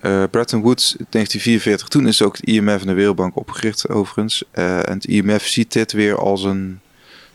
uh, 0.00 0.24
Bretton 0.30 0.60
Woods 0.60 0.90
1944, 0.90 1.88
toen 1.88 2.06
is 2.06 2.22
ook 2.22 2.36
het 2.36 2.46
IMF 2.46 2.80
en 2.80 2.86
de 2.86 2.92
Wereldbank 2.92 3.36
opgericht 3.36 3.88
overigens. 3.88 4.44
Uh, 4.54 4.76
en 4.76 4.94
het 4.94 5.04
IMF 5.04 5.46
ziet 5.46 5.72
dit 5.72 5.92
weer 5.92 6.18
als 6.18 6.42
een, 6.42 6.80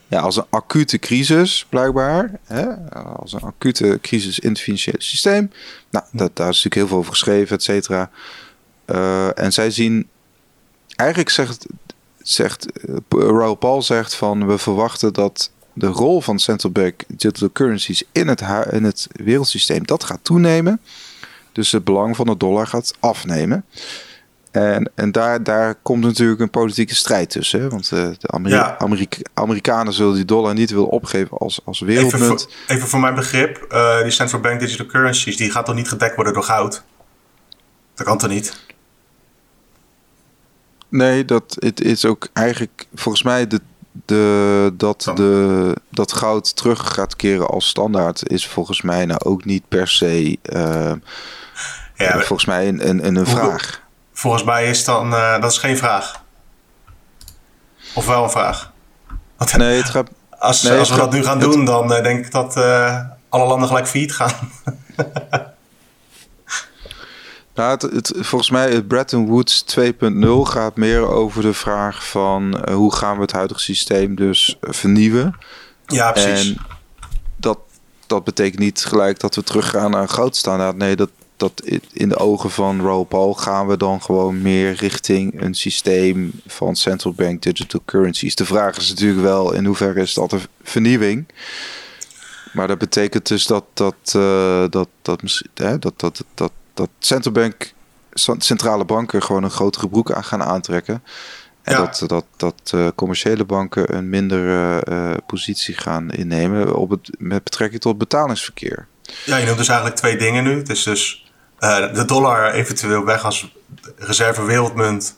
ja, 0.08 0.20
als 0.20 0.36
een 0.38 0.46
acute 0.50 1.00
crisis, 1.00 1.66
blijkbaar. 1.70 2.40
Hè? 2.46 2.90
Als 2.94 3.34
een 3.34 3.42
acute 3.42 3.98
crisis 4.02 4.40
in 4.40 4.50
het 4.50 4.60
financiële 4.62 5.02
systeem. 5.02 5.52
Nou, 5.90 6.06
dat, 6.12 6.36
daar 6.36 6.50
is 6.50 6.64
natuurlijk 6.64 6.76
heel 6.76 6.88
veel 6.88 6.98
over 6.98 7.12
geschreven, 7.12 7.56
et 7.56 7.64
cetera. 7.64 8.10
En 9.36 9.54
zij 9.54 9.72
zien, 9.72 10.08
eigenlijk 10.96 11.30
zegt, 11.30 11.66
zegt 12.30 12.66
Raoul 13.10 13.56
Paul 13.56 13.82
zegt 13.82 14.16
van 14.16 14.48
we 14.48 14.58
verwachten 14.58 15.14
dat 15.14 15.52
de 15.74 15.88
rol 15.88 16.22
van 16.22 16.40
central 16.40 16.72
bank 16.72 17.04
digital 17.08 17.52
currencies 17.52 18.04
in 18.12 18.28
het, 18.28 18.44
in 18.72 18.84
het 18.84 19.08
wereldsysteem, 19.12 19.86
dat 19.86 20.04
gaat 20.04 20.20
toenemen. 20.22 20.82
Dus 21.52 21.72
het 21.72 21.84
belang 21.84 22.16
van 22.16 22.26
de 22.26 22.38
dollar 22.38 22.68
gaat 22.68 22.94
afnemen. 23.00 23.66
En, 24.52 24.92
en 24.96 25.12
daar, 25.12 25.44
daar 25.44 25.76
komt 25.76 26.04
natuurlijk 26.04 26.40
een 26.40 26.50
politieke 26.50 26.96
strijd 26.96 27.30
tussen. 27.30 27.62
Hè? 27.62 27.70
Want 27.70 27.92
uh, 27.94 28.10
de 28.20 28.28
Ameri 28.28 29.08
Amerikanen 29.34 29.94
zullen 29.94 30.16
die 30.16 30.26
dollar 30.26 30.54
niet 30.54 30.70
willen 30.70 30.90
opgeven 30.90 31.38
als, 31.38 31.60
als 31.66 31.80
wereldmunt. 31.80 32.24
Even 32.24 32.38
voor, 32.38 32.76
even 32.76 32.88
voor 32.88 33.00
mijn 33.00 33.16
begrip, 33.16 33.66
uh, 33.70 34.02
die 34.02 34.12
central 34.12 34.42
bank 34.42 34.60
digital 34.60 34.86
currencies, 34.86 35.38
die 35.38 35.52
gaat 35.52 35.66
toch 35.66 35.76
niet 35.76 35.90
gedekt 35.90 36.16
worden 36.16 36.34
door 36.34 36.44
goud? 36.44 36.84
Dat 37.96 38.06
kan 38.06 38.18
toch 38.18 38.30
niet? 38.30 38.66
Nee, 40.90 41.26
dat 41.26 41.56
het 41.60 41.82
is 41.82 42.06
ook 42.06 42.28
eigenlijk 42.34 42.88
volgens 42.94 43.24
mij 43.24 43.48
de 43.48 43.62
de, 44.06 44.74
dat, 44.74 45.12
de, 45.16 45.76
dat 45.90 46.14
goud 46.14 46.56
terug 46.56 46.94
gaat 46.94 47.16
keren 47.16 47.48
als 47.48 47.68
standaard 47.68 48.30
is 48.30 48.48
volgens 48.48 48.82
mij 48.82 49.06
nou 49.06 49.20
ook 49.24 49.46
niet 49.46 49.68
per 49.68 49.88
se 49.88 50.38
uh, 50.44 50.92
ja, 51.96 52.20
volgens 52.20 52.46
mij 52.46 52.68
een, 52.68 52.88
een, 52.88 53.16
een, 53.16 53.28
vraag. 53.28 53.82
Volgens 54.14 54.44
mij 54.44 54.70
is 54.70 54.86
dan, 54.86 55.14
uh, 55.14 55.42
dat 55.42 55.52
is 55.52 55.58
geen 55.58 55.78
vraag. 55.78 56.24
Of 57.94 58.06
wel 58.06 58.24
een 58.24 58.30
vraag? 58.30 58.72
Want, 59.38 59.58
nee, 59.58 59.78
het 59.78 59.90
gaat, 59.90 60.10
als, 60.30 60.62
nee, 60.62 60.80
als 60.80 60.90
we 60.90 60.96
dat 60.96 61.12
nu 61.12 61.24
gaan 61.24 61.40
doen, 61.40 61.66
dan 61.66 61.92
uh, 61.92 62.04
denk 62.04 62.26
ik 62.26 62.32
dat 62.32 62.56
alle 63.30 63.46
landen 63.46 63.68
gelijk 63.68 63.88
failliet 63.88 64.14
gaan. 64.14 64.34
Nou, 67.58 67.78
het, 67.94 68.12
volgens 68.16 68.50
mij 68.50 68.72
het 68.72 68.88
Bretton 68.88 69.26
Woods 69.26 69.66
2.0 69.80 70.28
gaat 70.42 70.76
meer 70.76 71.08
over 71.08 71.42
de 71.42 71.54
vraag 71.54 72.08
van 72.08 72.64
uh, 72.70 72.76
hoe 72.76 72.96
gaan 72.96 73.16
we 73.16 73.22
het 73.22 73.32
huidige 73.32 73.60
systeem 73.60 74.16
dus 74.16 74.58
vernieuwen. 74.62 75.36
Ja, 75.86 76.12
precies. 76.12 76.50
En 76.50 76.58
dat, 77.36 77.60
dat 78.08 78.24
betekent 78.24 78.60
niet 78.60 78.86
gelijk 78.86 79.20
dat 79.20 79.36
we 79.36 79.44
teruggaan 79.44 79.92
naar 79.92 80.02
een 80.02 80.10
goudstandaard. 80.10 80.76
Nee, 80.76 80.96
dat, 80.96 81.10
dat 81.38 81.64
in 81.92 82.10
de 82.10 82.18
ogen 82.18 82.50
van 82.50 82.82
Raoul 82.82 83.04
Paul 83.04 83.34
gaan 83.34 83.68
we 83.68 83.78
dan 83.78 84.02
gewoon 84.02 84.42
meer 84.42 84.74
richting 84.74 85.42
een 85.42 85.56
systeem 85.56 86.32
van 86.48 86.76
central 86.76 87.14
bank 87.14 87.42
digital 87.42 87.82
currencies. 87.86 88.36
De 88.36 88.46
vraag 88.46 88.78
is 88.78 88.90
natuurlijk 88.90 89.22
wel 89.22 89.54
in 89.54 89.66
hoeverre 89.66 90.02
is 90.02 90.14
dat 90.14 90.32
een 90.32 90.42
vernieuwing. 90.64 91.28
Maar 92.54 92.68
dat 92.68 92.78
betekent 92.78 93.28
dus 93.28 93.46
dat 93.46 93.64
dat, 93.74 94.14
uh, 94.16 94.60
dat, 94.70 94.90
dat, 95.02 95.22
dat, 95.54 95.82
dat, 95.82 95.94
dat, 96.00 96.24
dat 96.34 96.52
dat 96.78 96.90
centrale 98.38 98.86
banken 98.86 99.24
gewoon 99.24 99.44
een 99.44 99.52
grotere 99.52 99.90
broek 99.90 100.12
aan 100.12 100.24
gaan 100.24 100.44
aantrekken. 100.44 101.04
En 101.62 101.76
dat, 101.76 102.04
dat, 102.08 102.26
dat 102.38 102.72
uh, 102.76 102.88
commerciële 102.96 103.46
banken 103.46 103.96
een 103.96 104.10
mindere 104.10 104.84
uh, 104.90 105.12
positie 105.26 105.76
gaan 105.76 106.12
innemen 106.12 106.76
op 106.76 106.90
het, 106.90 107.10
met 107.18 107.44
betrekking 107.44 107.82
tot 107.82 107.98
betalingsverkeer. 107.98 108.88
Ja, 109.26 109.38
je 109.38 109.46
noemt 109.46 109.58
dus 109.58 109.68
eigenlijk 109.68 110.00
twee 110.00 110.18
dingen 110.18 110.44
nu. 110.44 110.58
Het 110.58 110.70
is 110.70 110.84
dus 110.84 111.32
uh, 111.60 111.94
de 111.94 112.06
dollar 112.06 112.52
eventueel 112.52 113.06
weg 113.06 113.24
als 113.24 113.56
reserve 113.98 114.44
wereldmunt. 114.44 115.16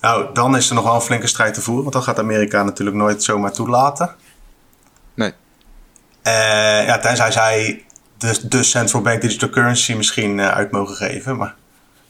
Nou, 0.00 0.34
dan 0.34 0.56
is 0.56 0.68
er 0.68 0.74
nog 0.74 0.84
wel 0.84 0.94
een 0.94 1.00
flinke 1.00 1.26
strijd 1.26 1.54
te 1.54 1.62
voeren, 1.62 1.82
want 1.82 1.94
dat 1.94 2.04
gaat 2.04 2.18
Amerika 2.18 2.62
natuurlijk 2.62 2.96
nooit 2.96 3.22
zomaar 3.22 3.52
toelaten. 3.52 4.14
Nee. 5.14 5.32
ja, 6.86 6.98
tenzij 6.98 7.32
zij 7.32 7.85
de, 8.18 8.48
de 8.48 8.62
central 8.62 9.02
bank 9.02 9.20
digital 9.20 9.48
currency 9.48 9.92
misschien 9.94 10.38
uh, 10.38 10.48
uit 10.48 10.70
mogen 10.70 10.96
geven. 10.96 11.36
Maar 11.36 11.54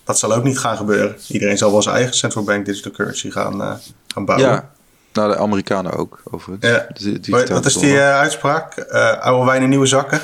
dat 0.04 0.18
zal 0.18 0.32
ook 0.34 0.44
niet 0.44 0.58
gaan 0.58 0.76
gebeuren. 0.76 1.16
Iedereen 1.28 1.58
zal 1.58 1.72
wel 1.72 1.82
zijn 1.82 1.94
eigen 1.94 2.14
central 2.14 2.44
bank 2.44 2.66
digital 2.66 2.92
currency 2.92 3.30
gaan, 3.30 3.60
uh, 3.60 3.74
gaan 4.06 4.24
bouwen. 4.24 4.48
Ja, 4.48 4.70
nou 5.12 5.32
de 5.32 5.38
Amerikanen 5.38 5.92
ook 5.92 6.20
overigens. 6.24 6.72
Ja. 6.72 6.86
Die, 6.92 7.20
die 7.20 7.34
wat, 7.34 7.66
is 7.66 7.74
die 7.74 7.92
uh, 7.92 8.18
uitspraak? 8.18 8.78
oude 9.20 9.46
wijn 9.46 9.62
in 9.62 9.68
nieuwe 9.68 9.86
zakken? 9.86 10.20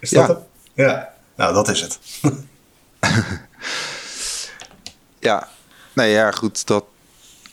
Is 0.00 0.10
dat 0.10 0.26
ja. 0.26 0.34
het? 0.34 0.38
Ja, 0.74 1.12
nou 1.36 1.54
dat 1.54 1.68
is 1.68 1.80
het. 1.80 1.98
ja, 5.28 5.48
nee 5.92 6.10
ja 6.10 6.30
goed, 6.30 6.66
dat, 6.66 6.84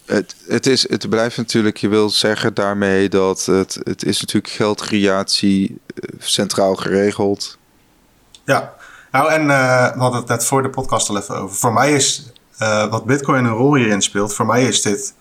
het, 0.06 0.36
het, 0.48 0.66
is, 0.66 0.90
het 0.90 1.10
blijft 1.10 1.38
natuurlijk, 1.38 1.78
je 1.78 1.88
wil 1.88 2.10
zeggen 2.10 2.54
daarmee 2.54 3.10
dat 3.10 3.46
het, 3.46 3.80
het 3.84 4.04
is 4.04 4.22
natuurlijk 4.22 4.54
geldcreatie 4.54 5.78
eh, 5.96 6.10
centraal 6.20 6.76
geregeld. 6.76 7.58
Ja, 8.44 8.74
nou 9.12 9.32
en 9.32 9.42
uh, 9.42 9.94
we 9.94 10.00
hadden 10.00 10.20
het 10.20 10.30
net 10.30 10.46
voor 10.46 10.64
de 10.64 10.70
podcast 10.70 11.10
al 11.10 11.18
even 11.18 11.36
over. 11.36 11.56
Voor 11.56 11.74
mij 11.74 11.94
is 11.94 12.32
uh, 12.62 12.90
wat 12.90 13.06
Bitcoin 13.06 13.46
een 13.46 13.52
rol 13.52 13.76
hierin 13.76 14.02
speelt, 14.02 14.34
voor 14.34 14.46
mij 14.46 14.64
is 14.64 14.82
dit 14.82 15.14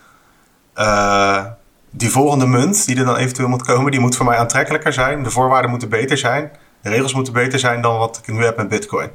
uh, 0.76 1.45
die 1.91 2.11
volgende 2.11 2.47
munt 2.47 2.87
die 2.87 2.97
er 2.97 3.05
dan 3.05 3.16
eventueel 3.16 3.49
moet 3.49 3.62
komen, 3.62 3.91
die 3.91 4.01
moet 4.01 4.16
voor 4.16 4.26
mij 4.26 4.37
aantrekkelijker 4.37 4.93
zijn. 4.93 5.22
De 5.22 5.30
voorwaarden 5.30 5.70
moeten 5.70 5.89
beter 5.89 6.18
zijn. 6.18 6.51
De 6.83 6.89
regels 6.89 7.14
moeten 7.14 7.33
beter 7.33 7.59
zijn 7.59 7.80
dan 7.83 7.99
wat 7.99 8.20
ik 8.22 8.35
nu 8.35 8.45
heb 8.45 8.57
met 8.57 8.68
Bitcoin. 8.68 9.11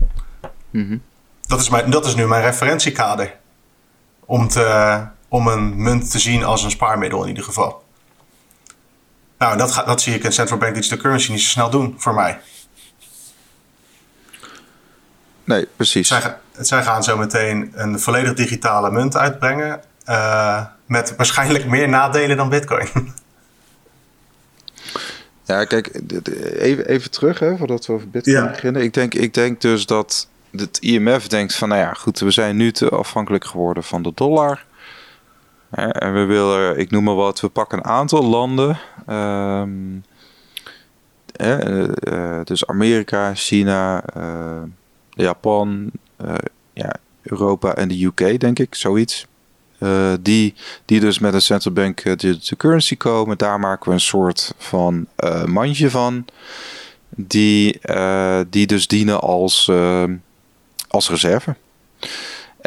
Mm 0.70 0.88
-hmm. 0.88 1.01
dat, 1.47 1.59
is 1.59 1.70
mijn, 1.70 1.89
dat 1.89 2.05
is 2.05 2.15
nu 2.15 2.28
mijn 2.28 2.43
referentiekader. 2.43 3.36
Om 4.26 4.47
te 4.47 5.05
om 5.28 5.47
een 5.47 5.82
munt 5.82 6.11
te 6.11 6.19
zien 6.19 6.43
als 6.43 6.63
een 6.63 6.71
spaarmiddel 6.71 7.21
in 7.21 7.28
ieder 7.28 7.43
geval. 7.43 7.84
Nou, 9.38 9.57
dat, 9.57 9.84
dat 9.86 10.01
zie 10.01 10.15
ik 10.15 10.23
in 10.23 10.32
central 10.32 10.59
bank 10.59 10.75
digital 10.75 10.97
currency 10.97 11.32
niet 11.32 11.41
zo 11.41 11.49
snel 11.49 11.69
doen 11.69 11.95
voor 11.97 12.13
mij. 12.13 12.39
Nee, 15.43 15.67
precies. 15.75 16.07
Zij, 16.07 16.38
zij 16.59 16.84
gaan 16.84 17.03
zo 17.03 17.17
meteen 17.17 17.71
een 17.75 17.99
volledig 17.99 18.34
digitale 18.34 18.91
munt 18.91 19.17
uitbrengen. 19.17 19.82
Uh, 20.09 20.65
met 20.86 21.15
waarschijnlijk 21.15 21.65
meer 21.65 21.89
nadelen 21.89 22.38
dan 22.38 22.49
Bitcoin. 22.49 22.88
Ja, 25.47 25.65
kijk, 25.65 26.01
even, 26.57 26.88
even 26.88 27.11
terug 27.11 27.39
hè, 27.39 27.57
voordat 27.57 27.86
we 27.86 27.93
over 27.93 28.09
Bitcoin 28.09 28.36
ja. 28.36 28.51
beginnen. 28.51 28.82
Ik 28.82 28.93
denk, 28.93 29.13
ik 29.13 29.34
denk 29.34 29.61
dus 29.61 29.86
dat 29.86 30.28
het 30.51 30.78
IMF 30.78 31.28
denkt 31.28 31.55
van, 31.55 31.69
nou 31.69 31.82
ja, 31.82 31.93
goed, 31.93 32.19
we 32.19 32.32
zijn 32.32 32.55
nu 32.55 32.71
te 32.71 32.89
afhankelijk 32.89 33.45
geworden 33.45 33.84
van 33.84 34.03
de 34.03 34.11
dollar. 34.15 34.65
En 35.70 36.13
we 36.13 36.24
willen, 36.24 36.78
ik 36.78 36.91
noem 36.91 37.03
maar 37.03 37.15
wat, 37.15 37.39
we 37.39 37.49
pakken 37.49 37.78
een 37.78 37.84
aantal 37.84 38.24
landen. 38.24 38.80
Um, 39.09 40.03
uh, 41.41 42.39
dus 42.43 42.68
Amerika, 42.68 43.36
China, 43.36 44.03
uh, 44.18 44.61
Japan, 45.09 45.91
ja, 46.74 46.95
Europa 47.22 47.76
en 47.76 47.88
de 47.88 48.05
UK, 48.05 48.39
denk 48.39 48.59
ik, 48.59 48.76
zoiets. 48.76 49.26
die, 50.20 50.53
die 50.86 50.99
dus 50.99 51.20
met 51.20 51.34
een 51.34 51.41
central 51.41 51.74
bank 51.74 52.03
digital 52.03 52.57
currency 52.57 52.97
komen. 52.97 53.38
Daar 53.38 53.59
maken 53.59 53.88
we 53.88 53.93
een 53.93 53.99
soort 53.99 54.53
van 54.57 55.07
mandje 55.45 55.89
van. 55.89 56.26
Die, 57.09 57.80
die 58.49 58.68
dus 58.68 58.88
dienen 58.88 59.20
als, 59.20 59.72
als 60.88 61.09
reserve. 61.09 61.55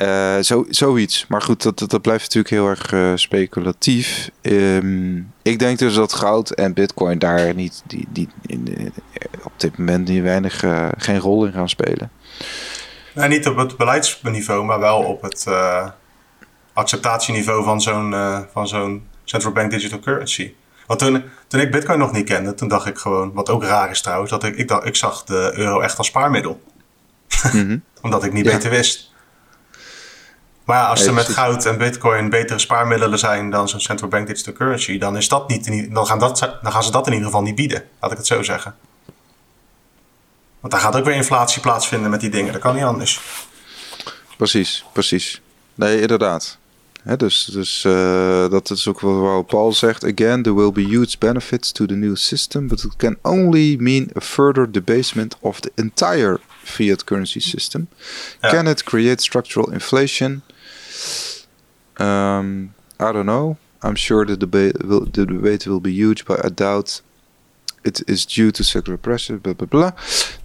Uh, 0.03 0.39
zo, 0.39 0.65
zoiets. 0.69 1.27
Maar 1.29 1.43
goed, 1.43 1.63
dat, 1.63 1.79
dat, 1.79 2.03
blijft 2.03 2.23
natuurlijk 2.23 2.55
heel 2.55 2.69
erg 2.69 2.93
uh, 2.93 3.13
speculatief. 3.15 4.31
Um, 4.43 5.33
ik 5.43 5.59
denk 5.59 5.79
dus 5.79 5.95
dat 5.95 6.13
goud 6.13 6.51
en 6.51 6.75
bitcoin 6.75 7.19
daar 7.19 7.55
niet, 7.55 7.83
die, 7.87 8.07
die, 8.11 8.29
in, 8.47 8.93
op 9.43 9.53
dit 9.57 9.79
moment 9.79 10.09
niet 10.09 10.23
weinig, 10.23 10.63
uh, 10.63 10.89
geen 10.97 11.19
rol 11.19 11.47
in 11.47 11.53
gaan 11.53 11.69
spelen. 11.69 12.11
Nee, 13.15 13.29
niet 13.29 13.47
op 13.47 13.57
het 13.57 13.77
beleidsniveau, 13.77 14.65
maar 14.65 14.81
wel 14.81 14.99
op 15.03 15.23
het 15.23 15.47
acceptatieniveau 16.73 17.65
van 17.65 17.81
zo'n 17.81 18.15
van 18.53 18.69
zo'n 18.69 19.03
central 19.25 19.53
bank 19.53 19.71
digital 19.71 19.99
currency. 19.99 20.53
Want 20.87 21.03
toen, 21.03 21.25
toen 21.49 21.61
ik 21.61 21.71
bitcoin 21.71 21.99
nog 21.99 22.13
niet 22.13 22.25
kende, 22.25 22.55
toen 22.55 22.69
dacht 22.69 22.87
ik 22.87 22.99
gewoon, 22.99 23.33
wat 23.33 23.51
ook 23.51 23.65
raar 23.65 23.91
is 23.91 24.01
trouwens, 24.01 24.31
dat 24.31 24.45
ik, 24.45 24.57
ik, 24.57 24.69
dacht, 24.69 24.87
ik 24.87 24.97
zag 24.97 25.25
de 25.25 25.53
euro 25.55 25.81
echt 25.81 25.99
als 25.99 26.07
spaarmiddel. 26.07 26.61
Mm 27.43 27.51
-hmm. 27.51 27.83
Omdat 28.03 28.25
ik 28.25 28.33
niet 28.33 28.45
ja. 28.45 28.53
beter 28.53 28.71
wist. 28.71 29.13
Maar 30.71 30.79
ja, 30.79 30.87
als 30.87 31.07
er 31.07 31.15
met 31.15 31.29
goud 31.29 31.67
en 31.67 31.79
bitcoin 31.79 32.31
betere 32.31 32.59
spaarmiddelen 32.59 33.19
zijn 33.19 33.51
dan 33.51 33.69
zo'n 33.69 33.81
central 33.81 34.09
bank 34.09 34.27
digital 34.27 34.53
currency, 34.53 34.99
dan, 34.99 35.17
is 35.17 35.29
dat 35.29 35.49
niet, 35.49 35.95
dan, 35.95 36.07
gaan 36.07 36.19
dat, 36.19 36.39
dan 36.63 36.73
gaan 36.73 36.83
ze 36.83 36.91
dat 36.91 37.07
in 37.07 37.13
ieder 37.13 37.27
geval 37.27 37.43
niet 37.43 37.55
bieden. 37.55 37.85
Laat 38.01 38.11
ik 38.11 38.17
het 38.17 38.27
zo 38.27 38.43
zeggen. 38.43 38.75
Want 40.61 40.73
daar 40.73 40.83
gaat 40.83 40.97
ook 40.97 41.05
weer 41.05 41.15
inflatie 41.15 41.61
plaatsvinden 41.61 42.11
met 42.11 42.21
die 42.21 42.31
dingen. 42.31 42.53
Dat 42.53 42.61
kan 42.61 42.75
niet 42.75 42.85
anders. 42.85 43.21
precies, 44.37 44.85
precies. 44.93 45.41
Nee, 45.75 46.01
inderdaad. 46.01 46.59
Dus 47.17 47.45
dus 47.45 47.85
uh, 47.85 48.51
dat 48.51 48.71
is 48.71 48.89
ook 48.89 49.01
wat 49.01 49.47
Paul 49.47 49.73
zegt. 49.73 50.05
Again, 50.05 50.43
there 50.43 50.55
will 50.55 50.73
be 50.73 50.85
huge 50.85 51.19
benefits 51.19 51.73
to 51.73 51.87
the 51.87 51.95
new 51.95 52.17
system, 52.17 52.69
but 52.69 52.85
it 52.85 52.97
can 52.97 53.17
only 53.23 53.77
mean 53.79 54.11
a 54.17 54.21
further 54.21 54.73
debasement 54.73 55.37
of 55.41 55.61
the 55.61 55.71
entire 55.75 56.41
fiat 56.65 57.05
currency 57.05 57.41
system. 57.41 57.89
Ja. 58.41 58.51
Can 58.51 58.67
it 58.67 58.83
create 58.83 59.23
structural 59.23 59.73
inflation? 59.73 60.43
Um, 62.01 62.73
I 62.99 63.13
don't 63.13 63.25
know. 63.25 63.57
I'm 63.83 63.97
sure 63.97 64.27
the 64.27 64.37
debate 64.37 64.87
will, 64.87 65.11
the 65.11 65.25
debate 65.25 65.69
will 65.69 65.81
be 65.81 65.91
huge, 65.91 66.25
but 66.25 66.45
I 66.45 66.49
doubt 66.55 67.03
it 67.83 68.03
is 68.09 68.27
due 68.27 68.51
to 68.51 68.63
secular 68.63 68.99
pressure, 68.99 69.39
bla 69.39 69.53
bla 69.55 69.67
bla. 69.67 69.95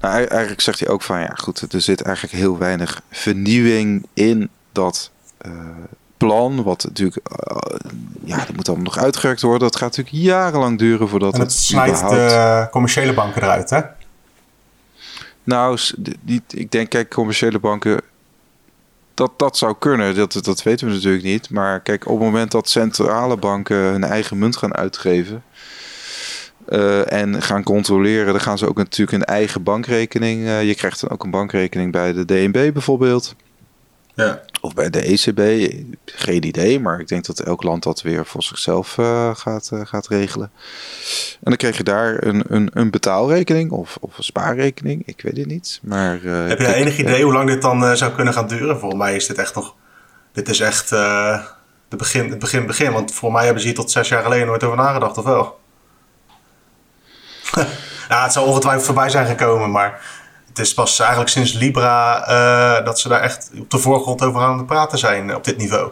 Nou, 0.02 0.24
eigenlijk 0.24 0.62
zegt 0.62 0.80
hij 0.80 0.90
ook 0.90 1.02
van 1.02 1.20
ja, 1.20 1.34
goed, 1.36 1.74
er 1.74 1.82
zit 1.82 2.02
eigenlijk 2.02 2.36
heel 2.36 2.58
weinig 2.58 3.02
vernieuwing 3.10 4.06
in 4.14 4.50
dat 4.72 5.12
uh, 5.46 5.52
plan. 6.18 6.64
Wat 6.64 6.84
natuurlijk, 6.84 7.18
uh, 7.18 7.90
ja, 8.24 8.38
dat 8.38 8.56
moet 8.56 8.68
allemaal 8.68 8.86
nog 8.86 8.98
uitgewerkt 8.98 9.42
worden. 9.42 9.68
Dat 9.68 9.76
gaat 9.76 9.98
natuurlijk 9.98 10.26
jarenlang 10.26 10.78
duren 10.78 11.10
voordat 11.10 11.34
en 11.34 11.40
het, 11.40 11.52
het 11.52 11.60
snijdt 11.60 11.98
überhaupt... 11.98 12.30
de 12.30 12.68
commerciële 12.72 13.14
banken 13.14 13.42
eruit, 13.42 13.70
hè? 13.70 13.82
Nou, 15.44 15.80
die, 16.22 16.42
ik 16.48 16.72
denk, 16.72 16.90
kijk, 16.90 17.10
commerciële 17.10 17.60
banken 17.60 18.02
dat, 19.16 19.32
dat 19.38 19.58
zou 19.58 19.76
kunnen, 19.80 20.16
dat, 20.16 20.40
dat 20.42 20.64
weten 20.64 20.88
we 20.88 20.94
natuurlijk 20.94 21.24
niet. 21.24 21.50
Maar 21.50 21.80
kijk, 21.80 22.06
op 22.06 22.12
het 22.12 22.26
moment 22.26 22.52
dat 22.52 22.70
centrale 22.70 23.38
banken 23.38 23.78
hun 23.78 24.04
eigen 24.04 24.38
munt 24.38 24.58
gaan 24.58 24.76
uitgeven. 24.76 25.44
Uh, 26.70 27.12
en 27.12 27.42
gaan 27.42 27.64
controleren, 27.64 28.26
dan 28.26 28.42
gaan 28.42 28.58
ze 28.58 28.68
ook 28.68 28.78
natuurlijk 28.78 29.18
een 29.18 29.36
eigen 29.36 29.64
bankrekening. 29.64 30.42
Uh, 30.42 30.64
je 30.64 30.76
krijgt 30.76 31.02
dan 31.02 31.10
ook 31.10 31.24
een 31.24 31.30
bankrekening 31.30 31.92
bij 31.92 32.14
de 32.14 32.26
DNB 32.26 32.74
bijvoorbeeld. 32.74 33.36
Ja. 34.14 34.42
Of 34.66 34.74
bij 34.74 34.90
de 34.90 35.02
ECB, 35.02 35.72
geen 36.06 36.46
idee, 36.46 36.80
maar 36.80 37.00
ik 37.00 37.08
denk 37.08 37.26
dat 37.26 37.40
elk 37.40 37.64
land 37.64 37.84
dat 37.84 38.02
weer 38.02 38.26
voor 38.26 38.44
zichzelf 38.44 38.98
uh, 38.98 39.36
gaat, 39.36 39.70
uh, 39.74 39.80
gaat 39.84 40.08
regelen. 40.08 40.52
En 41.34 41.40
dan 41.44 41.56
krijg 41.56 41.78
je 41.78 41.84
daar 41.84 42.24
een, 42.24 42.44
een, 42.48 42.70
een 42.74 42.90
betaalrekening 42.90 43.72
of, 43.72 43.98
of 44.00 44.18
een 44.18 44.24
spaarrekening, 44.24 45.02
ik 45.06 45.22
weet 45.22 45.38
het 45.38 45.46
niet. 45.46 45.80
Maar, 45.84 46.22
uh, 46.22 46.48
Heb 46.48 46.60
je 46.60 46.74
enig 46.74 46.98
idee 46.98 47.24
hoe 47.24 47.34
lang 47.34 47.50
dit 47.50 47.62
dan 47.62 47.98
zou 47.98 48.12
kunnen 48.12 48.34
gaan 48.34 48.48
duren? 48.48 48.80
Volgens 48.80 49.02
mij 49.02 49.16
is 49.16 49.28
dit 49.28 49.38
echt 49.38 49.56
nog, 49.56 49.76
dit 50.32 50.50
is 50.50 50.60
echt 50.60 50.90
de 50.90 51.46
begin, 51.98 52.30
het 52.30 52.40
begin, 52.40 52.66
begin. 52.66 52.92
Want 52.92 53.14
voor 53.14 53.32
mij 53.32 53.44
hebben 53.44 53.62
ze 53.62 53.68
hier 53.68 53.78
tot 53.78 53.92
zes 53.92 54.10
jaar 54.10 54.24
geleden 54.24 54.48
nooit 54.48 54.64
over 54.64 54.78
nagedacht, 54.78 55.18
of 55.18 55.24
wel? 55.24 55.60
ja, 58.10 58.24
het 58.24 58.34
zal 58.34 58.46
ongetwijfeld 58.46 58.86
voorbij 58.86 59.10
zijn 59.10 59.28
gekomen, 59.28 59.72
maar 59.72 60.15
het 60.58 60.66
is 60.66 60.74
pas 60.74 61.00
eigenlijk 61.00 61.30
sinds 61.30 61.54
Libra 61.54 62.30
uh, 62.80 62.86
dat 62.86 63.00
ze 63.00 63.08
daar 63.08 63.22
echt 63.22 63.50
op 63.60 63.70
de 63.70 63.78
voorgrond 63.78 64.22
over 64.22 64.42
aan 64.42 64.58
het 64.58 64.68
praten 64.68 64.98
zijn 64.98 65.36
op 65.36 65.44
dit 65.44 65.58
niveau. 65.58 65.92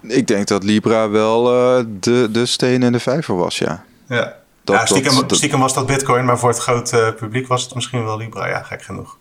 Ik 0.00 0.26
denk 0.26 0.46
dat 0.46 0.62
Libra 0.62 1.10
wel 1.10 1.54
uh, 1.78 1.84
de, 1.88 2.28
de 2.30 2.46
steen 2.46 2.82
in 2.82 2.92
de 2.92 3.00
vijver 3.00 3.36
was, 3.36 3.58
ja. 3.58 3.84
Ja, 4.06 4.36
dat, 4.64 4.76
ja 4.76 4.86
stiekem, 4.86 5.14
dat, 5.14 5.36
stiekem 5.36 5.60
was 5.60 5.74
dat 5.74 5.86
Bitcoin, 5.86 6.24
maar 6.24 6.38
voor 6.38 6.48
het 6.48 6.58
grote 6.58 7.14
publiek 7.16 7.46
was 7.48 7.62
het 7.62 7.74
misschien 7.74 8.04
wel 8.04 8.16
Libra, 8.16 8.48
ja, 8.48 8.62
gek 8.62 8.82
genoeg. 8.82 9.16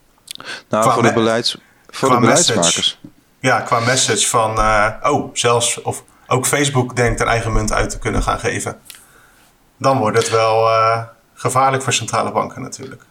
Nou, 0.69 0.83
qua 0.83 0.93
voor 0.93 1.03
de, 1.03 1.13
beleids, 1.13 1.57
voor 1.89 2.09
de 2.09 2.19
beleidsmakers. 2.19 2.99
ja, 3.39 3.59
qua 3.59 3.79
message 3.79 4.27
van, 4.27 4.57
uh, 4.57 4.87
oh, 5.01 5.29
zelfs, 5.33 5.81
of 5.81 6.03
ook 6.27 6.45
Facebook 6.45 6.95
denkt 6.95 7.19
een 7.19 7.27
eigen 7.27 7.53
munt 7.53 7.71
uit 7.71 7.89
te 7.89 7.99
kunnen 7.99 8.23
gaan 8.23 8.39
geven. 8.39 8.79
Dan 9.77 9.97
wordt 9.97 10.17
het 10.17 10.29
wel 10.29 10.67
gevaarlijk 11.33 11.83
voor 11.83 11.93
centrale 11.93 12.31
banken 12.31 12.61
natuurlijk. 12.61 13.03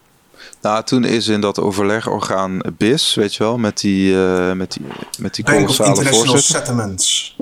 Nou, 0.61 0.85
toen 0.85 1.05
is 1.05 1.29
in 1.29 1.41
dat 1.41 1.61
overlegorgaan 1.61 2.61
BIS, 2.77 3.15
weet 3.15 3.35
je 3.35 3.43
wel, 3.43 3.59
met 3.59 3.81
die, 3.81 4.13
uh, 4.13 4.53
met 4.53 4.73
die, 4.73 4.87
met 5.19 5.35
die 5.35 5.45
kolossale 5.45 5.89
International 5.89 6.39
Settlements. 6.39 7.37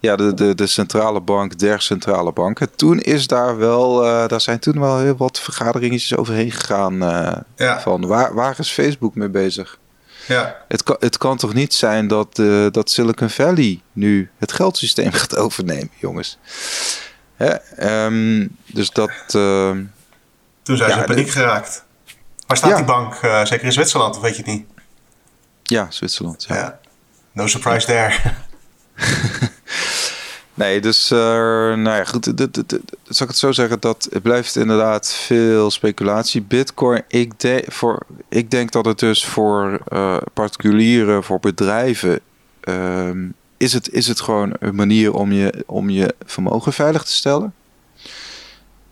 Ja, 0.00 0.16
de, 0.16 0.34
de, 0.34 0.54
de 0.54 0.66
centrale 0.66 1.20
bank 1.20 1.58
der 1.58 1.80
centrale 1.80 2.32
banken. 2.32 2.76
Toen 2.76 3.00
is 3.00 3.26
daar 3.26 3.56
wel, 3.56 4.04
uh, 4.04 4.28
daar 4.28 4.40
zijn 4.40 4.58
toen 4.58 4.80
wel 4.80 4.98
heel 4.98 5.16
wat 5.16 5.40
vergaderingetjes 5.40 6.16
overheen 6.16 6.50
gegaan. 6.50 7.02
Uh, 7.02 7.32
ja. 7.56 7.80
Van 7.80 8.06
waar, 8.06 8.34
waar 8.34 8.54
is 8.58 8.70
Facebook 8.70 9.14
mee 9.14 9.28
bezig? 9.28 9.78
Ja. 10.26 10.56
Het, 10.68 10.82
kan, 10.82 10.96
het 10.98 11.18
kan 11.18 11.36
toch 11.36 11.54
niet 11.54 11.74
zijn 11.74 12.08
dat, 12.08 12.36
dat 12.70 12.90
Silicon 12.90 13.30
Valley 13.30 13.80
nu 13.92 14.30
het 14.38 14.52
geldsysteem 14.52 15.12
gaat 15.22 15.36
overnemen, 15.36 15.90
jongens. 15.98 16.38
Hè? 17.36 17.54
Um, 18.04 18.56
dus 18.66 18.90
dat. 18.90 19.10
toen 19.28 20.76
zijn 20.76 20.88
ja, 20.88 20.94
ze 20.94 21.00
in 21.00 21.04
paniek 21.06 21.30
geraakt. 21.30 21.84
Waar 22.52 22.60
staat 22.60 22.76
die 22.76 22.86
bank? 22.86 23.22
Uh, 23.22 23.44
zeker 23.44 23.64
in 23.64 23.72
Zwitserland, 23.72 24.16
of 24.16 24.22
weet 24.22 24.36
je 24.36 24.42
het 24.42 24.50
niet? 24.50 24.66
Ja, 25.62 25.86
Zwitserland. 25.90 26.44
Ja. 26.48 26.54
ja. 26.54 26.78
No 27.32 27.46
surprise 27.46 27.86
there. 27.86 28.14
nee, 30.54 30.80
dus 30.80 31.10
uh, 31.10 31.18
nou 31.18 31.96
ja, 31.96 32.04
goed. 32.04 32.36
Dit, 32.36 32.54
dit, 32.54 32.68
dit, 32.68 32.80
zal 33.04 33.26
ik 33.26 33.32
het 33.32 33.40
zo 33.40 33.52
zeggen 33.52 33.80
dat 33.80 34.08
het 34.10 34.22
blijft 34.22 34.56
inderdaad 34.56 35.12
veel 35.12 35.70
speculatie. 35.70 36.42
Bitcoin, 36.42 37.02
ik, 37.08 37.40
de, 37.40 37.64
voor, 37.68 38.06
ik 38.28 38.50
denk 38.50 38.72
dat 38.72 38.84
het 38.84 38.98
dus 38.98 39.24
voor 39.24 39.80
uh, 39.92 40.16
particulieren, 40.32 41.24
voor 41.24 41.40
bedrijven, 41.40 42.20
uh, 42.64 43.10
is, 43.56 43.72
het, 43.72 43.90
is 43.90 44.08
het 44.08 44.20
gewoon 44.20 44.52
een 44.58 44.74
manier 44.74 45.12
om 45.12 45.32
je, 45.32 45.64
om 45.66 45.90
je 45.90 46.14
vermogen 46.26 46.72
veilig 46.72 47.04
te 47.04 47.12
stellen. 47.12 47.54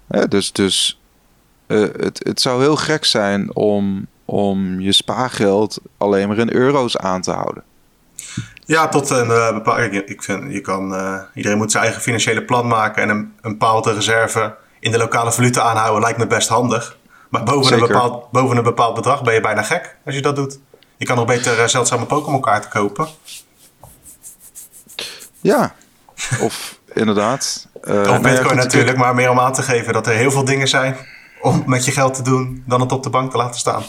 Ja, 0.09 0.27
dus, 0.27 0.53
dus 0.53 1.00
uh, 1.71 1.89
het, 1.97 2.21
het 2.25 2.41
zou 2.41 2.61
heel 2.61 2.77
gek 2.77 3.05
zijn 3.05 3.55
om, 3.55 4.07
om 4.25 4.81
je 4.81 4.93
spaargeld 4.93 5.81
alleen 5.99 6.29
maar 6.29 6.39
in 6.39 6.53
euro's 6.53 6.97
aan 6.97 7.23
te 7.23 7.31
houden. 7.31 7.63
Ja, 8.65 8.89
tot 8.89 9.11
een 9.11 9.29
uh, 9.29 9.53
bepaalde. 9.53 10.05
Ik 10.05 10.23
vind, 10.23 10.53
je 10.53 10.61
kan, 10.61 10.95
uh, 10.95 11.21
iedereen 11.35 11.59
moet 11.59 11.71
zijn 11.71 11.85
eigen 11.85 12.03
financiële 12.03 12.43
plan 12.43 12.67
maken 12.67 13.03
en 13.03 13.09
een, 13.09 13.35
een 13.41 13.51
bepaalde 13.51 13.93
reserve 13.93 14.55
in 14.81 14.91
de 14.91 14.99
lokale 14.99 15.33
valuta 15.33 15.63
aanhouden, 15.63 16.03
lijkt 16.03 16.19
me 16.19 16.27
best 16.27 16.49
handig. 16.49 16.99
Maar 17.29 17.43
boven 17.43 17.73
een, 17.73 17.81
bepaald, 17.81 18.31
boven 18.31 18.57
een 18.57 18.63
bepaald 18.63 18.95
bedrag 18.95 19.23
ben 19.23 19.35
je 19.35 19.41
bijna 19.41 19.63
gek 19.63 19.97
als 20.05 20.15
je 20.15 20.23
dat 20.23 20.37
doet. 20.37 20.59
Je 20.97 21.05
kan 21.05 21.17
nog 21.17 21.27
beter 21.27 21.69
zeldzame 21.69 22.05
Pokémon-kaarten 22.05 22.71
kopen. 22.71 23.09
Ja, 25.41 25.75
of 26.41 26.79
inderdaad. 26.93 27.69
Uh, 27.85 28.11
of 28.11 28.21
Bitcoin 28.21 28.57
natuurlijk, 28.57 28.97
maar 28.97 29.15
meer 29.15 29.31
om 29.31 29.41
aan 29.41 29.53
te 29.53 29.63
geven 29.63 29.93
dat 29.93 30.07
er 30.07 30.15
heel 30.15 30.31
veel 30.31 30.45
dingen 30.45 30.69
zijn 30.69 30.97
om 31.41 31.63
met 31.67 31.85
je 31.85 31.93
geld 31.93 32.15
te 32.15 32.23
doen 32.23 32.63
dan 32.67 32.81
het 32.81 32.93
op 32.93 33.03
de 33.03 33.11
bank 33.11 33.31
te 33.31 33.37
laten 33.37 33.61
staan. 33.61 33.83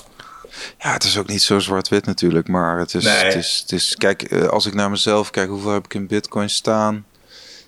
Ja, 0.78 0.92
het 0.94 1.04
is 1.04 1.18
ook 1.18 1.28
niet 1.28 1.42
zo 1.42 1.60
zwart-wit 1.60 2.06
natuurlijk, 2.06 2.48
maar 2.48 2.80
het 2.80 2.94
is, 2.94 3.06
het, 3.06 3.36
is, 3.36 3.60
het 3.62 3.72
is, 3.72 3.96
kijk, 3.96 4.22
eh, 4.22 4.48
als 4.48 4.66
ik 4.66 4.74
naar 4.74 4.90
mezelf 4.90 5.30
kijk, 5.30 5.50
hoeveel 5.50 5.74
heb 5.74 5.86
ik 5.86 5.94
in 5.94 6.08
bitcoin 6.08 6.50
staan? 6.50 7.06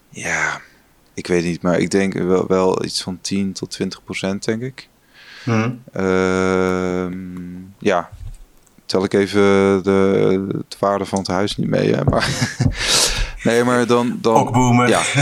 Ja, 0.09 0.61
ik 1.13 1.27
weet 1.27 1.43
niet, 1.43 1.61
maar 1.61 1.79
ik 1.79 1.91
denk 1.91 2.13
wel, 2.13 2.47
wel 2.47 2.85
iets 2.85 3.01
van 3.01 3.17
10 3.21 3.53
tot 3.53 3.71
20 3.71 4.03
procent, 4.03 4.45
denk 4.45 4.61
ik. 4.61 4.87
Hmm. 5.43 5.83
Uh, 5.95 7.05
ja, 7.79 8.09
tel 8.85 9.03
ik 9.03 9.13
even 9.13 9.41
de, 9.83 10.63
de 10.67 10.75
waarde 10.79 11.05
van 11.05 11.19
het 11.19 11.27
huis 11.27 11.57
niet 11.57 11.69
mee, 11.69 11.95
hè? 11.95 12.03
maar 12.03 12.29
nee, 13.43 13.63
maar 13.63 13.87
dan... 13.87 14.17
dan 14.21 14.35
Ook 14.35 14.51
boomen. 14.51 14.87
Ja. 14.87 15.01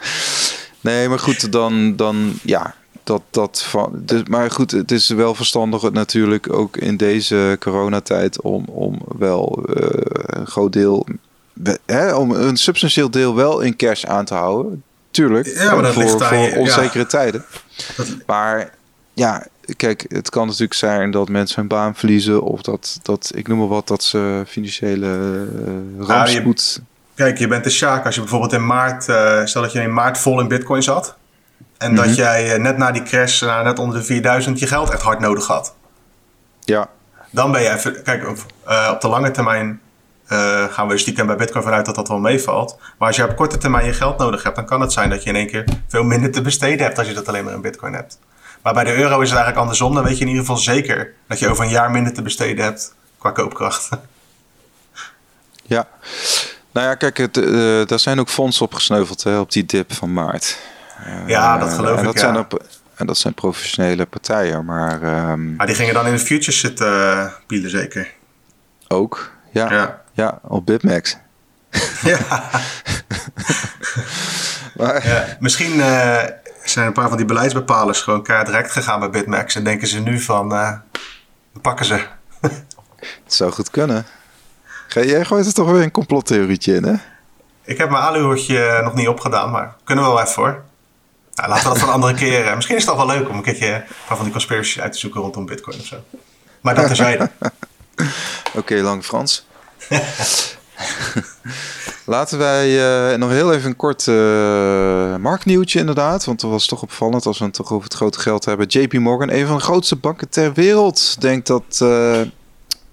nee, 0.80 1.08
maar 1.08 1.18
goed, 1.18 1.52
dan, 1.52 1.96
dan 1.96 2.38
ja, 2.42 2.74
dat, 3.08 3.22
dat 3.30 3.62
van, 3.62 3.92
dus, 3.94 4.22
maar 4.22 4.50
goed, 4.50 4.70
het 4.70 4.90
is 4.90 5.08
wel 5.08 5.34
verstandig 5.34 5.90
natuurlijk 5.90 6.52
ook 6.52 6.76
in 6.76 6.96
deze 6.96 7.56
coronatijd 7.60 8.40
om, 8.40 8.64
om 8.64 8.98
wel 9.18 9.64
uh, 9.68 9.86
een 10.26 10.46
groot 10.46 10.72
deel, 10.72 11.06
hè, 11.86 12.14
om 12.14 12.30
een 12.30 12.56
substantieel 12.56 13.10
deel 13.10 13.34
wel 13.34 13.60
in 13.60 13.76
cash 13.76 14.04
aan 14.04 14.24
te 14.24 14.34
houden. 14.34 14.82
Tuurlijk, 15.10 15.46
ja, 15.46 15.74
maar 15.74 15.82
dat 15.82 15.92
voor, 15.92 16.02
ligt 16.02 16.24
voor 16.24 16.56
onzekere 16.56 17.06
tijden. 17.06 17.44
Maar 18.26 18.74
ja, 19.14 19.46
kijk, 19.76 20.04
het 20.08 20.30
kan 20.30 20.46
natuurlijk 20.46 20.74
zijn 20.74 21.10
dat 21.10 21.28
mensen 21.28 21.58
hun 21.58 21.68
baan 21.68 21.94
verliezen 21.94 22.42
of 22.42 22.62
dat, 22.62 22.98
dat 23.02 23.30
ik 23.34 23.48
noem 23.48 23.58
maar 23.58 23.68
wat, 23.68 23.88
dat 23.88 24.02
ze 24.02 24.42
financiële 24.46 25.06
uh, 25.96 26.06
rampspoed... 26.06 26.80
kijk, 27.14 27.38
je 27.38 27.48
bent 27.48 27.64
de 27.64 27.70
Sjaak 27.70 28.04
als 28.04 28.14
je 28.14 28.20
bijvoorbeeld 28.20 28.52
in 28.52 28.66
maart, 28.66 29.08
uh, 29.08 29.44
stel 29.44 29.62
dat 29.62 29.72
je 29.72 29.80
in 29.80 29.92
maart 29.92 30.18
vol 30.18 30.40
in 30.40 30.48
bitcoin 30.48 30.82
zat 30.82 31.16
en 31.78 31.94
dat 31.94 32.04
mhm. 32.04 32.14
jij 32.14 32.54
eh, 32.54 32.60
net 32.60 32.76
na 32.76 32.90
die 32.90 33.02
crash, 33.02 33.42
uh, 33.42 33.62
net 33.62 33.78
onder 33.78 33.98
de 33.98 34.04
4000, 34.04 34.58
je 34.58 34.66
geld 34.66 34.90
echt 34.90 35.02
hard 35.02 35.20
nodig 35.20 35.46
had. 35.46 35.74
Ja. 36.60 36.88
Dan 37.30 37.52
ben 37.52 37.62
je 37.62 37.70
even, 37.70 38.02
kijk, 38.02 38.28
op, 38.28 38.38
uh, 38.68 38.90
op 38.92 39.00
de 39.00 39.08
lange 39.08 39.30
termijn 39.30 39.80
uh, 40.28 40.64
gaan 40.64 40.88
we 40.88 40.98
stiekem 40.98 41.26
bij 41.26 41.36
Bitcoin 41.36 41.64
vanuit 41.64 41.86
dat 41.86 41.94
dat 41.94 42.08
wel 42.08 42.18
meevalt. 42.18 42.78
Maar 42.98 43.08
als 43.08 43.16
je 43.16 43.24
op 43.24 43.36
korte 43.36 43.58
termijn 43.58 43.86
je 43.86 43.92
geld 43.92 44.18
nodig 44.18 44.42
hebt, 44.42 44.56
dan 44.56 44.66
kan 44.66 44.80
het 44.80 44.92
zijn 44.92 45.10
dat 45.10 45.22
je 45.22 45.28
in 45.28 45.36
één 45.36 45.46
keer 45.46 45.64
veel 45.88 46.04
minder 46.04 46.30
te 46.30 46.40
besteden 46.40 46.86
hebt 46.86 46.98
als 46.98 47.08
je 47.08 47.14
dat 47.14 47.28
alleen 47.28 47.44
maar 47.44 47.54
in 47.54 47.60
Bitcoin 47.60 47.92
hebt. 47.92 48.18
Maar 48.62 48.74
bij 48.74 48.84
de 48.84 48.94
euro 48.94 49.20
is 49.20 49.28
het 49.28 49.38
eigenlijk 49.38 49.56
andersom. 49.56 49.94
Dan 49.94 50.04
weet 50.04 50.18
je 50.18 50.20
in 50.20 50.28
ieder 50.28 50.42
geval 50.42 50.56
zeker 50.56 51.14
dat 51.26 51.38
je 51.38 51.48
over 51.48 51.64
een 51.64 51.70
jaar 51.70 51.90
minder 51.90 52.12
te 52.12 52.22
besteden 52.22 52.64
hebt 52.64 52.94
qua 53.18 53.30
koopkracht. 53.30 53.88
Ja. 55.62 55.88
Nou 56.72 56.86
ja, 56.86 56.94
kijk, 56.94 57.16
het, 57.16 57.36
uh, 57.36 57.86
daar 57.86 57.98
zijn 57.98 58.20
ook 58.20 58.28
fondsen 58.28 58.64
op 58.64 58.74
gesneuveld 58.74 59.22
hè, 59.22 59.38
op 59.38 59.52
die 59.52 59.66
dip 59.66 59.92
van 59.92 60.12
maart. 60.12 60.58
Ja, 61.26 61.58
dat 61.58 61.72
geloof 61.72 61.98
en 61.98 62.04
dat 62.04 62.14
ik. 62.14 62.20
Zijn 62.20 62.38
op, 62.38 62.62
en 62.94 63.06
dat 63.06 63.18
zijn 63.18 63.34
professionele 63.34 64.06
partijen, 64.06 64.64
maar... 64.64 65.30
Um... 65.30 65.56
Maar 65.56 65.66
die 65.66 65.74
gingen 65.74 65.94
dan 65.94 66.06
in 66.06 66.12
de 66.12 66.18
futures 66.18 66.60
zitten 66.60 67.32
pielen 67.46 67.70
zeker? 67.70 68.12
Ook, 68.88 69.32
ja. 69.52 69.72
Ja, 69.72 70.02
ja 70.12 70.38
op 70.42 70.66
Bitmax. 70.66 71.16
Ja. 72.02 72.18
maar... 74.76 75.08
ja 75.08 75.36
misschien 75.40 75.76
uh, 75.76 76.22
zijn 76.64 76.86
een 76.86 76.92
paar 76.92 77.08
van 77.08 77.16
die 77.16 77.26
beleidsbepalers 77.26 78.00
gewoon 78.00 78.22
keihard 78.22 78.48
direct 78.50 78.70
gegaan 78.70 79.00
bij 79.00 79.10
Bitmax. 79.10 79.54
En 79.54 79.64
denken 79.64 79.88
ze 79.88 80.00
nu 80.00 80.20
van, 80.20 80.52
uh, 80.52 80.72
pakken 81.62 81.86
ze. 81.86 82.06
Het 83.24 83.34
zou 83.34 83.52
goed 83.52 83.70
kunnen. 83.70 84.06
Jij 84.88 85.24
gooit 85.24 85.46
er 85.46 85.52
toch 85.54 85.70
weer 85.70 85.82
een 85.82 85.90
complottheorietje 85.90 86.74
in, 86.74 86.84
hè? 86.84 86.94
Ik 87.64 87.78
heb 87.78 87.90
mijn 87.90 88.02
aluhoedje 88.02 88.80
nog 88.82 88.94
niet 88.94 89.08
opgedaan, 89.08 89.50
maar 89.50 89.74
kunnen 89.84 90.04
we 90.04 90.10
wel 90.10 90.20
even 90.20 90.32
voor. 90.32 90.64
Nou, 91.38 91.50
laten 91.50 91.64
we 91.64 91.74
dat 91.74 91.78
van 91.78 91.92
andere 91.92 92.14
keren. 92.14 92.54
Misschien 92.54 92.76
is 92.76 92.84
het 92.84 92.96
toch 92.96 93.06
wel 93.06 93.16
leuk 93.16 93.28
om 93.28 93.36
een 93.36 93.42
keertje 93.42 93.74
een 93.74 93.82
paar 94.06 94.16
van 94.16 94.24
die 94.24 94.32
conspiracies 94.32 94.80
uit 94.80 94.92
te 94.92 94.98
zoeken 94.98 95.20
rondom 95.20 95.46
Bitcoin 95.46 95.78
of 95.78 95.86
zo. 95.86 95.96
Maar 96.60 96.74
dat 96.74 96.86
terzijde. 96.86 97.30
Oké, 98.54 98.74
lang 98.74 99.04
Frans. 99.04 99.46
Laten 102.04 102.38
wij 102.38 102.68
uh, 103.12 103.18
nog 103.18 103.30
heel 103.30 103.52
even 103.52 103.70
een 103.70 103.76
kort 103.76 104.06
uh, 104.06 105.16
marktnieuwtje 105.16 105.78
inderdaad. 105.78 106.24
Want 106.24 106.40
dat 106.40 106.50
was 106.50 106.66
toch 106.66 106.82
opvallend 106.82 107.26
als 107.26 107.38
we 107.38 107.44
het 107.44 107.54
toch 107.54 107.72
over 107.72 107.84
het 107.84 107.94
grote 107.94 108.20
geld 108.20 108.44
hebben. 108.44 108.66
JP 108.66 108.92
Morgan, 108.92 109.30
een 109.30 109.46
van 109.46 109.56
de 109.56 109.62
grootste 109.62 109.96
banken 109.96 110.28
ter 110.28 110.52
wereld, 110.52 111.20
denkt 111.20 111.46
dat 111.46 111.84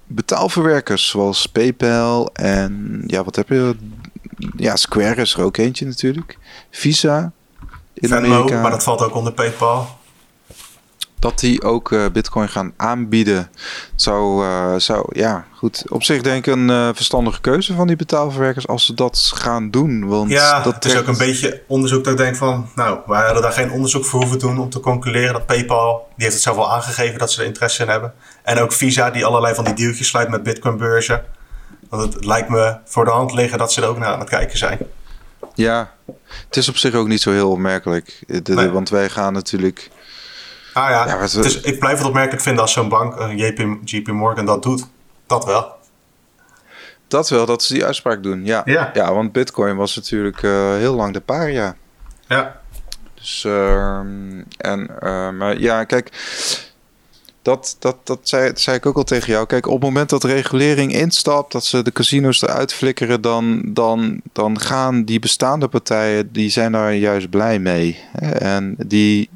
betaalverwerkers 0.08 1.08
zoals 1.08 1.46
PayPal 1.46 2.30
en 2.34 3.04
ja, 3.08 3.24
wat 3.24 3.36
heb 3.36 3.50
je? 3.50 3.76
Ja, 4.56 4.76
Square 4.76 5.22
is 5.22 5.34
er 5.34 5.44
ook 5.44 5.58
eentje 5.58 5.86
natuurlijk. 5.86 6.38
Visa 6.72 7.32
in 7.96 8.10
Venmo, 8.10 8.34
Amerika. 8.34 8.62
maar 8.62 8.72
dat 8.72 8.84
valt 8.84 9.02
ook 9.02 9.16
onder 9.16 9.34
PayPal 9.34 9.88
dat 11.26 11.40
die 11.40 11.64
ook 11.64 11.92
uh, 11.92 12.06
Bitcoin 12.14 12.50
gaan 12.50 12.74
aanbieden. 12.78 13.50
Zou, 13.96 14.46
uh, 14.46 14.76
zou, 14.78 15.06
ja, 15.10 15.46
goed. 15.52 15.84
Op 15.90 16.04
zich 16.04 16.22
denk 16.22 16.48
ik 16.48 16.54
een 16.54 16.70
uh, 16.70 16.90
verstandige 16.94 17.42
keuze 17.42 17.74
van 17.74 17.88
die 17.88 17.96
betaalverwerkers 17.96 18.68
als 18.68 18.86
ze 18.86 18.94
dat 18.94 19.32
gaan 19.36 19.72
doen. 19.72 20.08
Want 20.08 20.32
ja, 20.32 20.62
dat 20.62 20.76
het 20.76 20.86
is 20.86 20.98
ook 20.98 21.08
een 21.08 21.18
beetje 21.18 21.62
onderzoek 21.68 22.04
dat 22.04 22.14
ik 22.14 22.20
denk 22.20 22.36
van, 22.36 22.70
nou, 22.76 23.00
wij 23.06 23.24
hadden 23.24 23.42
daar 23.42 23.52
geen 23.52 23.72
onderzoek 23.72 24.06
voor 24.06 24.20
hoeven 24.20 24.40
doen 24.40 24.60
om 24.60 24.70
te 24.70 24.80
concluderen 24.80 25.34
dat 25.34 25.46
PayPal, 25.46 26.08
die 26.16 26.24
heeft 26.24 26.34
het 26.34 26.44
zelf 26.44 26.58
al 26.58 26.72
aangegeven 26.72 27.20
dat 27.20 27.32
ze 27.32 27.42
er 27.42 27.48
interesse 27.48 27.84
in 27.84 27.90
hebben. 27.90 28.14
En 28.44 28.60
ook 28.60 28.72
Visa, 28.72 29.10
die 29.10 29.26
allerlei 29.26 29.56
van 29.56 29.64
die 29.64 29.74
dealtjes 29.74 30.08
sluit 30.08 30.30
met 30.30 30.44
Bitcoin-beurzen. 30.44 31.24
Want 31.90 32.14
het 32.14 32.26
lijkt 32.26 32.50
me 32.50 32.78
voor 32.86 33.06
de 33.06 33.12
hand 33.12 33.34
liggen 33.34 33.58
dat 33.58 33.74
ze 33.74 33.82
er 33.82 33.88
ook 33.88 33.98
naar 33.98 34.14
aan 34.14 34.20
het 34.20 34.30
kijken 34.30 34.58
zijn. 34.58 34.78
Ja, 35.54 35.94
het 36.48 36.58
is 36.58 36.70
op 36.70 36.78
zich 36.78 36.94
ook 36.94 37.08
niet 37.08 37.22
zo 37.22 37.32
heel 37.32 37.52
opmerkelijk. 37.52 38.24
De, 38.44 38.72
Want 38.72 38.90
wij 38.90 39.10
gaan 39.10 39.34
natuurlijk 39.34 39.90
Ah 40.76 40.90
ja, 40.90 41.08
ja 41.08 41.20
het 41.20 41.36
is, 41.36 41.62
ik 41.62 41.80
blijf 41.80 41.98
het 41.98 42.08
opmerkelijk 42.08 42.42
vinden 42.42 42.62
als 42.62 42.72
zo'n 42.72 42.90
bank, 42.90 43.20
een 43.20 43.38
JP, 43.38 43.78
JP 43.84 44.08
Morgan, 44.08 44.46
dat 44.46 44.64
doet. 44.64 44.88
Dat 45.28 45.46
wel. 45.46 45.74
Dat 47.08 47.30
wel, 47.30 47.46
dat 47.46 47.64
ze 47.64 47.74
die 47.74 47.86
uitspraak 47.86 48.24
doen. 48.24 48.46
Ja, 48.46 48.62
ja. 48.66 48.90
ja 48.94 49.14
want 49.14 49.32
Bitcoin 49.32 49.76
was 49.76 49.96
natuurlijk 49.96 50.42
uh, 50.42 50.76
heel 50.76 50.96
lang 50.96 51.14
de 51.14 51.22
paria. 51.22 51.76
Ja. 52.28 52.60
Dus, 53.14 53.44
uh, 53.48 54.00
en, 54.58 54.90
uh, 55.04 55.30
maar 55.30 55.60
ja, 55.60 55.84
kijk, 55.84 56.10
dat, 57.46 57.76
dat, 57.80 57.96
dat 58.04 58.20
zei, 58.24 58.52
zei 58.56 58.78
ik 58.78 58.86
ook 58.86 58.98
al 58.98 59.04
tegen 59.04 59.32
jou. 59.34 59.46
Kijk, 59.46 59.68
op 59.68 59.74
het 59.74 59.84
moment 59.84 60.10
dat 60.10 60.24
regulering 60.24 60.94
instapt, 60.94 61.52
dat 61.52 61.66
ze 61.66 61.82
de 61.82 61.92
casino's 61.92 62.42
eruit 62.42 62.74
flikkeren, 62.74 63.22
dan, 63.22 63.62
dan, 63.66 64.22
dan 64.34 64.60
gaan 64.60 65.04
die 65.04 65.20
bestaande 65.20 65.68
partijen, 65.68 66.32
die 66.32 66.50
zijn 66.50 66.72
daar 66.72 66.94
juist 66.94 67.30
blij 67.30 67.60
mee. 67.60 68.00
En 68.38 68.76
die, 68.86 69.30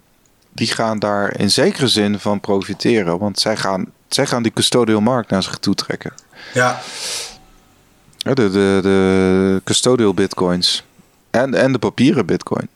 die 0.51 0.67
gaan 0.67 0.99
daar 0.99 1.39
in 1.39 1.51
zekere 1.51 1.87
zin 1.87 2.19
van 2.19 2.39
profiteren. 2.39 3.19
Want 3.19 3.39
zij 3.39 3.57
gaan, 3.57 3.85
zij 4.07 4.25
gaan 4.25 4.43
die 4.43 4.53
custodial 4.53 5.01
markt 5.01 5.29
naar 5.29 5.43
zich 5.43 5.57
toe 5.57 5.75
trekken. 5.75 6.13
Ja. 6.53 6.81
De, 8.17 8.33
de, 8.33 8.79
de 8.81 9.61
custodial 9.63 10.13
bitcoins. 10.13 10.83
En, 11.29 11.53
en 11.53 11.71
de 11.71 11.79
papieren 11.79 12.25
bitcoin. 12.25 12.67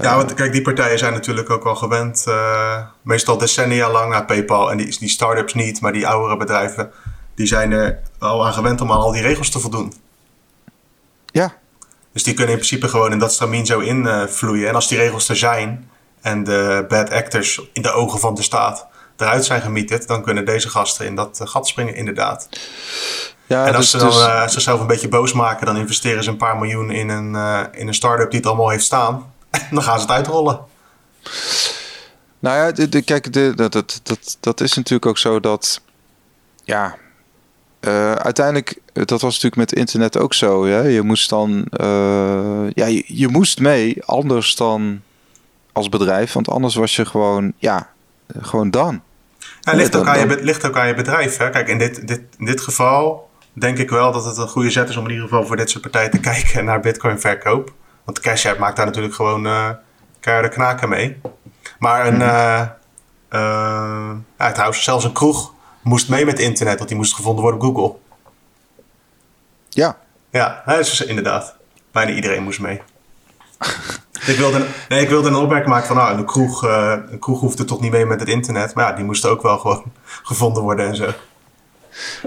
Ja, 0.00 0.16
want 0.16 0.34
kijk, 0.34 0.52
die 0.52 0.62
partijen 0.62 0.98
zijn 0.98 1.12
natuurlijk 1.12 1.50
ook 1.50 1.64
wel 1.64 1.74
gewend. 1.74 2.24
Uh, 2.28 2.78
meestal 3.02 3.38
decennia 3.38 3.90
lang 3.90 4.10
naar 4.10 4.24
PayPal. 4.24 4.70
En 4.70 4.76
die, 4.76 4.98
die 4.98 5.08
start-ups 5.08 5.54
niet, 5.54 5.80
maar 5.80 5.92
die 5.92 6.06
oudere 6.06 6.36
bedrijven... 6.36 6.92
die 7.34 7.46
zijn 7.46 7.72
er 7.72 8.00
al 8.18 8.46
aan 8.46 8.52
gewend 8.52 8.80
om 8.80 8.92
aan 8.92 8.98
al 8.98 9.12
die 9.12 9.22
regels 9.22 9.50
te 9.50 9.60
voldoen. 9.60 9.92
Ja. 11.26 11.54
Dus 12.12 12.22
die 12.22 12.34
kunnen 12.34 12.52
in 12.52 12.58
principe 12.58 12.88
gewoon 12.88 13.12
in 13.12 13.18
dat 13.18 13.32
stramien 13.32 13.66
zo 13.66 13.78
invloeien. 13.78 14.62
Uh, 14.62 14.68
en 14.68 14.74
als 14.74 14.88
die 14.88 14.98
regels 14.98 15.28
er 15.28 15.36
zijn 15.36 15.90
en 16.20 16.44
de 16.44 16.84
bad 16.88 17.10
actors 17.10 17.60
in 17.72 17.82
de 17.82 17.92
ogen 17.92 18.20
van 18.20 18.34
de 18.34 18.42
staat 18.42 18.86
eruit 19.16 19.44
zijn 19.44 19.60
gemieterd, 19.60 20.06
dan 20.06 20.22
kunnen 20.22 20.44
deze 20.44 20.68
gasten 20.68 21.06
in 21.06 21.14
dat 21.14 21.40
gat 21.44 21.68
springen, 21.68 21.94
inderdaad. 21.94 22.48
Ja, 23.46 23.66
en 23.66 23.74
als 23.74 23.90
dus, 23.90 23.90
ze 23.90 23.98
dan 23.98 24.06
dus... 24.06 24.26
uh, 24.26 24.48
zichzelf 24.48 24.80
een 24.80 24.86
beetje 24.86 25.08
boos 25.08 25.32
maken, 25.32 25.66
dan 25.66 25.76
investeren 25.76 26.24
ze 26.24 26.30
een 26.30 26.36
paar 26.36 26.56
miljoen 26.56 26.90
in 26.90 27.08
een, 27.08 27.34
uh, 27.34 27.60
in 27.72 27.88
een 27.88 27.94
start-up 27.94 28.30
die 28.30 28.38
het 28.38 28.48
allemaal 28.48 28.68
heeft 28.68 28.84
staan. 28.84 29.32
dan 29.70 29.82
gaan 29.82 29.96
ze 29.96 30.06
het 30.06 30.14
uitrollen. 30.14 30.60
Nou 32.38 32.56
ja, 32.56 32.72
de, 32.72 32.88
de, 32.88 33.02
kijk, 33.02 33.32
de, 33.32 33.52
dat, 33.54 33.72
dat, 33.72 34.00
dat, 34.02 34.36
dat 34.40 34.60
is 34.60 34.74
natuurlijk 34.74 35.06
ook 35.06 35.18
zo 35.18 35.40
dat. 35.40 35.80
Ja, 36.64 36.96
uh, 37.80 38.12
uiteindelijk, 38.12 38.78
dat 38.92 39.20
was 39.20 39.34
natuurlijk 39.34 39.56
met 39.56 39.72
internet 39.72 40.18
ook 40.18 40.34
zo. 40.34 40.68
Ja? 40.68 40.80
Je 40.80 41.02
moest 41.02 41.28
dan. 41.30 41.66
ja, 42.74 42.86
je, 42.86 43.04
je 43.06 43.28
moest 43.28 43.60
mee, 43.60 44.04
anders 44.04 44.56
dan 44.56 45.02
als 45.72 45.88
bedrijf. 45.88 46.32
Want 46.32 46.48
anders 46.48 46.74
was 46.74 46.96
je 46.96 47.04
gewoon, 47.04 47.52
ja, 47.58 47.90
gewoon 48.40 48.70
dan. 48.70 49.02
Ja, 49.60 49.72
ligt, 49.72 49.96
ook 49.96 50.06
aan 50.06 50.18
je, 50.18 50.42
ligt 50.42 50.66
ook 50.66 50.78
aan 50.78 50.86
je 50.86 50.94
bedrijf. 50.94 51.36
Hè? 51.36 51.50
Kijk, 51.50 51.68
in 51.68 51.78
dit, 51.78 52.08
dit, 52.08 52.20
in 52.38 52.44
dit 52.44 52.60
geval 52.60 53.30
denk 53.52 53.78
ik 53.78 53.90
wel 53.90 54.12
dat 54.12 54.24
het 54.24 54.36
een 54.36 54.48
goede 54.48 54.70
zet 54.70 54.88
is 54.88 54.96
om 54.96 55.04
in 55.04 55.10
ieder 55.10 55.28
geval 55.28 55.46
voor 55.46 55.56
dit 55.56 55.70
soort 55.70 55.82
partijen 55.82 56.10
te 56.10 56.20
kijken 56.30 56.64
naar 56.64 56.80
Bitcoin 56.80 57.20
verkoop. 57.20 57.72
Want 58.04 58.20
Cash 58.20 58.46
App 58.46 58.58
maakt 58.58 58.76
daar 58.76 58.86
natuurlijk 58.86 59.14
gewoon 59.14 59.46
uh, 59.46 59.70
keiharde 60.20 60.48
knaken 60.48 60.88
mee. 60.88 61.20
Maar 61.78 62.06
een, 62.06 62.20
uh, 62.20 62.60
uh, 63.30 64.10
ja, 64.38 64.52
trouwens, 64.52 64.82
zelfs 64.82 65.04
een 65.04 65.12
kroeg 65.12 65.52
moest 65.82 66.08
mee 66.08 66.24
met 66.24 66.38
internet, 66.38 66.76
want 66.76 66.88
die 66.88 66.98
moest 66.98 67.14
gevonden 67.14 67.42
worden 67.42 67.60
op 67.60 67.74
Google. 67.74 67.96
Ja. 69.68 69.96
Ja, 70.30 70.62
dus 70.66 71.00
inderdaad. 71.00 71.56
Bijna 71.92 72.12
iedereen 72.12 72.42
moest 72.42 72.60
mee. 72.60 72.82
ik, 74.26 74.36
wilde, 74.36 74.66
nee, 74.88 75.00
ik 75.00 75.08
wilde 75.08 75.28
een 75.28 75.34
opmerking 75.34 75.70
maken 75.70 75.86
van, 75.86 75.96
nou, 75.96 76.18
een 76.18 76.26
kroeg, 76.26 76.62
een 76.62 77.18
kroeg 77.18 77.40
hoefde 77.40 77.64
toch 77.64 77.80
niet 77.80 77.90
mee 77.90 78.06
met 78.06 78.20
het 78.20 78.28
internet. 78.28 78.74
Maar 78.74 78.88
ja, 78.88 78.96
die 78.96 79.04
moesten 79.04 79.30
ook 79.30 79.42
wel 79.42 79.58
gewoon 79.58 79.84
gevonden 80.22 80.62
worden 80.62 80.86
en 80.86 80.96
zo. 80.96 81.12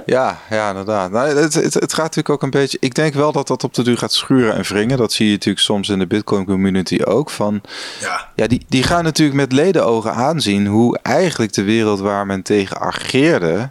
Ja, 0.05 0.39
ja, 0.49 0.69
inderdaad. 0.69 1.11
Nou, 1.11 1.27
het, 1.27 1.53
het, 1.53 1.73
het, 1.73 1.93
gaat 1.93 2.03
natuurlijk 2.03 2.29
ook 2.29 2.43
een 2.43 2.49
beetje. 2.49 2.77
Ik 2.81 2.95
denk 2.95 3.13
wel 3.13 3.31
dat 3.31 3.47
dat 3.47 3.63
op 3.63 3.73
de 3.73 3.83
duur 3.83 3.97
gaat 3.97 4.13
schuren 4.13 4.55
en 4.55 4.63
wringen. 4.63 4.97
Dat 4.97 5.11
zie 5.11 5.25
je 5.25 5.31
natuurlijk 5.31 5.65
soms 5.65 5.89
in 5.89 5.99
de 5.99 6.07
Bitcoin 6.07 6.45
community 6.45 7.01
ook. 7.03 7.29
Van, 7.29 7.61
ja, 7.99 8.29
ja 8.35 8.47
die, 8.47 8.65
die 8.67 8.83
gaan 8.83 9.03
natuurlijk 9.03 9.37
met 9.37 9.51
ledenogen 9.51 10.13
aanzien 10.13 10.67
hoe 10.67 10.99
eigenlijk 11.01 11.53
de 11.53 11.63
wereld 11.63 11.99
waar 11.99 12.25
men 12.25 12.41
tegen 12.41 12.79
ageerde. 12.79 13.69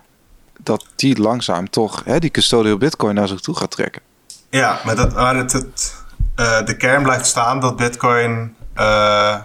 dat 0.59 0.87
die 0.97 1.21
langzaam 1.21 1.71
toch 1.71 2.03
hè, 2.05 2.19
die 2.19 2.31
custodial 2.31 2.77
Bitcoin 2.77 3.15
naar 3.15 3.29
zich 3.29 3.41
toe 3.41 3.57
gaat 3.57 3.71
trekken. 3.71 4.03
Ja, 4.51 4.81
maar, 4.85 4.97
dat, 4.97 5.15
maar 5.15 5.37
het, 5.37 5.53
het, 5.53 5.95
uh, 6.37 6.65
de 6.65 6.77
kern 6.77 7.03
blijft 7.03 7.27
staan 7.27 7.61
dat 7.61 7.77
Bitcoin. 7.77 8.55
Uh, 8.77 9.37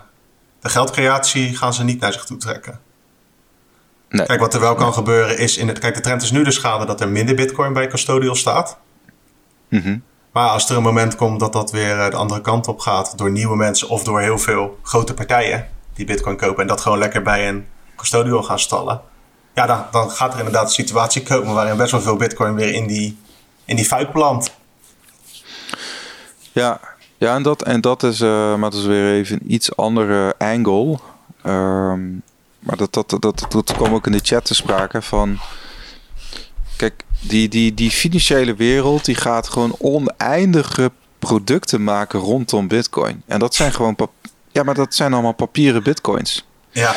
de 0.61 0.69
geldcreatie 0.69 1.57
gaan 1.57 1.73
ze 1.73 1.83
niet 1.83 1.99
naar 1.99 2.13
zich 2.13 2.25
toe 2.25 2.37
trekken. 2.37 2.79
Nee. 4.11 4.25
Kijk, 4.25 4.39
wat 4.39 4.53
er 4.53 4.59
wel 4.59 4.75
kan 4.75 4.93
gebeuren 4.93 5.37
is. 5.37 5.57
In 5.57 5.67
het, 5.67 5.79
kijk, 5.79 5.95
de 5.95 6.01
trend 6.01 6.21
is 6.21 6.31
nu 6.31 6.43
de 6.43 6.51
schade 6.51 6.85
dat 6.85 7.01
er 7.01 7.09
minder 7.09 7.35
Bitcoin 7.35 7.73
bij 7.73 7.87
custodial 7.87 8.35
staat. 8.35 8.77
Mm 9.69 9.81
-hmm. 9.81 10.03
Maar 10.31 10.49
als 10.49 10.69
er 10.69 10.77
een 10.77 10.83
moment 10.83 11.15
komt 11.15 11.39
dat 11.39 11.53
dat 11.53 11.71
weer 11.71 11.99
eh, 11.99 12.09
de 12.09 12.15
andere 12.15 12.41
kant 12.41 12.67
op 12.67 12.79
gaat. 12.79 13.17
door 13.17 13.31
nieuwe 13.31 13.55
mensen 13.55 13.89
of 13.89 14.03
door 14.03 14.21
heel 14.21 14.37
veel 14.37 14.79
grote 14.83 15.13
partijen 15.13 15.67
die 15.93 16.05
Bitcoin 16.05 16.37
kopen. 16.37 16.61
en 16.61 16.67
dat 16.67 16.81
gewoon 16.81 16.97
lekker 16.97 17.21
bij 17.21 17.47
een 17.47 17.65
custodial 17.95 18.43
gaan 18.43 18.59
stallen. 18.59 19.01
Ja, 19.53 19.65
dan, 19.65 19.85
dan 19.91 20.11
gaat 20.11 20.31
er 20.33 20.37
inderdaad 20.37 20.63
een 20.63 20.69
situatie 20.69 21.23
komen 21.23 21.53
waarin 21.53 21.77
best 21.77 21.91
wel 21.91 22.01
veel 22.01 22.15
Bitcoin 22.15 22.55
weer 22.55 22.73
in 22.73 22.87
die, 22.87 23.17
in 23.65 23.75
die 23.75 23.85
fuik 23.85 24.11
belandt. 24.11 24.55
Ja, 26.51 26.79
ja 27.17 27.35
en, 27.35 27.43
dat, 27.43 27.63
en 27.63 27.81
dat 27.81 28.03
is, 28.03 28.21
uh, 28.21 28.55
maar 28.55 28.69
dat 28.69 28.79
is 28.79 28.85
weer 28.85 29.13
even 29.13 29.39
een 29.41 29.53
iets 29.53 29.75
andere 29.75 30.35
angle. 30.37 30.99
Um, 31.45 32.21
maar 32.61 32.77
dat, 32.77 32.93
dat, 32.93 33.15
dat, 33.19 33.45
dat, 33.49 33.73
kwam 33.73 33.93
ook 33.93 34.05
in 34.05 34.11
de 34.11 34.19
chat 34.23 34.45
te 34.45 34.55
sprake 34.55 35.01
van. 35.01 35.39
Kijk, 36.75 37.03
die, 37.19 37.49
die, 37.49 37.73
die 37.73 37.91
financiële 37.91 38.55
wereld 38.55 39.05
die 39.05 39.15
gaat 39.15 39.47
gewoon 39.47 39.75
oneindige 39.77 40.91
producten 41.19 41.83
maken 41.83 42.19
rondom 42.19 42.67
Bitcoin. 42.67 43.23
En 43.25 43.39
dat 43.39 43.55
zijn 43.55 43.73
gewoon. 43.73 43.95
Ja, 44.51 44.63
maar 44.63 44.75
dat 44.75 44.95
zijn 44.95 45.13
allemaal 45.13 45.33
papieren 45.33 45.83
Bitcoins. 45.83 46.45
Ja. 46.71 46.95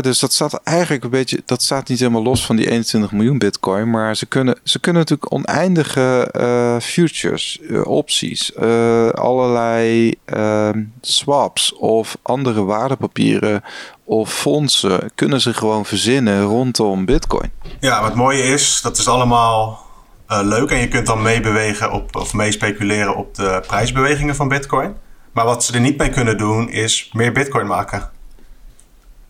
Dus 0.00 0.18
dat 0.18 0.32
staat 0.32 0.60
eigenlijk 0.62 1.04
een 1.04 1.10
beetje, 1.10 1.42
dat 1.44 1.62
staat 1.62 1.88
niet 1.88 1.98
helemaal 1.98 2.22
los 2.22 2.46
van 2.46 2.56
die 2.56 2.70
21 2.70 3.12
miljoen 3.12 3.38
bitcoin, 3.38 3.90
maar 3.90 4.16
ze 4.16 4.26
kunnen, 4.26 4.58
ze 4.62 4.80
kunnen 4.80 5.02
natuurlijk 5.02 5.32
oneindige 5.32 6.34
uh, 6.36 6.76
futures, 6.80 7.58
uh, 7.62 7.86
opties, 7.86 8.52
uh, 8.60 9.08
allerlei 9.08 10.14
ehm, 10.24 10.84
swaps 11.00 11.74
of 11.74 12.16
andere 12.22 12.64
waardepapieren 12.64 13.64
of 14.04 14.32
fondsen 14.32 15.10
kunnen 15.14 15.40
ze 15.40 15.54
gewoon 15.54 15.84
verzinnen 15.84 16.42
rondom 16.42 17.04
bitcoin. 17.04 17.50
Ja, 17.80 18.02
wat 18.02 18.14
mooie 18.14 18.42
is, 18.42 18.80
dat 18.82 18.98
is 18.98 19.08
allemaal 19.08 19.86
leuk 20.26 20.70
en 20.70 20.78
je 20.78 20.88
kunt 20.88 21.06
dan 21.06 21.22
meebewegen 21.22 21.92
op, 21.92 22.16
of 22.16 22.32
meespeculeren 22.32 23.16
op 23.16 23.34
de 23.34 23.62
prijsbewegingen 23.66 24.34
van 24.36 24.48
bitcoin. 24.48 24.94
Maar 25.32 25.44
wat 25.44 25.64
ze 25.64 25.72
er 25.72 25.80
niet 25.80 25.98
mee 25.98 26.10
kunnen 26.10 26.38
doen 26.38 26.70
is 26.70 27.10
meer 27.12 27.32
bitcoin 27.32 27.66
maken. 27.66 28.10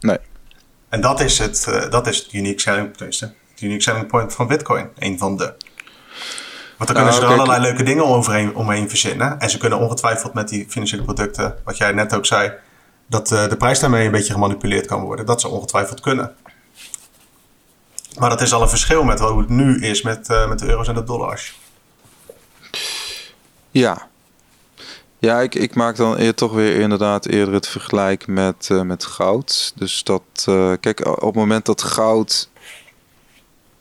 Nee. 0.00 0.18
En 0.88 1.00
dat 1.00 1.20
is 1.20 1.38
het, 1.38 1.66
uh, 1.68 1.90
dat 1.90 2.06
is 2.06 2.18
het 2.18 2.32
unique 2.32 2.60
selling, 2.60 2.98
het 2.98 3.60
unique 3.60 3.82
selling 3.82 4.06
point 4.06 4.34
van 4.34 4.46
Bitcoin. 4.46 4.88
Een 4.98 5.18
van 5.18 5.36
de. 5.36 5.54
Want 6.76 6.90
dan 6.90 6.94
kunnen 6.94 7.14
ze 7.14 7.20
er 7.20 7.26
allerlei 7.26 7.60
leuke 7.60 7.82
dingen 7.82 8.04
omheen, 8.04 8.54
omheen 8.54 8.88
verzinnen. 8.88 9.40
En 9.40 9.50
ze 9.50 9.58
kunnen 9.58 9.78
ongetwijfeld 9.78 10.34
met 10.34 10.48
die 10.48 10.66
financiële 10.68 11.02
producten, 11.02 11.58
wat 11.64 11.76
jij 11.76 11.92
net 11.92 12.14
ook 12.14 12.26
zei, 12.26 12.52
dat 13.06 13.30
uh, 13.30 13.48
de 13.48 13.56
prijs 13.56 13.80
daarmee 13.80 14.04
een 14.06 14.10
beetje 14.10 14.32
gemanipuleerd 14.32 14.86
kan 14.86 15.00
worden. 15.00 15.26
Dat 15.26 15.40
ze 15.40 15.48
ongetwijfeld 15.48 16.00
kunnen. 16.00 16.34
Maar 18.18 18.30
dat 18.30 18.40
is 18.40 18.52
al 18.52 18.62
een 18.62 18.68
verschil 18.68 19.04
met 19.04 19.20
hoe 19.20 19.40
het 19.40 19.48
nu 19.48 19.80
is 19.80 20.02
met, 20.02 20.28
uh, 20.30 20.48
met 20.48 20.58
de 20.58 20.66
euro's 20.66 20.88
en 20.88 20.94
de 20.94 21.04
dollars. 21.04 21.58
Ja, 23.70 24.08
ja, 25.18 25.40
ik, 25.40 25.54
ik 25.54 25.74
maak 25.74 25.96
dan 25.96 26.18
eer, 26.18 26.34
toch 26.34 26.52
weer 26.52 26.80
inderdaad 26.80 27.26
eerder 27.26 27.54
het 27.54 27.68
vergelijk 27.68 28.26
met, 28.26 28.68
uh, 28.72 28.82
met 28.82 29.04
goud. 29.04 29.72
Dus 29.74 30.04
dat, 30.04 30.22
uh, 30.48 30.72
kijk, 30.80 31.06
op 31.06 31.20
het 31.20 31.34
moment 31.34 31.66
dat 31.66 31.82
goud. 31.82 32.48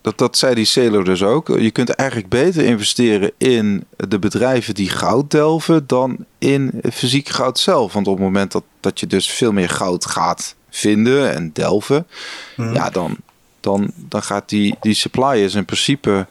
Dat, 0.01 0.17
dat 0.17 0.37
zei 0.37 0.55
die 0.55 0.65
Sailor 0.65 1.03
dus 1.03 1.23
ook. 1.23 1.47
Je 1.47 1.71
kunt 1.71 1.89
eigenlijk 1.89 2.29
beter 2.29 2.63
investeren 2.63 3.31
in 3.37 3.83
de 3.97 4.19
bedrijven 4.19 4.75
die 4.75 4.89
goud 4.89 5.31
delven 5.31 5.87
dan 5.87 6.25
in 6.37 6.81
fysiek 6.93 7.29
goud 7.29 7.59
zelf. 7.59 7.93
Want 7.93 8.07
op 8.07 8.13
het 8.13 8.23
moment 8.23 8.51
dat, 8.51 8.63
dat 8.79 8.99
je 8.99 9.07
dus 9.07 9.29
veel 9.29 9.51
meer 9.51 9.69
goud 9.69 10.05
gaat 10.05 10.55
vinden 10.69 11.33
en 11.33 11.49
delven, 11.53 12.07
hmm. 12.55 12.73
ja, 12.73 12.89
dan, 12.89 13.17
dan, 13.59 13.91
dan 13.95 14.23
gaat 14.23 14.49
die, 14.49 14.75
die 14.81 14.93
supply 14.93 15.37
is 15.37 15.55
in 15.55 15.65
principe 15.65 16.27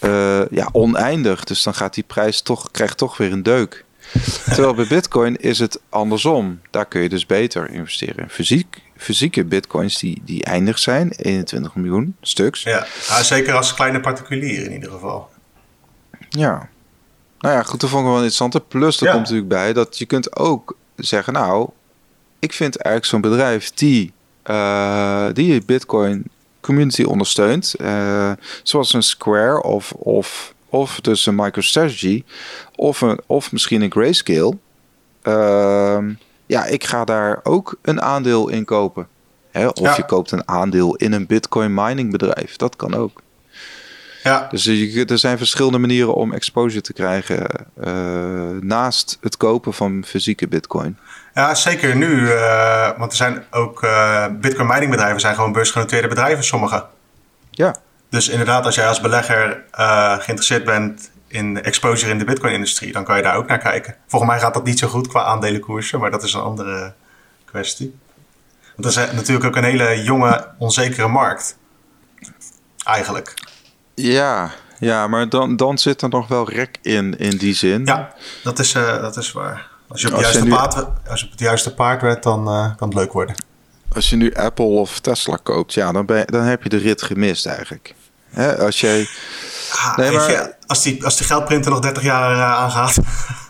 uh, 0.00 0.48
ja, 0.50 0.68
oneindig. 0.72 1.44
Dus 1.44 1.62
dan 1.62 1.74
gaat 1.74 1.94
die 1.94 2.04
prijs 2.06 2.40
toch, 2.40 2.70
krijgt 2.70 2.98
toch 2.98 3.16
weer 3.16 3.32
een 3.32 3.42
deuk. 3.42 3.84
Terwijl 4.44 4.74
bij 4.74 4.86
Bitcoin 4.86 5.36
is 5.36 5.58
het 5.58 5.80
andersom. 5.88 6.60
Daar 6.70 6.86
kun 6.86 7.00
je 7.00 7.08
dus 7.08 7.26
beter 7.26 7.70
investeren. 7.70 8.16
in 8.16 8.30
Fysiek, 8.30 8.82
fysieke 8.96 9.44
Bitcoins 9.44 9.98
die, 9.98 10.22
die 10.24 10.44
eindig 10.44 10.78
zijn, 10.78 11.10
21 11.10 11.74
miljoen 11.74 12.16
stuks. 12.20 12.62
Ja, 12.62 12.86
zeker 13.22 13.54
als 13.54 13.74
kleine 13.74 14.00
particulier 14.00 14.64
in 14.64 14.72
ieder 14.72 14.90
geval. 14.90 15.28
Ja. 16.28 16.68
Nou 17.38 17.54
ja, 17.54 17.62
goed, 17.62 17.80
dat 17.80 17.90
vond 17.90 18.02
ik 18.02 18.08
wel 18.08 18.16
interessant. 18.16 18.68
Plus, 18.68 19.00
er 19.00 19.06
komt 19.10 19.20
natuurlijk 19.20 19.48
bij 19.48 19.72
dat 19.72 19.98
je 19.98 20.06
kunt 20.06 20.36
ook 20.36 20.76
zeggen, 20.96 21.32
nou, 21.32 21.70
ik 22.38 22.52
vind 22.52 22.76
eigenlijk 22.76 23.06
zo'n 23.06 23.30
bedrijf 23.30 23.70
die, 23.70 24.12
uh, 24.44 25.26
die 25.32 25.64
Bitcoin 25.64 26.30
community 26.60 27.02
ondersteunt, 27.02 27.74
uh, 27.80 28.32
zoals 28.62 28.92
een 28.92 29.02
Square 29.02 29.62
of, 29.62 29.92
of 29.92 30.54
of 30.68 31.00
dus 31.00 31.26
een 31.26 31.34
MicroStrategy, 31.34 32.24
of, 32.76 33.00
een, 33.00 33.20
of 33.26 33.52
misschien 33.52 33.82
een 33.82 33.90
Grayscale. 33.90 34.56
Uh, 35.22 35.98
ja, 36.46 36.64
ik 36.64 36.84
ga 36.84 37.04
daar 37.04 37.40
ook 37.42 37.78
een 37.82 38.02
aandeel 38.02 38.48
in 38.48 38.64
kopen. 38.64 39.08
Hè? 39.50 39.66
Of 39.68 39.96
je 39.96 40.04
koopt 40.04 40.30
een 40.30 40.48
aandeel 40.48 40.96
in 40.96 41.12
een 41.12 41.26
Bitcoin 41.26 41.74
mining 41.74 42.10
bedrijf. 42.10 42.56
Dat 42.56 42.76
kan 42.76 42.94
ook. 42.94 43.22
Ja. 44.22 44.46
Dus 44.50 44.66
er 44.66 45.18
zijn 45.18 45.38
verschillende 45.38 45.78
manieren 45.78 46.14
om 46.14 46.32
exposure 46.32 46.80
te 46.80 46.92
krijgen 46.92 47.46
uh, 47.84 48.60
naast 48.60 49.18
het 49.20 49.36
kopen 49.36 49.74
van 49.74 50.04
fysieke 50.06 50.48
Bitcoin. 50.48 50.98
Ja, 51.34 51.54
zeker 51.54 51.96
nu. 51.96 52.20
Uh, 52.20 52.98
want 52.98 53.10
er 53.10 53.16
zijn 53.16 53.44
ook 53.50 53.82
uh, 53.82 54.26
Bitcoin 54.40 54.66
mining 54.66 54.90
bedrijven, 54.90 55.20
zijn 55.20 55.34
gewoon 55.34 55.52
beursgenoteerde 55.52 56.08
bedrijven, 56.08 56.44
sommige. 56.44 56.84
Ja. 57.50 57.76
Dus 58.10 58.28
inderdaad, 58.28 58.64
als 58.64 58.74
jij 58.74 58.88
als 58.88 59.00
belegger 59.00 59.62
geïnteresseerd 60.18 60.64
bent 60.64 61.10
in 61.28 61.62
exposure 61.62 62.10
in 62.10 62.18
de 62.18 62.24
Bitcoin-industrie, 62.24 62.92
dan 62.92 63.04
kan 63.04 63.16
je 63.16 63.22
daar 63.22 63.36
ook 63.36 63.46
naar 63.46 63.58
kijken. 63.58 63.94
Volgens 64.06 64.30
mij 64.30 64.40
gaat 64.40 64.54
dat 64.54 64.64
niet 64.64 64.78
zo 64.78 64.88
goed 64.88 65.08
qua 65.08 65.22
aandelenkoersen, 65.22 66.00
maar 66.00 66.10
dat 66.10 66.22
is 66.22 66.32
een 66.32 66.40
andere 66.40 66.94
kwestie. 67.44 67.94
Want 68.76 68.94
dat 68.94 69.04
is 69.04 69.12
natuurlijk 69.12 69.46
ook 69.46 69.56
een 69.56 69.64
hele 69.64 70.02
jonge, 70.02 70.48
onzekere 70.58 71.08
markt. 71.08 71.58
Eigenlijk. 72.84 73.34
Ja, 73.94 74.50
ja 74.78 75.06
maar 75.06 75.28
dan, 75.28 75.56
dan 75.56 75.78
zit 75.78 76.02
er 76.02 76.08
nog 76.08 76.28
wel 76.28 76.50
rek 76.50 76.78
in, 76.82 77.18
in 77.18 77.36
die 77.36 77.54
zin. 77.54 77.84
Ja, 77.84 78.14
dat 78.42 78.58
is, 78.58 78.74
uh, 78.74 79.00
dat 79.00 79.16
is 79.16 79.32
waar. 79.32 79.68
Als 79.88 80.00
je 80.00 80.06
op, 80.08 80.14
als 80.14 80.22
juiste 80.22 80.46
paard, 80.46 80.74
als 81.08 81.20
je 81.20 81.26
op 81.26 81.32
het 81.32 81.40
juiste 81.40 81.74
paard 81.74 82.02
werd, 82.02 82.22
dan 82.22 82.48
uh, 82.48 82.76
kan 82.76 82.88
het 82.88 82.96
leuk 82.96 83.12
worden. 83.12 83.34
Als 83.92 84.10
je 84.10 84.16
nu 84.16 84.34
Apple 84.34 84.64
of 84.64 85.00
Tesla 85.00 85.38
koopt, 85.42 85.74
ja, 85.74 85.92
dan, 85.92 86.06
ben 86.06 86.18
je, 86.18 86.24
dan 86.24 86.42
heb 86.42 86.62
je 86.62 86.68
de 86.68 86.76
rit 86.76 87.02
gemist 87.02 87.46
eigenlijk. 87.46 87.94
Hè, 88.30 88.58
als 88.58 88.80
jij. 88.80 89.08
Ah, 89.72 89.96
nee, 89.96 90.10
maar... 90.10 90.30
je, 90.30 90.54
als, 90.66 90.82
die, 90.82 91.04
als 91.04 91.16
die 91.16 91.26
geldprinter 91.26 91.70
nog 91.70 91.80
30 91.80 92.02
jaar 92.02 92.36
uh, 92.36 92.52
aangaat. 92.52 92.96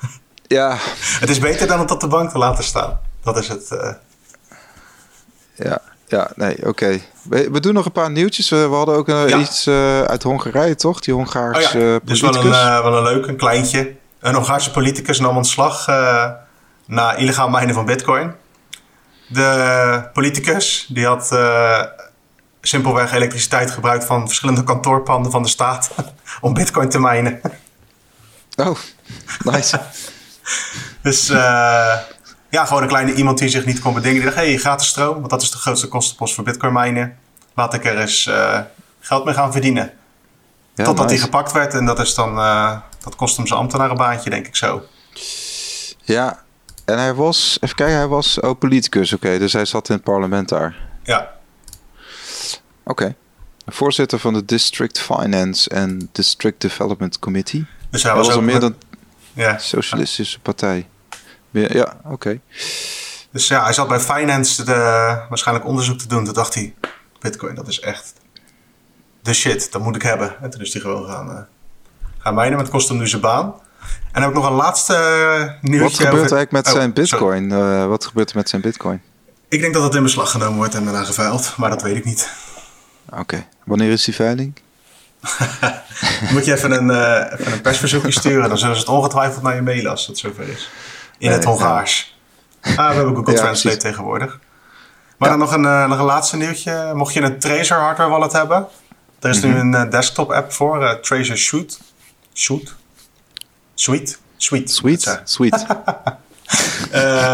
ja. 0.47 0.77
Het 1.21 1.31
is 1.31 1.39
beter 1.39 1.67
dan 1.67 1.79
het 1.79 1.91
op 1.91 2.01
de 2.01 2.07
bank 2.07 2.31
te 2.31 2.39
laten 2.39 2.64
staan. 2.64 2.99
Dat 3.23 3.37
is 3.37 3.49
het. 3.49 3.71
Uh... 3.73 3.93
Ja, 5.55 5.81
ja, 6.07 6.31
nee, 6.35 6.57
oké. 6.57 6.69
Okay. 6.69 7.03
We, 7.23 7.51
we, 7.51 7.61
doen 7.61 7.75
nog 7.75 7.85
een 7.85 7.93
paar 7.93 8.11
nieuwtjes. 8.11 8.49
We, 8.49 8.69
we 8.69 8.75
hadden 8.75 8.95
ook 8.95 9.09
uh, 9.09 9.29
ja. 9.29 9.39
iets 9.39 9.69
uit 10.07 10.23
Hongarije, 10.23 10.75
toch? 10.75 11.01
Die 11.01 11.14
Hongaarse 11.14 11.79
oh, 11.79 11.83
ja. 11.83 11.99
Dus 12.03 12.21
wel 12.21 12.37
een, 12.37 12.51
wel 12.83 12.97
een 12.97 13.03
leuk, 13.03 13.27
een 13.27 13.37
kleintje. 13.37 13.95
Een 14.21 14.35
Hongaarse 14.35 14.71
politicus 14.71 15.21
nam 15.21 15.37
ontslag 15.37 15.87
na 16.87 17.14
illegaal 17.14 17.49
mijnen 17.49 17.75
van 17.75 17.85
bitcoin. 17.85 18.35
De 19.29 20.09
politicus 20.12 20.87
die 20.89 21.07
had 21.07 21.29
simpelweg 22.67 23.12
elektriciteit 23.12 23.71
gebruikt 23.71 24.05
van 24.05 24.27
verschillende 24.27 24.64
kantoorpanden 24.64 25.33
van 25.33 25.43
de 25.43 25.49
staat 25.49 25.91
om 26.41 26.55
bitcoin 26.55 26.89
te 26.89 26.99
mijnen. 27.01 27.41
Oh, 28.57 28.79
nice. 29.45 29.81
dus 31.03 31.31
uh, 31.31 31.37
ja, 32.49 32.64
gewoon 32.64 32.83
een 32.83 32.89
kleine 32.89 33.14
iemand 33.14 33.39
die 33.39 33.49
zich 33.49 33.64
niet 33.64 33.81
kon 33.81 33.95
bedingen. 33.95 34.14
Die 34.14 34.25
dacht, 34.25 34.37
hé, 34.37 34.51
hey, 34.51 34.57
gratis 34.57 34.89
stroom, 34.89 35.14
want 35.14 35.31
dat 35.31 35.43
is 35.43 35.51
de 35.51 35.59
grootste 35.59 35.89
kostenpost 35.89 36.35
voor 36.35 36.45
bitcoin 36.45 36.73
mijnen. 36.73 37.19
Laat 37.55 37.75
ik 37.75 37.85
er 37.85 37.99
eens 37.99 38.27
uh, 38.27 38.61
geld 39.01 39.25
mee 39.25 39.35
gaan 39.35 39.53
verdienen. 39.53 39.93
Ja, 40.75 40.85
Totdat 40.85 41.07
nice. 41.07 41.19
hij 41.19 41.25
gepakt 41.25 41.53
werd 41.53 41.75
en 41.75 41.85
dat 41.85 41.99
is 41.99 42.14
dan, 42.14 42.39
uh, 42.39 42.77
dat 43.01 43.17
kost 43.17 43.37
hem 43.37 43.47
zijn 43.47 43.61
ambtenarenbaantje, 43.61 44.31
denk 44.31 44.47
ik 44.47 44.57
zo. 44.57 44.83
Ja, 46.03 46.43
en 46.85 46.99
hij 46.99 47.14
was, 47.14 47.59
even 47.61 47.77
kijken, 47.77 47.97
hij 47.97 48.07
was 48.07 48.43
ook 48.43 48.59
politicus, 48.59 49.12
oké, 49.12 49.27
okay, 49.27 49.39
dus 49.39 49.53
hij 49.53 49.64
zat 49.64 49.89
in 49.89 49.95
het 49.95 50.05
parlement 50.05 50.49
daar. 50.49 50.77
Ja, 51.03 51.36
Oké. 52.87 53.03
Okay. 53.03 53.16
Voorzitter 53.66 54.18
van 54.18 54.34
de 54.34 54.45
District 54.45 55.01
Finance 55.01 55.70
en 55.70 56.09
District 56.12 56.61
Development 56.61 57.18
Committee. 57.18 57.66
Dus 57.91 58.03
hij 58.03 58.14
was, 58.14 58.26
was 58.26 58.37
al 58.37 58.43
meer 58.43 58.61
dan 58.61 58.74
ja. 59.32 59.59
Socialistische 59.59 60.41
Partij. 60.41 60.89
Ja, 61.51 61.97
oké. 62.05 62.12
Okay. 62.12 62.41
Dus 63.30 63.49
ja, 63.49 63.62
hij 63.62 63.72
zat 63.72 63.89
bij 63.89 64.01
Finance 64.01 64.64
de, 64.64 64.72
waarschijnlijk 65.28 65.66
onderzoek 65.66 65.99
te 65.99 66.09
doen. 66.09 66.24
Toen 66.24 66.34
dacht 66.34 66.55
hij, 66.55 66.74
Bitcoin, 67.20 67.55
dat 67.55 67.68
is 67.68 67.80
echt 67.80 68.12
de 69.22 69.34
shit. 69.34 69.72
Dat 69.72 69.82
moet 69.82 69.97
ik 69.97 70.03
hebben. 70.03 70.43
En 70.43 70.51
toen 70.51 70.61
is 70.61 70.72
hij 70.72 70.82
gewoon 70.82 71.07
gaan, 71.07 71.28
uh, 71.28 71.39
gaan 72.18 72.34
mijnen. 72.34 72.55
Maar 72.55 72.64
het 72.64 72.74
kost 72.74 72.89
hem 72.89 72.99
nu 72.99 73.09
zijn 73.09 73.22
baan. 73.22 73.55
En 74.12 74.24
ook 74.24 74.34
nog 74.34 74.47
een 74.47 74.53
laatste 74.53 74.93
uh, 74.93 75.70
nieuwtje. 75.70 75.82
Wat 75.82 75.95
gebeurt 75.95 76.24
over... 76.24 76.37
eigenlijk 76.37 76.51
met 76.51 76.66
oh, 76.66 76.72
zijn 76.72 76.93
Bitcoin? 76.93 77.51
Uh, 77.51 77.87
wat 77.87 78.05
gebeurt 78.05 78.30
er 78.30 78.37
met 78.37 78.49
zijn 78.49 78.62
Bitcoin? 78.62 79.03
Ik 79.49 79.61
denk 79.61 79.74
dat 79.74 79.82
het 79.82 79.95
in 79.95 80.03
beslag 80.03 80.30
genomen 80.30 80.57
wordt 80.57 80.74
en 80.74 80.84
daarna 80.84 81.05
geveild. 81.05 81.55
Maar 81.57 81.70
dat 81.70 81.82
weet 81.82 81.97
ik 81.97 82.05
niet. 82.05 82.30
Oké. 83.11 83.46
Wanneer 83.64 83.90
is 83.90 84.04
die 84.04 84.14
veiling? 84.14 84.54
Moet 86.32 86.44
je 86.44 86.52
even 86.52 86.70
een, 86.70 86.88
uh, 86.88 87.32
even 87.40 87.52
een 87.52 87.61
persverzoekje 87.61 88.11
sturen. 88.11 88.48
Dan 88.48 88.59
zullen 88.59 88.74
ze 88.74 88.80
het 88.80 88.90
ongetwijfeld 88.90 89.42
naar 89.42 89.54
je 89.54 89.62
mailen 89.62 89.90
als 89.90 90.07
het 90.07 90.18
zover 90.18 90.48
is. 90.48 90.70
In 91.18 91.28
nee, 91.28 91.36
het 91.36 91.44
Hongaars. 91.44 92.18
Ja. 92.62 92.70
Ah, 92.70 92.88
we 92.88 92.94
hebben 92.94 93.14
Google 93.14 93.32
ja, 93.32 93.38
Translate 93.38 93.76
tegenwoordig. 93.76 94.40
Maar 95.16 95.28
dan 95.28 95.38
nog 95.38 95.52
een, 95.52 95.64
uh, 95.64 95.88
nog 95.88 95.98
een 95.98 96.04
laatste 96.04 96.36
nieuwtje. 96.36 96.92
Mocht 96.94 97.14
je 97.14 97.20
een 97.20 97.38
Tracer 97.38 97.78
hardware 97.78 98.11
wallet 98.11 98.32
hebben. 98.32 98.66
Er 99.20 99.30
is 99.30 99.40
mm 99.40 99.52
-hmm. 99.52 99.70
nu 99.70 99.78
een 99.78 99.84
uh, 99.84 99.90
desktop 99.90 100.32
app 100.32 100.52
voor. 100.52 100.98
Tracer 101.00 101.36
Shoot. 101.36 101.80
Shoot? 102.34 102.74
Sweet? 103.74 104.18
Sweet. 104.36 104.70
Sweet? 104.70 105.20
Sweet. 105.24 105.66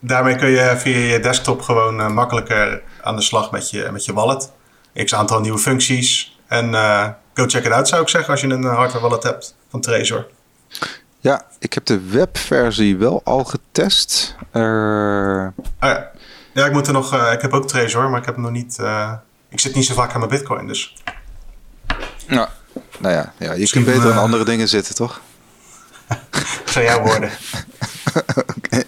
daarmee 0.00 0.36
kun 0.36 0.48
je 0.48 0.74
via 0.76 0.96
je 0.96 1.20
desktop 1.20 1.62
gewoon 1.62 2.12
makkelijker 2.12 2.82
aan 3.02 3.16
de 3.16 3.22
slag 3.22 3.50
met 3.50 3.70
je, 3.70 3.88
met 3.92 4.04
je 4.04 4.12
wallet. 4.12 4.50
X 5.04 5.14
aantal 5.14 5.40
nieuwe 5.40 5.58
functies. 5.58 6.38
En 6.46 6.68
uh, 6.68 7.08
go 7.34 7.46
check 7.46 7.64
it 7.64 7.72
out 7.72 7.88
zou 7.88 8.02
ik 8.02 8.08
zeggen 8.08 8.30
als 8.30 8.40
je 8.40 8.46
een 8.46 8.64
eh, 8.64 8.76
hardware 8.76 9.08
wallet 9.08 9.22
hebt 9.22 9.56
van 9.70 9.80
Trezor. 9.80 10.26
Ja, 11.20 11.46
ik 11.58 11.72
heb 11.72 11.84
de 11.84 12.00
webversie 12.00 12.96
wel 12.96 13.20
al 13.24 13.44
getest. 13.44 14.36
Uh, 14.52 14.62
oh 14.62 15.64
ja. 15.80 16.10
Ja, 16.54 16.66
ik 16.66 16.72
moet 16.72 16.86
er 16.86 16.92
nog. 16.92 17.14
ik 17.32 17.40
heb 17.40 17.52
ook 17.52 17.68
Trezor, 17.68 18.10
maar 18.10 18.20
ik 18.20 18.26
heb 18.26 18.34
hem 18.34 18.44
nog 18.44 18.52
niet. 18.52 18.78
ik 19.48 19.60
zit 19.60 19.74
niet 19.74 19.84
zo 19.84 19.94
vaak 19.94 20.12
aan 20.12 20.18
mijn 20.18 20.30
Bitcoin, 20.30 20.66
dus. 20.66 20.96
Nou, 22.26 22.48
nou 22.98 23.14
ja, 23.14 23.32
ja 23.38 23.52
je 23.52 23.68
kunt 23.68 23.84
beter 23.84 24.12
aan 24.12 24.18
andere 24.18 24.44
dingen 24.44 24.68
zitten, 24.68 24.94
toch? 24.94 25.20
Zou 26.72 26.84
jouw 26.84 27.02
worden. 27.02 27.30
Oké. 28.56 28.82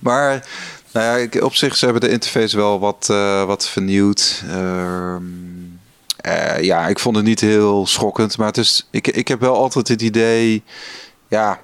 Maar 0.00 0.44
nou 0.92 1.28
ja, 1.30 1.40
op 1.40 1.54
zich 1.54 1.76
ze 1.76 1.84
hebben 1.84 2.02
de 2.02 2.10
interface 2.10 2.56
wel 2.56 2.80
wat, 2.80 3.08
uh, 3.10 3.44
wat 3.44 3.68
vernieuwd. 3.68 4.42
Uh, 4.46 5.14
uh, 6.26 6.62
ja, 6.62 6.88
ik 6.88 6.98
vond 6.98 7.16
het 7.16 7.24
niet 7.24 7.40
heel 7.40 7.86
schokkend. 7.86 8.38
Maar 8.38 8.46
het 8.46 8.56
is, 8.56 8.88
ik, 8.90 9.06
ik 9.08 9.28
heb 9.28 9.40
wel 9.40 9.56
altijd 9.56 9.88
het 9.88 10.02
idee. 10.02 10.62
Ja, 11.28 11.60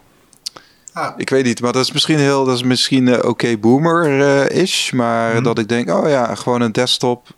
ah. 0.92 1.12
ik 1.16 1.30
weet 1.30 1.44
niet. 1.44 1.60
Maar 1.60 1.72
dat 1.72 1.84
is 1.84 1.92
misschien 1.92 2.18
heel. 2.18 2.44
Dat 2.44 2.56
is 2.56 2.62
misschien 2.62 3.14
oké 3.14 3.26
okay 3.26 3.58
boomer 3.58 4.50
is. 4.50 4.90
Maar 4.94 5.34
mhm. 5.34 5.42
dat 5.42 5.58
ik 5.58 5.68
denk, 5.68 5.90
oh 5.90 6.08
ja, 6.08 6.34
gewoon 6.34 6.60
een 6.60 6.72
desktop 6.72 7.28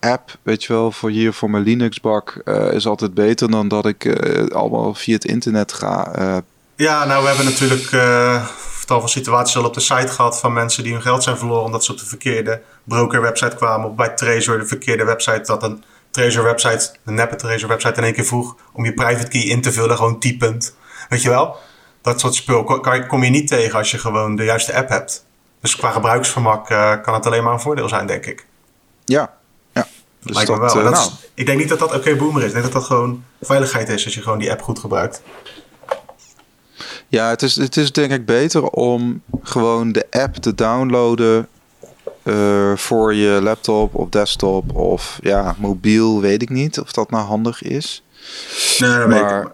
app. 0.00 0.38
Weet 0.42 0.64
je 0.64 0.72
wel, 0.72 0.92
voor 0.92 1.10
hier 1.10 1.32
voor 1.32 1.50
mijn 1.50 1.64
Linux 1.64 2.00
bak. 2.00 2.42
is 2.72 2.86
altijd 2.86 3.14
beter 3.14 3.50
dan 3.50 3.68
dat 3.68 3.86
ik 3.86 4.06
allemaal 4.52 4.94
via 4.94 5.14
het 5.14 5.24
internet 5.24 5.72
ga 5.72 6.42
ja, 6.82 7.04
nou, 7.04 7.22
we 7.22 7.28
hebben 7.28 7.44
natuurlijk 7.44 7.90
tal 8.86 9.00
van 9.00 9.08
situaties 9.08 9.56
al 9.56 9.64
op 9.64 9.74
de 9.74 9.80
site 9.80 10.08
gehad 10.08 10.38
van 10.38 10.52
mensen 10.52 10.82
die 10.82 10.92
hun 10.92 11.02
geld 11.02 11.22
zijn 11.22 11.38
verloren 11.38 11.64
omdat 11.64 11.84
ze 11.84 11.92
op 11.92 11.98
de 11.98 12.06
verkeerde 12.06 12.62
broker-website 12.84 13.56
kwamen. 13.56 13.88
Of 13.88 13.94
bij 13.94 14.08
Trezor 14.08 14.58
de 14.58 14.66
verkeerde 14.66 15.04
website, 15.04 15.42
dat 15.44 15.62
een 15.62 15.84
Trezor-website, 16.10 16.90
een 17.04 17.14
neppe 17.14 17.36
Trezor-website 17.36 17.94
in 17.98 18.04
één 18.04 18.14
keer 18.14 18.24
vroeg 18.24 18.56
om 18.72 18.84
je 18.84 18.94
private 18.94 19.28
key 19.28 19.40
in 19.40 19.60
te 19.60 19.72
vullen, 19.72 19.96
gewoon 19.96 20.18
typend. 20.18 20.76
Weet 21.08 21.22
je 21.22 21.28
wel? 21.28 21.56
Dat 22.02 22.20
soort 22.20 22.34
spul 22.34 22.64
kom 23.08 23.24
je 23.24 23.30
niet 23.30 23.48
tegen 23.48 23.78
als 23.78 23.90
je 23.90 23.98
gewoon 23.98 24.36
de 24.36 24.44
juiste 24.44 24.74
app 24.74 24.88
hebt. 24.88 25.24
Dus 25.60 25.76
qua 25.76 25.90
gebruiksvermak 25.90 26.70
uh, 26.70 26.92
kan 27.02 27.14
het 27.14 27.26
alleen 27.26 27.44
maar 27.44 27.52
een 27.52 27.60
voordeel 27.60 27.88
zijn, 27.88 28.06
denk 28.06 28.26
ik. 28.26 28.46
Ja, 29.04 29.32
ja. 29.72 29.86
Dus 30.22 30.34
Lijkt 30.36 30.50
me 30.50 30.58
wel. 30.58 30.78
Uh, 30.78 30.90
nou. 30.90 31.10
ik 31.34 31.46
denk 31.46 31.58
niet 31.58 31.68
dat 31.68 31.78
dat 31.78 31.88
oké 31.88 31.96
okay 31.96 32.16
boomer 32.16 32.40
is. 32.40 32.46
Ik 32.46 32.52
denk 32.52 32.64
dat 32.64 32.72
dat 32.72 32.84
gewoon 32.84 33.24
veiligheid 33.40 33.88
is 33.88 34.04
als 34.04 34.14
je 34.14 34.22
gewoon 34.22 34.38
die 34.38 34.50
app 34.50 34.62
goed 34.62 34.78
gebruikt. 34.78 35.22
Ja, 37.12 37.28
het 37.28 37.42
is, 37.42 37.56
het 37.56 37.76
is 37.76 37.92
denk 37.92 38.12
ik 38.12 38.26
beter 38.26 38.68
om 38.68 39.22
gewoon 39.42 39.92
de 39.92 40.06
app 40.10 40.34
te 40.34 40.54
downloaden 40.54 41.48
uh, 42.22 42.76
voor 42.76 43.14
je 43.14 43.40
laptop 43.42 43.94
of 43.94 44.08
desktop 44.08 44.76
of 44.76 45.18
ja, 45.22 45.54
mobiel, 45.58 46.20
weet 46.20 46.42
ik 46.42 46.48
niet 46.48 46.80
of 46.80 46.92
dat 46.92 47.10
nou 47.10 47.26
handig 47.26 47.62
is. 47.62 48.02
Nee, 48.78 49.06
maar 49.06 49.50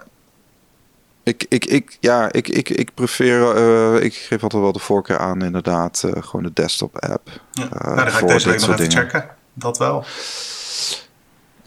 ik, 1.22 1.46
ik, 1.48 1.64
ik, 1.64 1.96
ja, 2.00 2.32
ik, 2.32 2.48
ik, 2.48 2.68
ik 2.68 2.94
prefereer, 2.94 3.56
uh, 3.56 4.04
ik 4.04 4.14
geef 4.14 4.42
altijd 4.42 4.62
wel 4.62 4.72
de 4.72 4.78
voorkeur 4.78 5.18
aan 5.18 5.42
inderdaad, 5.42 6.02
uh, 6.06 6.22
gewoon 6.22 6.42
de 6.42 6.52
desktop 6.52 6.98
app. 6.98 7.40
Ja. 7.52 7.68
nou, 7.70 7.96
dan 7.96 8.11
ga 8.11 8.18
ik 8.18 8.28
deze 8.28 8.48
week 8.48 8.61
nog 8.61 8.68
even 8.68 8.88
dingen. 8.88 9.04
checken. 9.04 9.28
Dat 9.52 9.78
wel. 9.78 10.04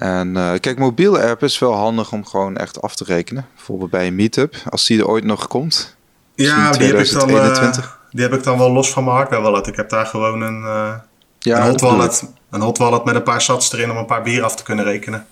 En 0.01 0.27
uh, 0.35 0.53
kijk, 0.59 0.77
mobiele 0.77 1.27
app 1.27 1.43
is 1.43 1.59
wel 1.59 1.73
handig 1.73 2.11
om 2.11 2.25
gewoon 2.25 2.57
echt 2.57 2.81
af 2.81 2.95
te 2.95 3.03
rekenen. 3.03 3.47
Bijvoorbeeld 3.55 3.89
bij 3.89 4.07
een 4.07 4.15
meetup, 4.15 4.55
als 4.69 4.85
die 4.85 4.99
er 4.99 5.07
ooit 5.07 5.23
nog 5.23 5.47
komt. 5.47 5.95
Ja, 6.35 6.71
die 6.71 6.87
heb, 6.87 6.99
ik 6.99 7.11
dan, 7.11 7.29
uh, 7.29 7.77
die 8.11 8.21
heb 8.21 8.33
ik 8.33 8.43
dan 8.43 8.57
wel 8.57 8.71
los 8.71 8.91
van 8.91 9.03
mijn 9.03 9.15
hardware 9.15 9.41
wallet. 9.41 9.67
Ik 9.67 9.75
heb 9.75 9.89
daar 9.89 10.05
gewoon 10.05 10.41
een, 10.41 10.61
uh, 10.61 10.93
ja, 11.39 11.57
een, 11.57 11.69
hot 11.69 11.81
wallet, 11.81 12.23
een 12.49 12.61
hot 12.61 12.77
wallet 12.77 13.03
met 13.03 13.15
een 13.15 13.23
paar 13.23 13.41
sats 13.41 13.73
erin 13.73 13.91
om 13.91 13.97
een 13.97 14.05
paar 14.05 14.21
bier 14.21 14.43
af 14.43 14.55
te 14.55 14.63
kunnen 14.63 14.85
rekenen. 14.85 15.25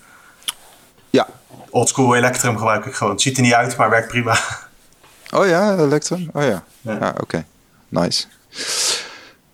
Ja. 1.10 1.26
Oldschool 1.70 2.16
Electrum 2.16 2.56
gebruik 2.56 2.84
ik 2.84 2.94
gewoon. 2.94 3.12
Het 3.12 3.22
ziet 3.22 3.36
er 3.36 3.42
niet 3.42 3.54
uit, 3.54 3.76
maar 3.76 3.90
werkt 3.90 4.08
prima. 4.08 4.38
Oh 5.34 5.46
ja, 5.46 5.76
Electrum? 5.76 6.30
Oh 6.32 6.42
ja. 6.42 6.64
Ja, 6.80 6.96
ja 7.00 7.14
oké. 7.20 7.44
Nice. 7.88 8.26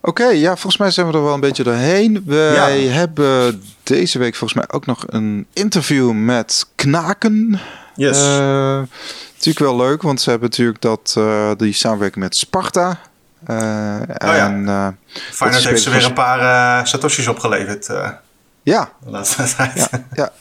Oké, 0.07 0.27
ja, 0.27 0.51
volgens 0.51 0.77
mij 0.77 0.91
zijn 0.91 1.07
we 1.07 1.13
er 1.13 1.23
wel 1.23 1.35
een 1.35 1.41
beetje 1.41 1.63
doorheen. 1.63 2.23
Wij 2.27 2.81
hebben 2.81 3.63
deze 3.83 4.19
week 4.19 4.35
volgens 4.35 4.61
mij 4.61 4.77
ook 4.77 4.87
nog 4.87 5.05
een 5.07 5.47
interview 5.53 6.13
met 6.13 6.67
Knaken. 6.75 7.61
Yes. 7.95 8.19
Uh, 8.19 8.83
natuurlijk 9.33 9.59
wel 9.59 9.77
leuk, 9.77 10.03
want 10.03 10.21
ze 10.21 10.31
hebben 10.31 10.49
natuurlijk 10.49 10.81
dat, 10.81 11.15
uh, 11.19 11.51
die 11.57 11.73
samenwerking 11.73 12.25
met 12.25 12.37
Sparta. 12.37 13.01
Uh, 13.51 13.57
oh, 13.57 14.35
en, 14.35 14.65
ja. 14.65 14.95
Feyenoord 15.33 15.65
heeft 15.65 15.83
ze 15.83 15.91
weer 15.91 16.05
een 16.05 16.13
paar 16.13 16.87
satoshis 16.87 17.29
opgeleverd. 17.29 17.87
ja. 18.63 18.93
De 19.05 19.11
laatste 19.11 19.55
tijd. 19.57 19.89
Ja, 19.91 20.05
ja. 20.13 20.33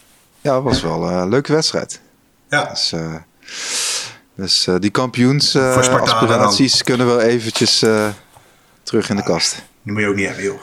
ja 0.41 0.51
dat 0.51 0.63
was 0.63 0.81
wel 0.81 1.09
een 1.09 1.29
leuke 1.29 1.53
wedstrijd. 1.53 2.01
Ja. 2.49 2.69
Dus, 2.69 2.93
dus 4.35 4.67
die 4.79 4.91
kampioensaspiraties 4.91 6.83
kunnen 6.83 7.17
we 7.17 7.23
eventjes 7.23 7.83
terug 8.85 9.09
in 9.09 9.15
de 9.15 9.23
kast. 9.23 9.63
Die 9.83 9.93
moet 9.93 10.01
je 10.01 10.07
ook 10.07 10.15
niet 10.15 10.27
hebben, 10.27 10.43
joh. 10.43 10.59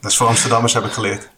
dat 0.00 0.10
is 0.10 0.16
voor 0.16 0.26
Amsterdammers, 0.26 0.74
heb 0.74 0.84
ik 0.84 0.92
geleerd. 0.92 1.28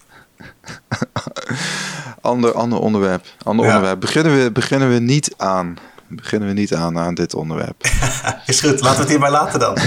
ander, 2.20 2.52
ander 2.52 2.78
onderwerp. 2.78 3.26
Ander 3.42 3.66
onderwerp. 3.66 4.00
Beginnen 4.00 4.42
we, 4.42 4.52
beginnen 4.52 4.92
we 4.92 4.98
niet 4.98 5.34
aan. 5.36 5.76
Beginnen 6.08 6.48
we 6.48 6.54
niet 6.54 6.74
aan 6.74 6.98
aan 6.98 7.14
dit 7.14 7.34
onderwerp. 7.34 7.82
is 8.46 8.60
goed, 8.60 8.80
laten 8.80 8.94
we 8.94 9.00
het 9.00 9.08
hierbij 9.08 9.30
laten 9.30 9.60
dan. 9.60 9.78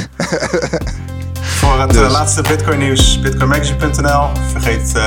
Voor 1.63 1.79
het 1.79 1.89
dus. 1.89 2.01
uh, 2.01 2.11
laatste 2.11 2.41
Bitcoin 2.41 2.79
nieuws, 2.79 3.19
bitcoinmagazine.nl. 3.19 4.29
Vergeet 4.51 4.87
uh, 4.87 5.03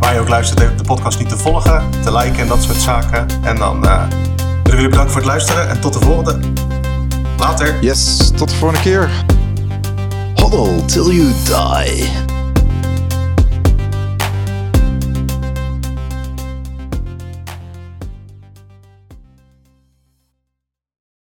waar 0.00 0.14
je 0.14 0.20
ook 0.20 0.28
luistert 0.28 0.78
de 0.78 0.84
podcast 0.84 1.18
niet 1.18 1.28
te 1.28 1.38
volgen, 1.38 1.90
te 2.02 2.12
liken 2.12 2.40
en 2.40 2.48
dat 2.48 2.62
soort 2.62 2.80
zaken. 2.80 3.26
En 3.42 3.56
dan 3.56 3.84
uh, 3.84 4.08
willen 4.08 4.62
we 4.62 4.70
jullie 4.70 4.88
bedanken 4.88 5.12
voor 5.12 5.20
het 5.20 5.30
luisteren 5.30 5.68
en 5.68 5.80
tot 5.80 5.92
de 5.92 6.00
volgende. 6.00 6.38
Later. 7.38 7.78
Yes, 7.80 8.30
tot 8.36 8.48
de 8.48 8.54
volgende 8.54 8.82
keer. 8.82 9.10
Huddle 10.34 10.84
till 10.84 11.12
you 11.12 11.32
die. 11.44 12.10